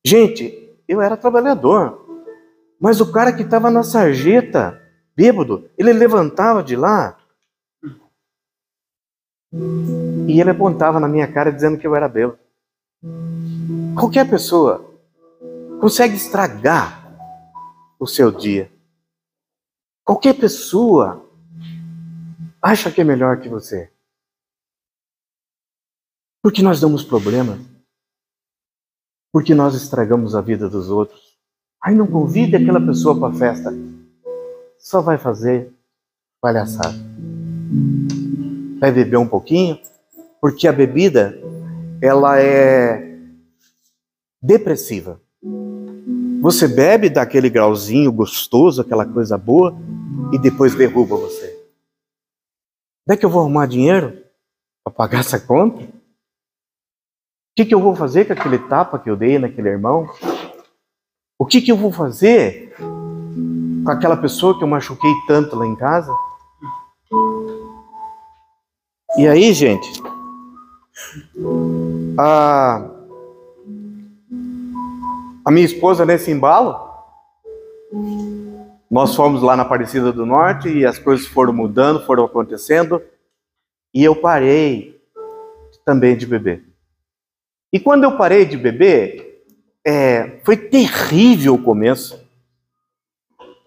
[0.05, 2.07] Gente, eu era trabalhador,
[2.81, 4.81] mas o cara que estava na sarjeta,
[5.17, 7.19] bêbado, ele levantava de lá
[10.29, 12.39] e ele apontava na minha cara dizendo que eu era bêbado.
[13.99, 14.95] Qualquer pessoa
[15.81, 17.19] consegue estragar
[17.99, 18.71] o seu dia.
[20.05, 21.29] Qualquer pessoa
[22.63, 23.91] acha que é melhor que você.
[26.43, 27.76] Porque nós damos problemas.
[29.33, 31.37] Porque nós estragamos a vida dos outros.
[31.83, 33.73] Aí não convide aquela pessoa para a festa.
[34.79, 35.73] Só vai fazer
[36.41, 36.97] palhaçada.
[38.79, 39.79] Vai beber um pouquinho,
[40.41, 41.39] porque a bebida
[42.01, 43.19] ela é
[44.41, 45.21] depressiva.
[46.41, 49.77] Você bebe daquele grauzinho gostoso, aquela coisa boa,
[50.33, 51.47] e depois derruba você.
[53.09, 54.23] Onde é que eu vou arrumar dinheiro
[54.85, 55.96] para pagar essa conta?
[57.57, 60.07] Que, que eu vou fazer com aquele tapa que eu dei naquele irmão?
[61.39, 65.75] O que, que eu vou fazer com aquela pessoa que eu machuquei tanto lá em
[65.75, 66.15] casa?
[69.17, 70.03] E aí, gente,
[72.19, 72.91] a
[75.47, 76.77] a minha esposa, nesse embalo,
[78.91, 83.01] nós fomos lá na Aparecida do Norte e as coisas foram mudando, foram acontecendo,
[83.95, 85.01] e eu parei
[85.85, 86.76] também de beber.
[87.73, 89.45] E quando eu parei de beber,
[89.87, 92.25] é, foi terrível o começo.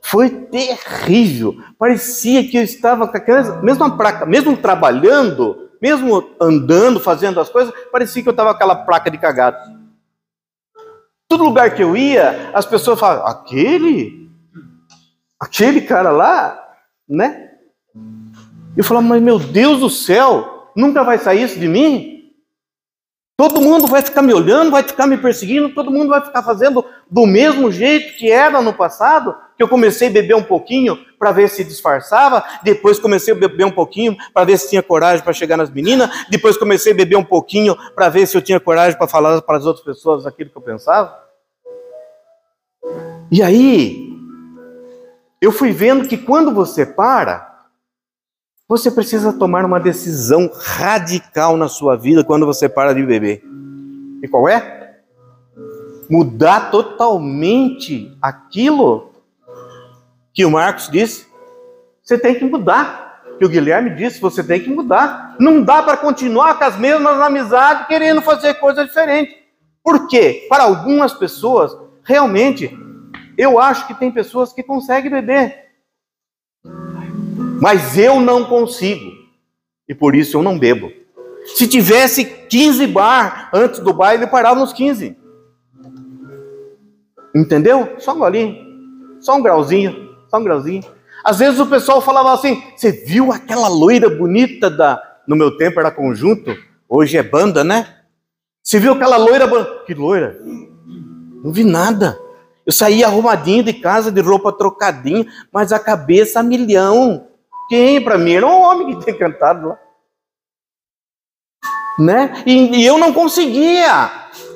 [0.01, 1.57] Foi terrível.
[1.77, 7.73] Parecia que eu estava com aquela mesma placa, mesmo trabalhando, mesmo andando, fazendo as coisas,
[7.91, 9.57] parecia que eu estava com aquela placa de cagado.
[11.27, 14.30] Todo lugar que eu ia, as pessoas falavam, aquele?
[15.39, 16.59] Aquele cara lá?
[17.07, 17.51] Né?
[18.76, 22.18] Eu falava, mas meu Deus do céu, nunca vai sair isso de mim?
[23.40, 26.84] Todo mundo vai ficar me olhando, vai ficar me perseguindo, todo mundo vai ficar fazendo
[27.10, 31.32] do mesmo jeito que era no passado, que eu comecei a beber um pouquinho para
[31.32, 35.32] ver se disfarçava, depois comecei a beber um pouquinho para ver se tinha coragem para
[35.32, 38.98] chegar nas meninas, depois comecei a beber um pouquinho para ver se eu tinha coragem
[38.98, 41.18] para falar para as outras pessoas aquilo que eu pensava.
[43.32, 44.06] E aí,
[45.40, 47.48] eu fui vendo que quando você para,
[48.69, 53.43] Você precisa tomar uma decisão radical na sua vida quando você para de beber.
[54.21, 54.99] E qual é?
[56.07, 59.11] Mudar totalmente aquilo
[60.31, 61.25] que o Marcos disse.
[62.03, 63.23] Você tem que mudar.
[63.39, 65.35] Que o Guilherme disse, você tem que mudar.
[65.39, 69.35] Não dá para continuar com as mesmas amizades querendo fazer coisa diferente.
[69.83, 70.45] Por quê?
[70.47, 72.69] Para algumas pessoas, realmente,
[73.35, 75.68] eu acho que tem pessoas que conseguem beber.
[77.61, 79.11] Mas eu não consigo.
[79.88, 80.91] E por isso eu não bebo.
[81.56, 85.18] Se tivesse 15 bar antes do baile, eu parava nos 15.
[87.36, 87.95] Entendeu?
[87.99, 89.18] Só um golinho.
[89.19, 90.15] Só um grauzinho.
[90.30, 90.84] Só um grauzinho.
[91.23, 95.02] Às vezes o pessoal falava assim: você viu aquela loira bonita da.
[95.27, 96.56] No meu tempo era conjunto,
[96.88, 97.95] hoje é banda, né?
[98.64, 99.48] Você viu aquela loira.
[99.86, 100.40] Que loira?
[101.44, 102.19] Não vi nada.
[102.65, 107.28] Eu saía arrumadinho de casa, de roupa trocadinha, mas a cabeça a milhão.
[107.69, 108.33] Quem para mim?
[108.33, 109.79] Era um homem que tinha cantado lá.
[111.99, 112.43] Né?
[112.45, 114.09] E, e eu não conseguia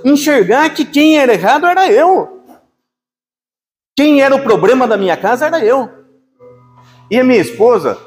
[0.03, 2.44] enxergar que quem era errado era eu.
[3.95, 5.88] Quem era o problema da minha casa era eu.
[7.11, 7.99] E a minha esposa,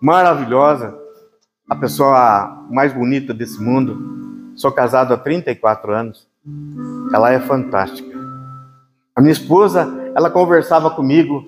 [0.00, 0.98] maravilhosa,
[1.68, 6.26] a pessoa mais bonita desse mundo, sou casado há 34 anos,
[7.14, 8.18] ela é fantástica.
[9.14, 11.46] A minha esposa, ela conversava comigo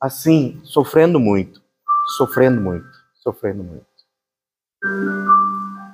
[0.00, 1.59] assim, sofrendo muito
[2.16, 3.86] sofrendo muito, sofrendo muito.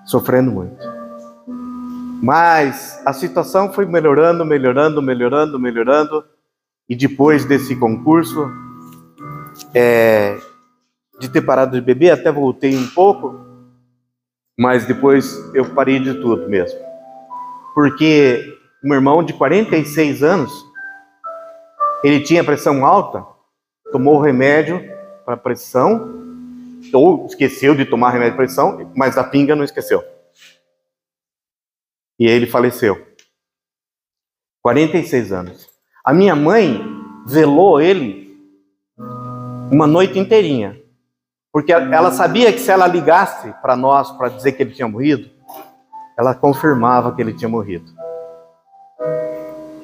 [0.06, 0.76] Sofrendo muito.
[2.22, 6.24] Mas a situação foi melhorando, melhorando, melhorando, melhorando.
[6.88, 8.48] E depois desse concurso,
[9.74, 10.38] é,
[11.18, 13.44] de ter parado de beber, até voltei um pouco,
[14.58, 16.78] mas depois eu parei de tudo mesmo.
[17.74, 20.52] Porque um irmão de 46 anos,
[22.02, 23.26] ele tinha pressão alta,
[23.92, 24.95] tomou remédio
[25.26, 26.24] para pressão,
[26.94, 30.04] ou esqueceu de tomar remédio para pressão, mas a pinga não esqueceu.
[32.18, 33.04] E ele faleceu.
[34.62, 35.68] 46 anos.
[36.04, 36.80] A minha mãe
[37.26, 38.38] velou ele
[39.70, 40.80] uma noite inteirinha.
[41.52, 45.28] Porque ela sabia que se ela ligasse para nós para dizer que ele tinha morrido,
[46.16, 47.90] ela confirmava que ele tinha morrido.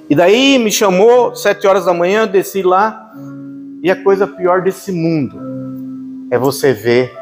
[0.09, 3.13] E daí me chamou, sete horas da manhã, desci lá,
[3.83, 5.37] e a coisa pior desse mundo
[6.31, 7.13] é você ver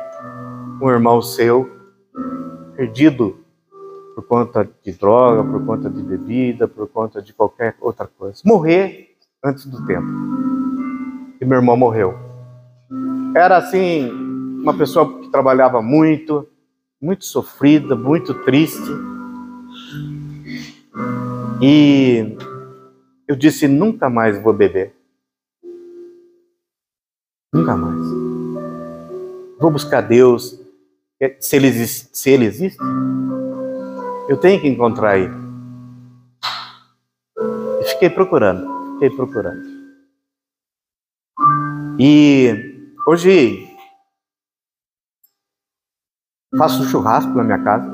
[0.81, 1.71] um irmão seu
[2.77, 3.41] perdido
[4.15, 8.43] por conta de droga, por conta de bebida, por conta de qualquer outra coisa.
[8.45, 10.07] Morrer antes do tempo.
[11.41, 12.15] E meu irmão morreu.
[13.35, 14.11] Era assim,
[14.61, 16.47] uma pessoa que trabalhava muito,
[17.01, 18.91] muito sofrida, muito triste.
[21.63, 22.37] E
[23.27, 25.00] eu disse: nunca mais vou beber.
[27.53, 28.07] Nunca mais.
[29.59, 30.59] Vou buscar Deus.
[31.41, 32.79] Se ele, existe, se ele existe,
[34.29, 35.35] eu tenho que encontrar ele.
[37.81, 39.61] E fiquei procurando, fiquei procurando.
[41.99, 43.69] E hoje
[46.57, 47.91] faço um churrasco na minha casa.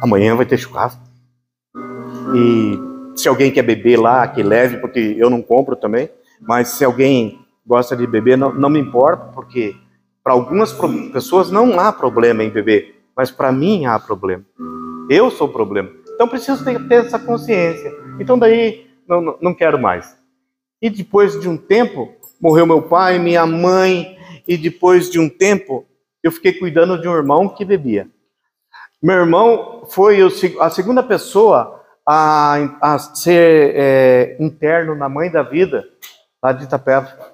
[0.00, 1.02] Amanhã vai ter churrasco.
[2.34, 6.08] E se alguém quer beber lá, que leve, porque eu não compro também.
[6.40, 9.76] Mas se alguém gosta de beber, não, não me importa, porque
[10.22, 10.72] para algumas
[11.12, 14.44] pessoas não há problema em beber, mas para mim há problema.
[15.08, 15.90] Eu sou o problema.
[16.14, 17.92] Então preciso ter, ter essa consciência.
[18.18, 20.16] Então daí não, não quero mais.
[20.80, 24.16] E depois de um tempo, morreu meu pai, minha mãe,
[24.46, 25.86] e depois de um tempo,
[26.22, 28.08] eu fiquei cuidando de um irmão que bebia.
[29.02, 30.18] Meu irmão foi
[30.60, 35.84] a segunda pessoa a, a ser é, interno na mãe da vida,
[36.42, 37.29] lá de Itapeva.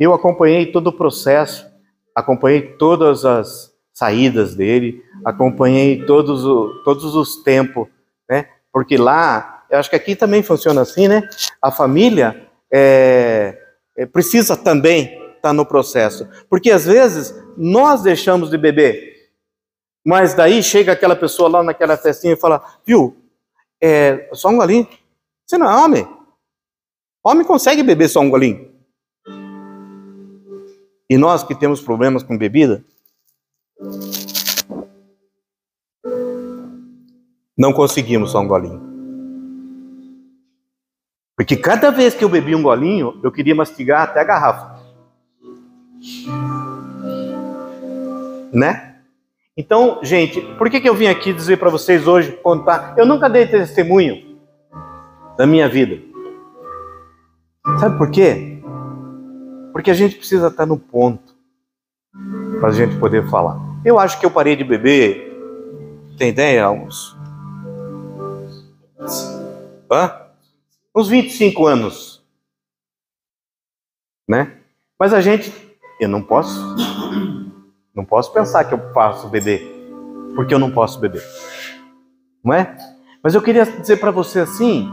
[0.00, 1.66] Eu acompanhei todo o processo,
[2.14, 7.86] acompanhei todas as saídas dele, acompanhei todos, o, todos os tempos,
[8.26, 8.48] né?
[8.72, 11.28] Porque lá, eu acho que aqui também funciona assim, né?
[11.60, 13.58] A família é,
[13.94, 19.28] é, precisa também estar tá no processo, porque às vezes nós deixamos de beber,
[20.02, 23.14] mas daí chega aquela pessoa lá naquela festinha e fala, viu,
[23.82, 24.88] é, só um golinho.
[25.46, 26.08] Você não é homem.
[27.22, 28.69] Homem consegue beber só um golinho.
[31.10, 32.84] E nós que temos problemas com bebida,
[37.58, 38.80] não conseguimos só um golinho.
[41.36, 44.80] Porque cada vez que eu bebi um golinho, eu queria mastigar até a garrafa.
[48.52, 48.94] Né?
[49.56, 52.94] Então, gente, por que, que eu vim aqui dizer para vocês hoje, contar?
[52.96, 54.38] Eu nunca dei testemunho
[55.36, 56.00] da minha vida.
[57.80, 58.49] Sabe por quê?
[59.72, 61.34] Porque a gente precisa estar no ponto.
[62.58, 63.58] para a gente poder falar.
[63.84, 65.30] Eu acho que eu parei de beber,
[66.20, 66.70] tem ideia?
[66.70, 67.16] Uns.
[69.90, 70.12] Hã?
[70.94, 72.22] Uns 25 anos.
[74.28, 74.58] Né?
[74.98, 75.50] Mas a gente.
[75.98, 76.76] Eu não posso.
[77.94, 79.62] Não posso pensar que eu faço beber.
[80.36, 81.22] Porque eu não posso beber.
[82.44, 82.76] Não é?
[83.22, 84.90] Mas eu queria dizer para você assim.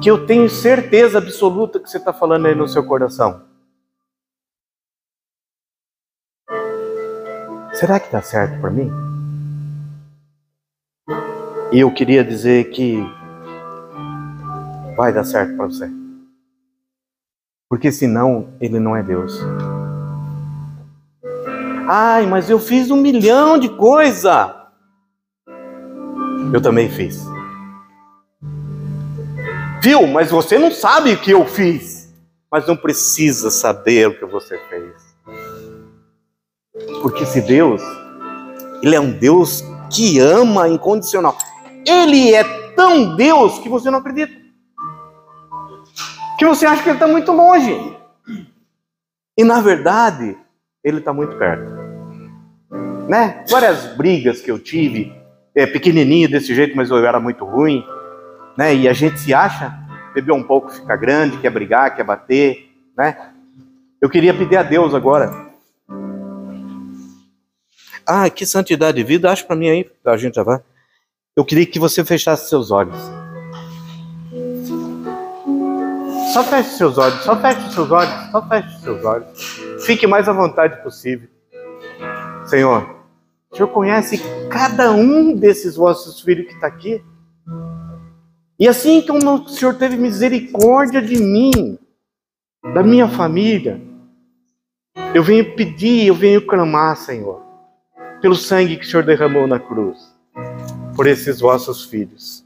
[0.00, 3.42] Que eu tenho certeza absoluta que você está falando aí no seu coração.
[7.74, 8.90] Será que dá certo para mim?
[11.72, 13.04] E eu queria dizer que
[14.96, 15.90] vai dar certo para você.
[17.68, 19.40] Porque senão ele não é Deus.
[21.88, 24.68] Ai, mas eu fiz um milhão de coisa.
[26.52, 27.24] Eu também fiz.
[29.82, 30.06] Viu?
[30.06, 32.08] Mas você não sabe o que eu fiz.
[32.48, 35.03] Mas não precisa saber o que você fez.
[37.02, 37.80] Porque se Deus,
[38.82, 41.36] Ele é um Deus que ama incondicional.
[41.86, 42.42] Ele é
[42.74, 44.34] tão Deus que você não acredita.
[46.36, 47.96] Que você acha que Ele está muito longe.
[49.38, 50.36] E na verdade,
[50.82, 51.72] Ele está muito perto.
[53.08, 53.44] Né?
[53.48, 55.14] Várias brigas que eu tive,
[55.54, 57.84] é, pequenininho desse jeito, mas eu era muito ruim.
[58.58, 58.74] Né?
[58.74, 59.72] E a gente se acha,
[60.12, 62.68] beber um pouco fica grande, quer brigar, quer bater.
[62.98, 63.30] Né?
[64.00, 65.53] Eu queria pedir a Deus agora
[68.06, 70.60] ah, que santidade de vida, acho para mim aí, a gente já vai.
[71.36, 72.96] Eu queria que você fechasse seus olhos.
[76.32, 79.84] Só feche seus olhos, só feche seus olhos, só feche seus olhos.
[79.84, 81.28] Fique mais à vontade possível.
[82.46, 82.96] Senhor,
[83.50, 84.18] o Senhor conhece
[84.48, 87.02] cada um desses vossos filhos que está aqui.
[88.58, 91.78] E assim como o Senhor teve misericórdia de mim,
[92.72, 93.80] da minha família,
[95.14, 97.43] eu venho pedir, eu venho clamar, Senhor
[98.24, 99.98] pelo sangue que o Senhor derramou na cruz,
[100.96, 102.42] por esses vossos filhos.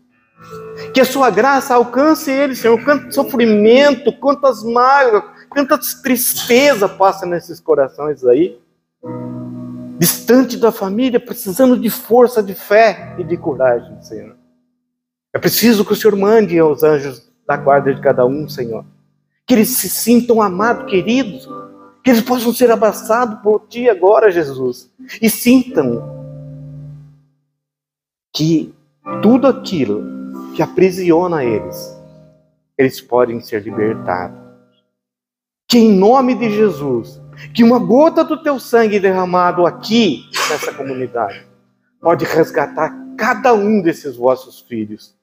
[0.93, 2.83] Que a sua graça alcance eles, Senhor.
[2.83, 8.59] Quanto sofrimento, quantas mágoas, quantas tristeza passa nesses corações aí.
[10.01, 14.35] Distante da família, precisando de força, de fé e de coragem, Senhor.
[15.33, 18.85] É preciso que o Senhor mande aos anjos da guarda de cada um, Senhor.
[19.47, 21.49] Que eles se sintam amados, queridos,
[22.09, 24.91] que eles possam ser abraçados por Ti agora, Jesus.
[25.21, 26.27] E sintam
[28.35, 28.75] que
[29.21, 30.07] tudo aquilo
[30.57, 31.95] que aprisiona eles,
[32.79, 34.39] eles podem ser libertados.
[35.69, 37.21] Que em nome de Jesus,
[37.53, 41.47] que uma gota do Teu sangue derramado aqui nessa comunidade
[42.01, 45.15] pode resgatar cada um desses vossos filhos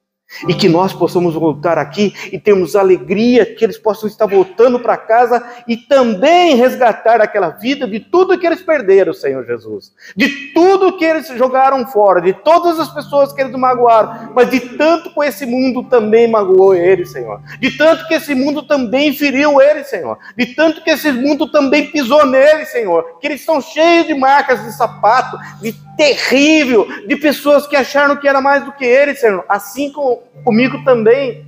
[0.48, 4.98] e que nós possamos voltar aqui e termos alegria, que eles possam estar voltando para
[4.98, 9.94] casa e também resgatar aquela vida de tudo que eles perderam, Senhor Jesus.
[10.16, 14.60] De tudo que eles jogaram fora, de todas as pessoas que eles magoaram, mas de
[14.60, 17.42] tanto que esse mundo também magoou eles, Senhor.
[17.60, 20.18] De tanto que esse mundo também feriu eles, Senhor.
[20.38, 23.18] De tanto que esse mundo também pisou neles, Senhor.
[23.20, 28.28] Que eles estão cheios de marcas de sapato, de terrível, de pessoas que acharam que
[28.28, 29.46] era mais do que ele, Senhor.
[29.48, 31.46] Assim com, comigo também.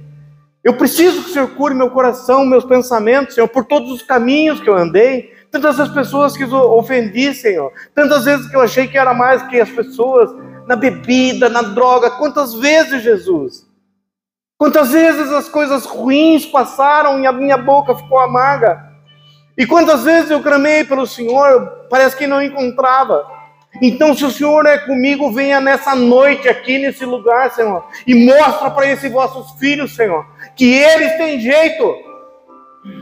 [0.64, 4.60] Eu preciso que o Senhor cure meu coração, meus pensamentos, Senhor, por todos os caminhos
[4.60, 8.88] que eu andei, tantas as pessoas que eu ofendi, Senhor, tantas vezes que eu achei
[8.88, 10.30] que era mais que as pessoas,
[10.68, 13.66] na bebida, na droga, quantas vezes, Jesus?
[14.58, 18.84] Quantas vezes as coisas ruins passaram e a minha boca ficou amarga?
[19.58, 23.37] E quantas vezes eu clamei pelo Senhor, parece que não encontrava.
[23.82, 28.72] Então, se o Senhor é comigo, venha nessa noite aqui nesse lugar, Senhor, e mostra
[28.72, 30.26] para esses vossos filhos, Senhor,
[30.56, 31.96] que eles têm jeito,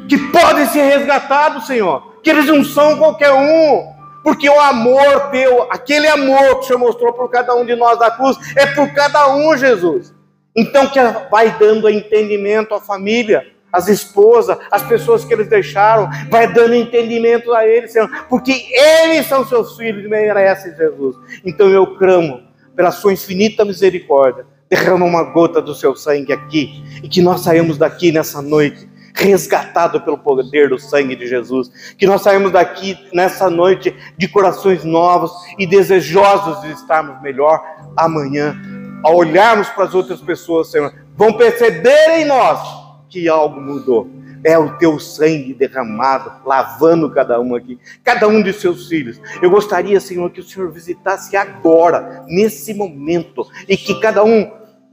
[0.10, 3.93] que podem ser resgatados, Senhor, que eles não são qualquer um,
[4.23, 7.97] porque o amor teu, aquele amor que o Senhor mostrou por cada um de nós
[7.99, 10.14] da cruz, é por cada um, Jesus.
[10.56, 10.99] Então, que
[11.30, 13.45] vai dando entendimento à família,
[13.76, 19.26] as esposas, as pessoas que eles deixaram, vai dando entendimento a eles, Senhor, porque eles
[19.27, 21.18] são seus filhos e merecem Jesus.
[21.43, 22.41] Então eu clamo
[22.73, 27.77] pela sua infinita misericórdia, derrama uma gota do seu sangue aqui e que nós saímos
[27.77, 31.69] daqui nessa noite resgatado pelo poder do sangue de Jesus.
[31.97, 37.61] Que nós saímos daqui nessa noite de corações novos e desejosos de estarmos melhor
[37.97, 38.56] amanhã.
[39.03, 42.85] Ao olharmos para as outras pessoas, Senhor, vão perceber em nós
[43.15, 44.09] que algo mudou.
[44.43, 49.21] É o teu sangue derramado, lavando cada um aqui, cada um de seus filhos.
[49.41, 54.51] Eu gostaria, Senhor, que o Senhor visitasse agora, nesse momento, e que cada um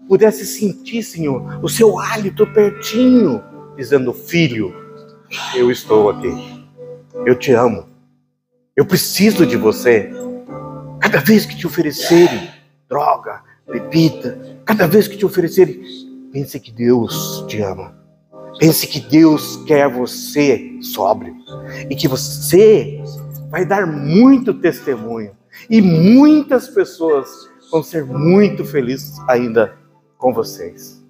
[0.08, 3.42] pudesse sentir, Senhor, o seu hálito pertinho,
[3.76, 4.72] dizendo: Filho,
[5.56, 6.64] eu estou aqui,
[7.26, 7.88] eu te amo,
[8.76, 10.10] Eu preciso de você.
[11.00, 12.48] Cada vez que te oferecerem
[12.88, 15.82] droga, bebida, cada vez que te oferecerem,
[16.32, 18.01] pense que Deus te ama.
[18.58, 21.34] Pense que Deus quer você sóbrio
[21.90, 23.02] e que você
[23.50, 25.36] vai dar muito testemunho
[25.68, 27.28] e muitas pessoas
[27.70, 29.76] vão ser muito felizes ainda
[30.18, 31.02] com vocês.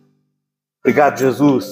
[0.81, 1.67] Obrigado, Jesus.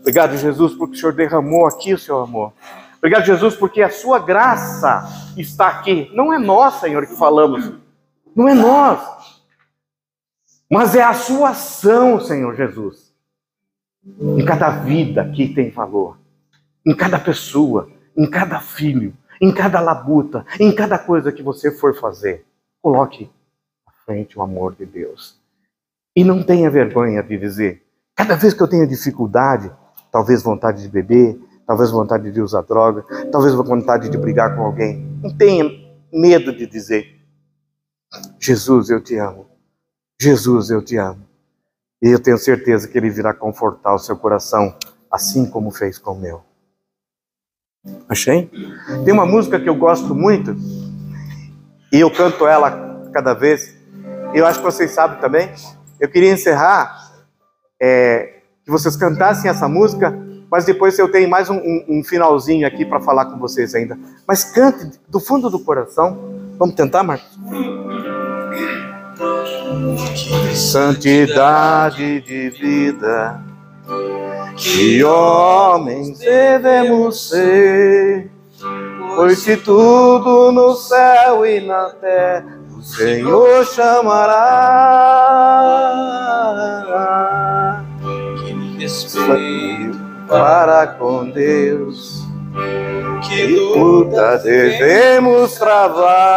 [0.00, 2.52] Obrigado, Jesus, porque o Senhor derramou aqui o seu amor.
[2.98, 5.04] Obrigado, Jesus, porque a sua graça
[5.36, 6.10] está aqui.
[6.14, 7.72] Não é nós, Senhor, que falamos.
[8.34, 9.00] Não é nós.
[10.70, 13.05] Mas é a sua ação, Senhor Jesus.
[14.06, 16.18] Em cada vida que tem valor.
[16.86, 17.88] Em cada pessoa.
[18.16, 19.12] Em cada filho.
[19.40, 20.46] Em cada labuta.
[20.60, 22.44] Em cada coisa que você for fazer.
[22.80, 23.30] Coloque
[23.86, 25.40] à frente o amor de Deus.
[26.14, 27.82] E não tenha vergonha de dizer.
[28.14, 29.70] Cada vez que eu tenho dificuldade,
[30.10, 35.04] talvez vontade de beber, talvez vontade de usar droga, talvez vontade de brigar com alguém.
[35.22, 35.64] Não tenha
[36.10, 37.20] medo de dizer:
[38.40, 39.46] Jesus, eu te amo.
[40.18, 41.25] Jesus, eu te amo.
[42.06, 44.76] E eu tenho certeza que Ele virá confortar o seu coração,
[45.10, 46.40] assim como fez com o meu.
[48.08, 48.48] Achei?
[49.04, 50.54] Tem uma música que eu gosto muito,
[51.92, 53.74] e eu canto ela cada vez.
[54.32, 55.52] Eu acho que vocês sabem também.
[55.98, 57.12] Eu queria encerrar,
[57.82, 62.66] é, que vocês cantassem essa música mas depois eu tenho mais um, um, um finalzinho
[62.66, 63.98] aqui para falar com vocês ainda.
[64.26, 66.16] Mas cante do fundo do coração.
[66.56, 67.36] Vamos tentar, Marcos?
[70.54, 73.40] Santidade de vida,
[74.56, 78.30] que homens devemos ser,
[79.14, 84.34] pois se tudo no céu e na terra o Senhor chamará.
[88.44, 89.98] Que me despeito
[90.28, 92.26] para com Deus.
[93.26, 96.35] Que luta devemos travar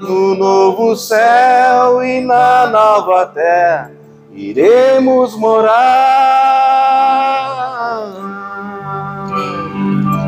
[0.00, 3.92] no novo céu e na nova terra
[4.32, 5.76] iremos morar.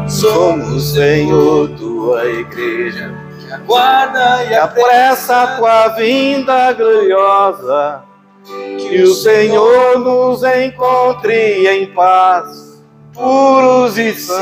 [0.08, 8.02] Somos, Senhor, tua igreja que aguarda e apressa a tua vinda gloriosa.
[8.78, 12.68] Que o Senhor nos encontre em paz
[13.12, 14.38] puros e santos.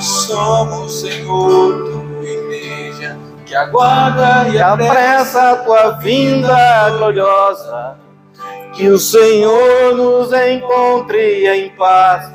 [0.00, 7.96] Somos, Senhor, tua igreja, que aguarda e apressa a tua vinda gloriosa.
[8.74, 12.30] Que o Senhor nos encontre em paz,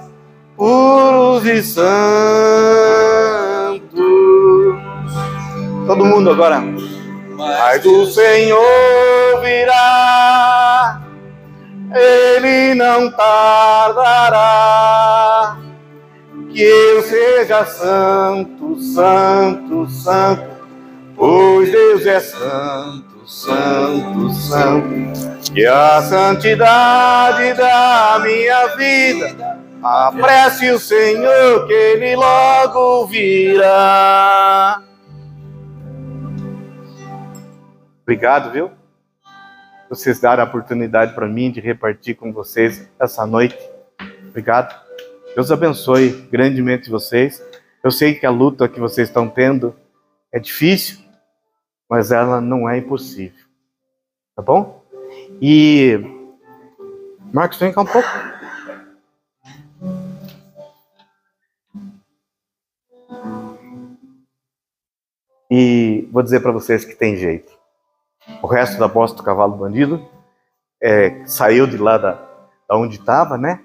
[0.57, 1.91] puros e santos.
[5.85, 6.63] Todo mundo agora.
[7.37, 11.01] Mas o Senhor virá
[11.93, 14.39] ele não tardará.
[16.53, 20.43] Que eu seja santo, santo, santo,
[21.15, 25.51] pois Deus é santo, santo, santo.
[25.53, 34.81] Que a santidade da minha vida apresse o Senhor, que Ele logo virá.
[38.03, 38.81] Obrigado, viu?
[39.91, 43.57] vocês darem a oportunidade para mim de repartir com vocês essa noite.
[44.29, 44.73] Obrigado.
[45.33, 47.41] Deus abençoe grandemente vocês.
[47.81, 49.73] Eu sei que a luta que vocês estão tendo
[50.31, 50.99] é difícil,
[51.89, 53.45] mas ela não é impossível.
[54.35, 54.83] Tá bom?
[55.41, 55.99] E
[57.33, 58.09] Marcos, vem cá um pouco.
[65.49, 67.57] E vou dizer para vocês que tem jeito.
[68.41, 70.05] O resto da bosta do cavalo bandido
[70.81, 72.13] é, saiu de lá da,
[72.69, 73.63] da onde estava, né?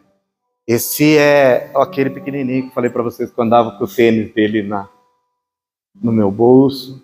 [0.67, 4.89] Esse é aquele pequenininho que falei para vocês que andava com o tênis dele na,
[5.95, 7.03] no meu bolso.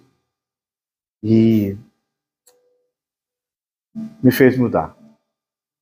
[1.23, 1.77] E
[4.23, 4.97] me fez mudar.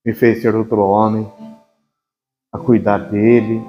[0.04, 1.30] Me fez ser outro homem,
[2.52, 3.62] a cuidar dele,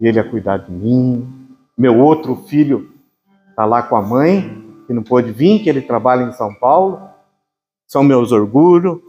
[0.00, 1.56] ele a cuidar de mim.
[1.76, 2.92] Meu outro filho
[3.50, 7.16] está lá com a mãe, que não pôde vir, que ele trabalha em São Paulo
[7.86, 9.00] são meus orgulhos,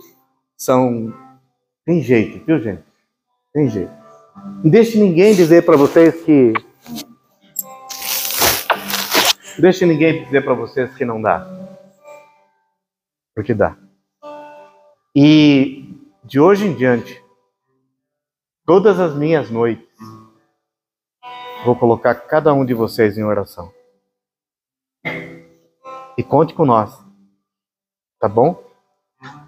[0.55, 1.13] são.
[1.85, 2.83] Tem jeito, viu, gente?
[3.53, 3.96] Tem jeito.
[4.63, 6.53] Não deixe ninguém dizer para vocês que.
[9.55, 11.47] Não deixe ninguém dizer para vocês que não dá.
[13.35, 13.77] Porque dá.
[15.15, 17.23] E de hoje em diante,
[18.65, 19.87] todas as minhas noites,
[21.63, 23.71] vou colocar cada um de vocês em oração.
[26.17, 26.99] E conte com nós.
[28.19, 28.63] Tá bom?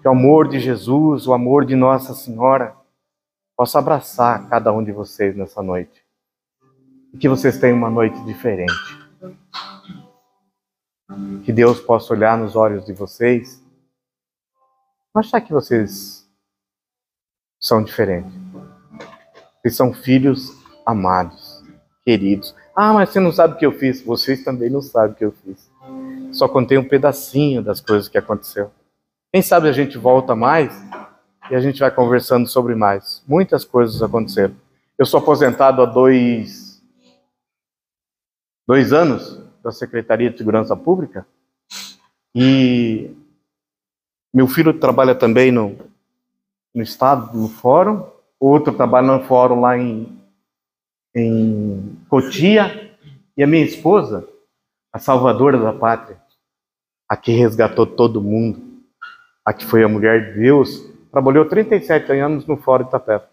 [0.00, 2.79] Que o amor de Jesus, o amor de Nossa Senhora,
[3.60, 6.02] possa abraçar cada um de vocês nessa noite.
[7.12, 8.72] e que vocês tenham uma noite diferente.
[11.44, 13.62] Que Deus possa olhar nos olhos de vocês
[15.14, 16.26] e achar que vocês
[17.60, 18.32] são diferentes.
[19.60, 20.56] Vocês são filhos
[20.86, 21.62] amados,
[22.02, 22.56] queridos.
[22.74, 24.00] Ah, mas você não sabe o que eu fiz.
[24.00, 25.70] Vocês também não sabem o que eu fiz.
[26.32, 28.70] Só contei um pedacinho das coisas que aconteceu.
[29.30, 30.72] Quem sabe a gente volta mais
[31.50, 33.22] e a gente vai conversando sobre mais.
[33.26, 34.54] Muitas coisas aconteceram.
[34.96, 36.80] Eu sou aposentado há dois,
[38.66, 41.26] dois anos da Secretaria de Segurança Pública
[42.34, 43.10] e
[44.32, 45.76] meu filho trabalha também no,
[46.72, 48.06] no Estado, no Fórum,
[48.38, 50.16] outro trabalha no Fórum lá em,
[51.14, 52.94] em Cotia
[53.36, 54.28] e a minha esposa,
[54.92, 56.20] a salvadora da pátria,
[57.08, 58.62] a que resgatou todo mundo,
[59.44, 63.28] a que foi a mulher de Deus, trabalhou 37 anos no Fórum Itapeva.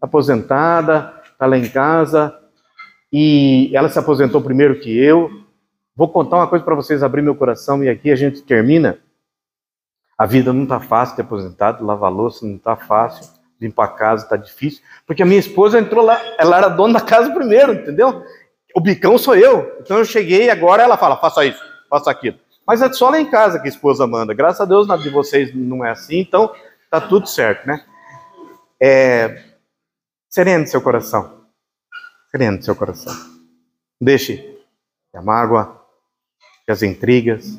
[0.00, 2.38] Aposentada, está lá em casa,
[3.12, 5.30] e ela se aposentou primeiro que eu.
[5.96, 8.98] Vou contar uma coisa para vocês, abrir meu coração, e aqui a gente termina.
[10.18, 13.26] A vida não está fácil de aposentado, lavar louça não está fácil,
[13.60, 17.00] limpar a casa está difícil, porque a minha esposa entrou lá, ela era dona da
[17.00, 18.22] casa primeiro, entendeu?
[18.74, 19.76] O bicão sou eu.
[19.80, 22.38] Então eu cheguei e agora ela fala, faça isso, faça aquilo.
[22.66, 24.34] Mas é só lá em casa que a esposa manda.
[24.34, 26.52] Graças a Deus, na de vocês não é assim, então
[26.94, 27.84] tá tudo certo, né?
[28.80, 29.56] É...
[30.28, 31.44] Sereno seu coração.
[32.30, 33.12] Sereno seu coração.
[34.00, 34.62] Deixe
[35.12, 35.84] a mágoa,
[36.68, 37.56] as intrigas,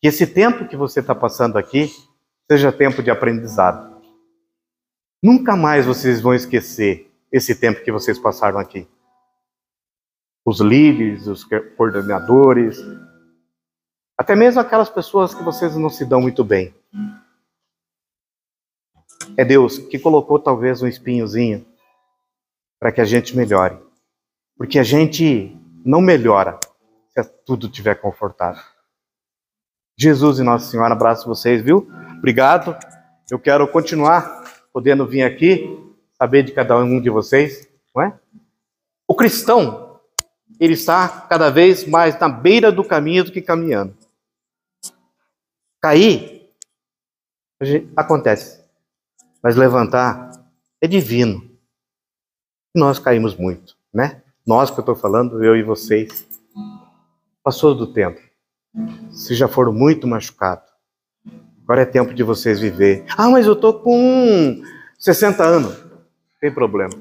[0.00, 1.90] que esse tempo que você está passando aqui
[2.50, 4.02] seja tempo de aprendizado.
[5.22, 8.86] Nunca mais vocês vão esquecer esse tempo que vocês passaram aqui.
[10.44, 11.44] Os líderes, os
[11.76, 12.78] coordenadores,
[14.18, 16.74] até mesmo aquelas pessoas que vocês não se dão muito bem.
[19.36, 21.66] É Deus que colocou talvez um espinhozinho
[22.78, 23.78] para que a gente melhore.
[24.56, 26.58] Porque a gente não melhora
[27.10, 28.62] se tudo estiver confortável.
[29.96, 31.88] Jesus e Nossa Senhora abraço vocês, viu?
[32.18, 32.76] Obrigado.
[33.30, 35.78] Eu quero continuar podendo vir aqui,
[36.18, 38.18] saber de cada um de vocês, não é?
[39.06, 40.00] O cristão,
[40.58, 43.96] ele está cada vez mais na beira do caminho do que caminhando.
[45.80, 46.50] Cair
[47.96, 48.63] acontece,
[49.44, 50.30] mas levantar
[50.80, 51.50] é divino.
[52.74, 54.22] E nós caímos muito, né?
[54.46, 56.26] Nós que eu estou falando, eu e vocês.
[57.42, 58.18] Passou do tempo.
[59.10, 60.66] Vocês já foram muito machucados.
[61.62, 63.04] Agora é tempo de vocês viver.
[63.18, 64.62] Ah, mas eu estou com
[64.98, 65.84] 60 anos.
[66.40, 66.94] Tem problema.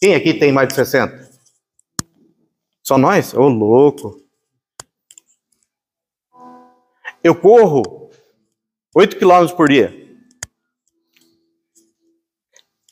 [0.00, 1.28] Quem aqui tem mais de 60?
[2.84, 3.34] Só nós?
[3.34, 4.22] Ô, oh, louco.
[7.22, 8.10] Eu corro
[8.94, 10.07] 8 quilômetros por dia.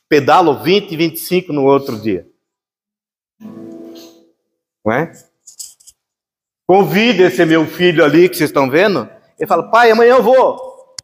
[0.08, 2.26] Pedalo 20, 25 no outro dia.
[3.40, 5.12] Não é?
[6.66, 9.08] Convida esse meu filho ali que vocês estão vendo.
[9.38, 10.94] Ele fala, pai, amanhã eu vou.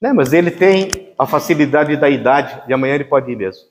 [0.00, 0.12] Né?
[0.12, 0.88] Mas ele tem
[1.18, 3.62] a facilidade da idade, de amanhã ele pode ir mesmo.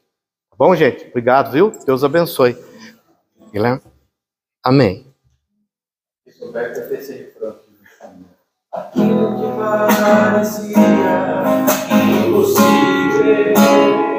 [0.50, 1.06] Tá bom, gente?
[1.08, 1.72] Obrigado, viu?
[1.86, 2.58] Deus abençoe.
[3.52, 3.82] Guilherme?
[4.64, 5.06] Amém.
[8.72, 10.74] Aquilo que parecia
[12.28, 14.11] impossível.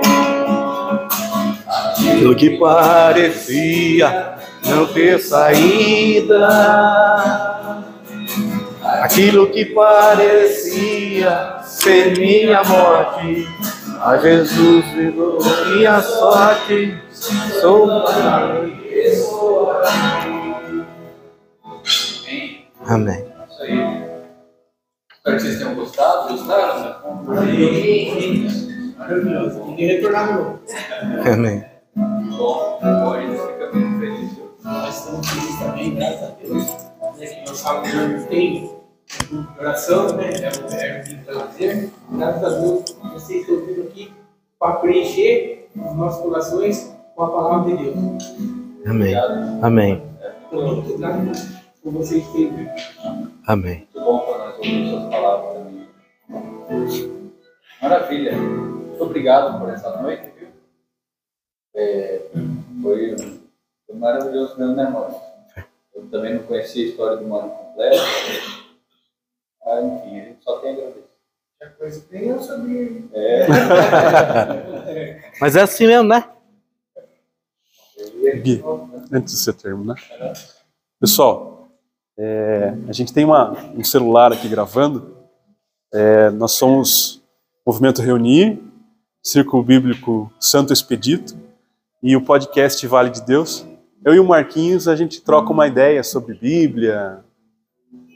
[2.22, 4.34] Aquilo que parecia
[4.64, 6.48] não ter saída.
[9.02, 13.48] Aquilo que parecia ser minha morte.
[14.00, 15.38] A Jesus virou
[15.74, 16.96] minha sorte.
[17.60, 17.88] Sou
[22.86, 23.78] Amém isso aí.
[25.12, 26.28] Espero que vocês tenham gostado.
[26.28, 26.96] Gostaram?
[27.26, 28.46] Amém.
[28.96, 29.64] Maravilhoso.
[29.64, 30.60] Ninguém retornar novo.
[31.32, 31.71] Amém.
[31.94, 34.38] Bom, bom, a gente fica muito feliz.
[34.64, 36.92] Nós estamos felizes também, graças a Deus.
[37.18, 38.70] Né, que nós sabemos tem
[39.58, 40.30] oração, né?
[40.30, 41.92] É o para dizer.
[42.10, 44.12] Graças a Deus, vocês estão vindo aqui
[44.58, 47.96] para preencher os nossos corações com a palavra de Deus.
[48.86, 49.14] Amém.
[49.62, 50.02] Amém.
[50.44, 51.32] Estou muito grato
[51.82, 52.70] por vocês terem vindo.
[53.46, 53.86] Amém.
[53.94, 57.22] Muito bom para nós ouvir suas palavras também.
[57.82, 58.32] Maravilha.
[58.36, 60.31] Muito obrigado por essa noite?
[61.74, 62.20] É,
[62.82, 63.16] foi,
[63.86, 65.22] foi maravilhoso mesmo, né, irmão?
[65.94, 67.96] Eu também não conhecia a história do Mano completo.
[69.64, 71.04] Ah, enfim, a gente só tem a agradecer.
[71.62, 73.02] Já coisa bem eu sabia.
[73.12, 73.46] É.
[75.40, 76.28] Mas é assim mesmo, né?
[78.42, 78.62] Gui,
[79.12, 79.96] antes de você terminar.
[81.00, 81.68] Pessoal,
[82.18, 85.16] é, a gente tem uma, um celular aqui gravando.
[85.92, 87.22] É, nós somos
[87.66, 88.60] Movimento Reunir,
[89.22, 91.41] Círculo Bíblico Santo Expedito
[92.02, 93.64] e o podcast Vale de Deus.
[94.04, 97.24] eu e o Marquinhos, a gente troca uma ideia sobre Bíblia,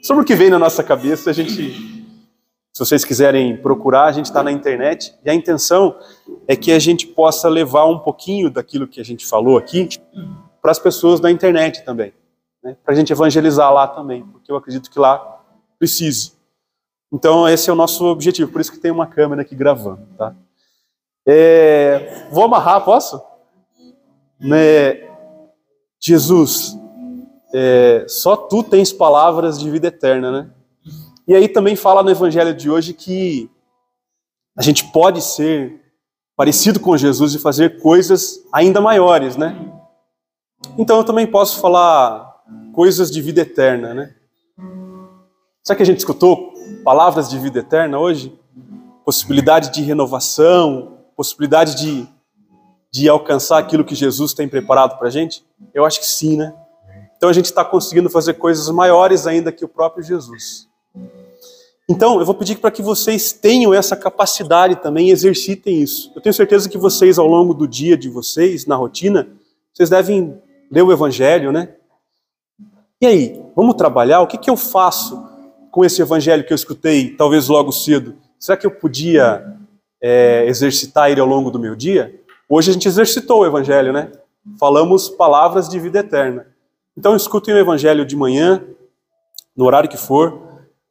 [0.03, 1.71] sobre o que vem na nossa cabeça, a gente,
[2.73, 5.97] se vocês quiserem procurar, a gente está na internet, e a intenção
[6.49, 9.87] é que a gente possa levar um pouquinho daquilo que a gente falou aqui
[10.61, 12.13] para as pessoas da internet também,
[12.61, 12.75] né?
[12.83, 15.41] para a gente evangelizar lá também, porque eu acredito que lá
[15.79, 16.33] precise.
[17.09, 20.35] Então esse é o nosso objetivo, por isso que tem uma câmera aqui gravando, tá?
[21.25, 23.21] É, vou amarrar, posso?
[24.39, 25.07] Né,
[25.99, 26.77] Jesus,
[27.53, 30.49] é, só tu tens palavras de vida eterna, né?
[31.27, 33.49] E aí também fala no evangelho de hoje que
[34.55, 35.81] a gente pode ser
[36.35, 39.55] parecido com Jesus e fazer coisas ainda maiores, né?
[40.77, 42.43] Então eu também posso falar
[42.73, 44.15] coisas de vida eterna, né?
[45.63, 46.53] Será que a gente escutou
[46.83, 48.33] palavras de vida eterna hoje?
[49.03, 52.07] Possibilidade de renovação, possibilidade de,
[52.91, 55.45] de alcançar aquilo que Jesus tem preparado para a gente?
[55.73, 56.53] Eu acho que sim, né?
[57.17, 60.67] Então a gente está conseguindo fazer coisas maiores ainda que o próprio Jesus.
[61.89, 66.11] Então eu vou pedir para que vocês tenham essa capacidade também, exercitem isso.
[66.15, 69.27] Eu tenho certeza que vocês, ao longo do dia de vocês, na rotina,
[69.73, 70.39] vocês devem
[70.69, 71.69] ler o Evangelho, né?
[73.01, 74.21] E aí, vamos trabalhar?
[74.21, 75.23] O que, que eu faço
[75.71, 78.15] com esse Evangelho que eu escutei, talvez logo cedo?
[78.39, 79.55] Será que eu podia
[80.01, 82.19] é, exercitar ele ao longo do meu dia?
[82.49, 84.09] Hoje a gente exercitou o Evangelho, né?
[84.57, 86.47] Falamos palavras de vida eterna.
[86.97, 88.63] Então escutem o Evangelho de manhã,
[89.53, 90.41] no horário que for,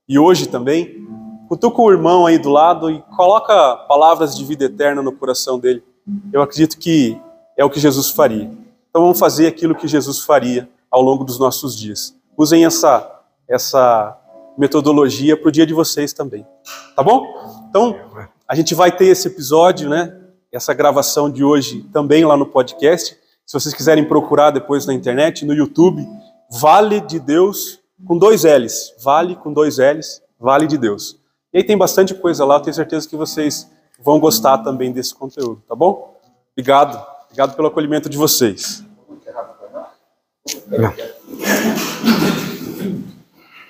[0.07, 1.09] e hoje também.
[1.49, 5.83] Cutuca o irmão aí do lado e coloca palavras de vida eterna no coração dele.
[6.31, 7.19] Eu acredito que
[7.57, 8.51] é o que Jesus faria.
[8.91, 12.15] Então vamos fazer aquilo que Jesus faria ao longo dos nossos dias.
[12.37, 14.15] Usem essa, essa
[14.59, 16.47] metodologia para o dia de vocês também.
[16.95, 17.25] Tá bom?
[17.71, 17.97] Então,
[18.47, 20.26] a gente vai ter esse episódio, né?
[20.57, 23.15] Essa gravação de hoje também lá no podcast.
[23.45, 26.03] Se vocês quiserem procurar depois na internet, no YouTube,
[26.51, 28.95] Vale de Deus com dois L's.
[29.03, 31.21] Vale com dois L's, Vale de Deus.
[31.53, 33.71] E aí tem bastante coisa lá, eu tenho certeza que vocês
[34.03, 36.19] vão gostar também desse conteúdo, tá bom?
[36.53, 37.07] Obrigado.
[37.27, 38.83] Obrigado pelo acolhimento de vocês.
[40.69, 40.91] Não.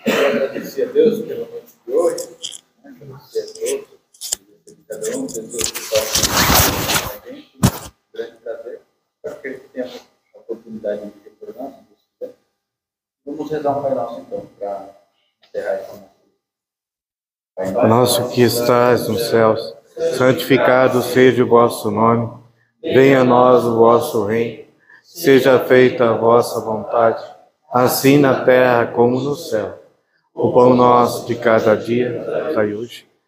[0.05, 2.29] Quero agradecer a Deus pela noite de hoje,
[2.85, 3.86] agradecer a todos,
[4.89, 7.61] cada um, pessoas que com a gente, um
[8.15, 8.81] grande prazer.
[9.43, 12.35] Que a oportunidade de retornar, se Deus quiser.
[13.25, 14.89] Vamos rezar um Pai Nosso, então, para
[15.45, 17.89] encerrar essa nossa.
[17.89, 19.75] Nosso que estás nos céus,
[20.17, 22.31] santificado seja o vosso nome.
[22.83, 24.67] Venha a nós o vosso reino.
[25.03, 27.25] Seja feita a vossa vontade,
[27.73, 29.83] assim na terra como no céu.
[30.35, 33.06] O pão nosso de cada dia, dai hoje.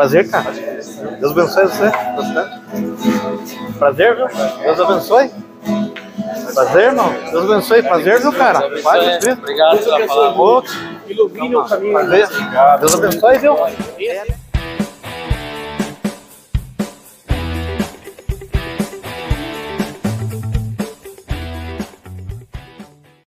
[0.00, 0.50] Prazer, cara.
[0.50, 1.92] Deus abençoe você.
[2.16, 3.78] Gostando?
[3.78, 4.26] Prazer, viu?
[4.62, 5.30] Deus abençoe.
[6.54, 7.14] Prazer, irmão.
[7.30, 7.82] Deus abençoe.
[7.82, 8.60] Prazer, viu, cara?
[8.60, 9.32] De Cristo.
[9.42, 10.40] Obrigado pela palavra.
[10.40, 10.64] Ô,
[11.06, 11.92] Ilumine o caminho.
[11.92, 12.28] Prazer.
[12.80, 13.56] Deus abençoe, viu?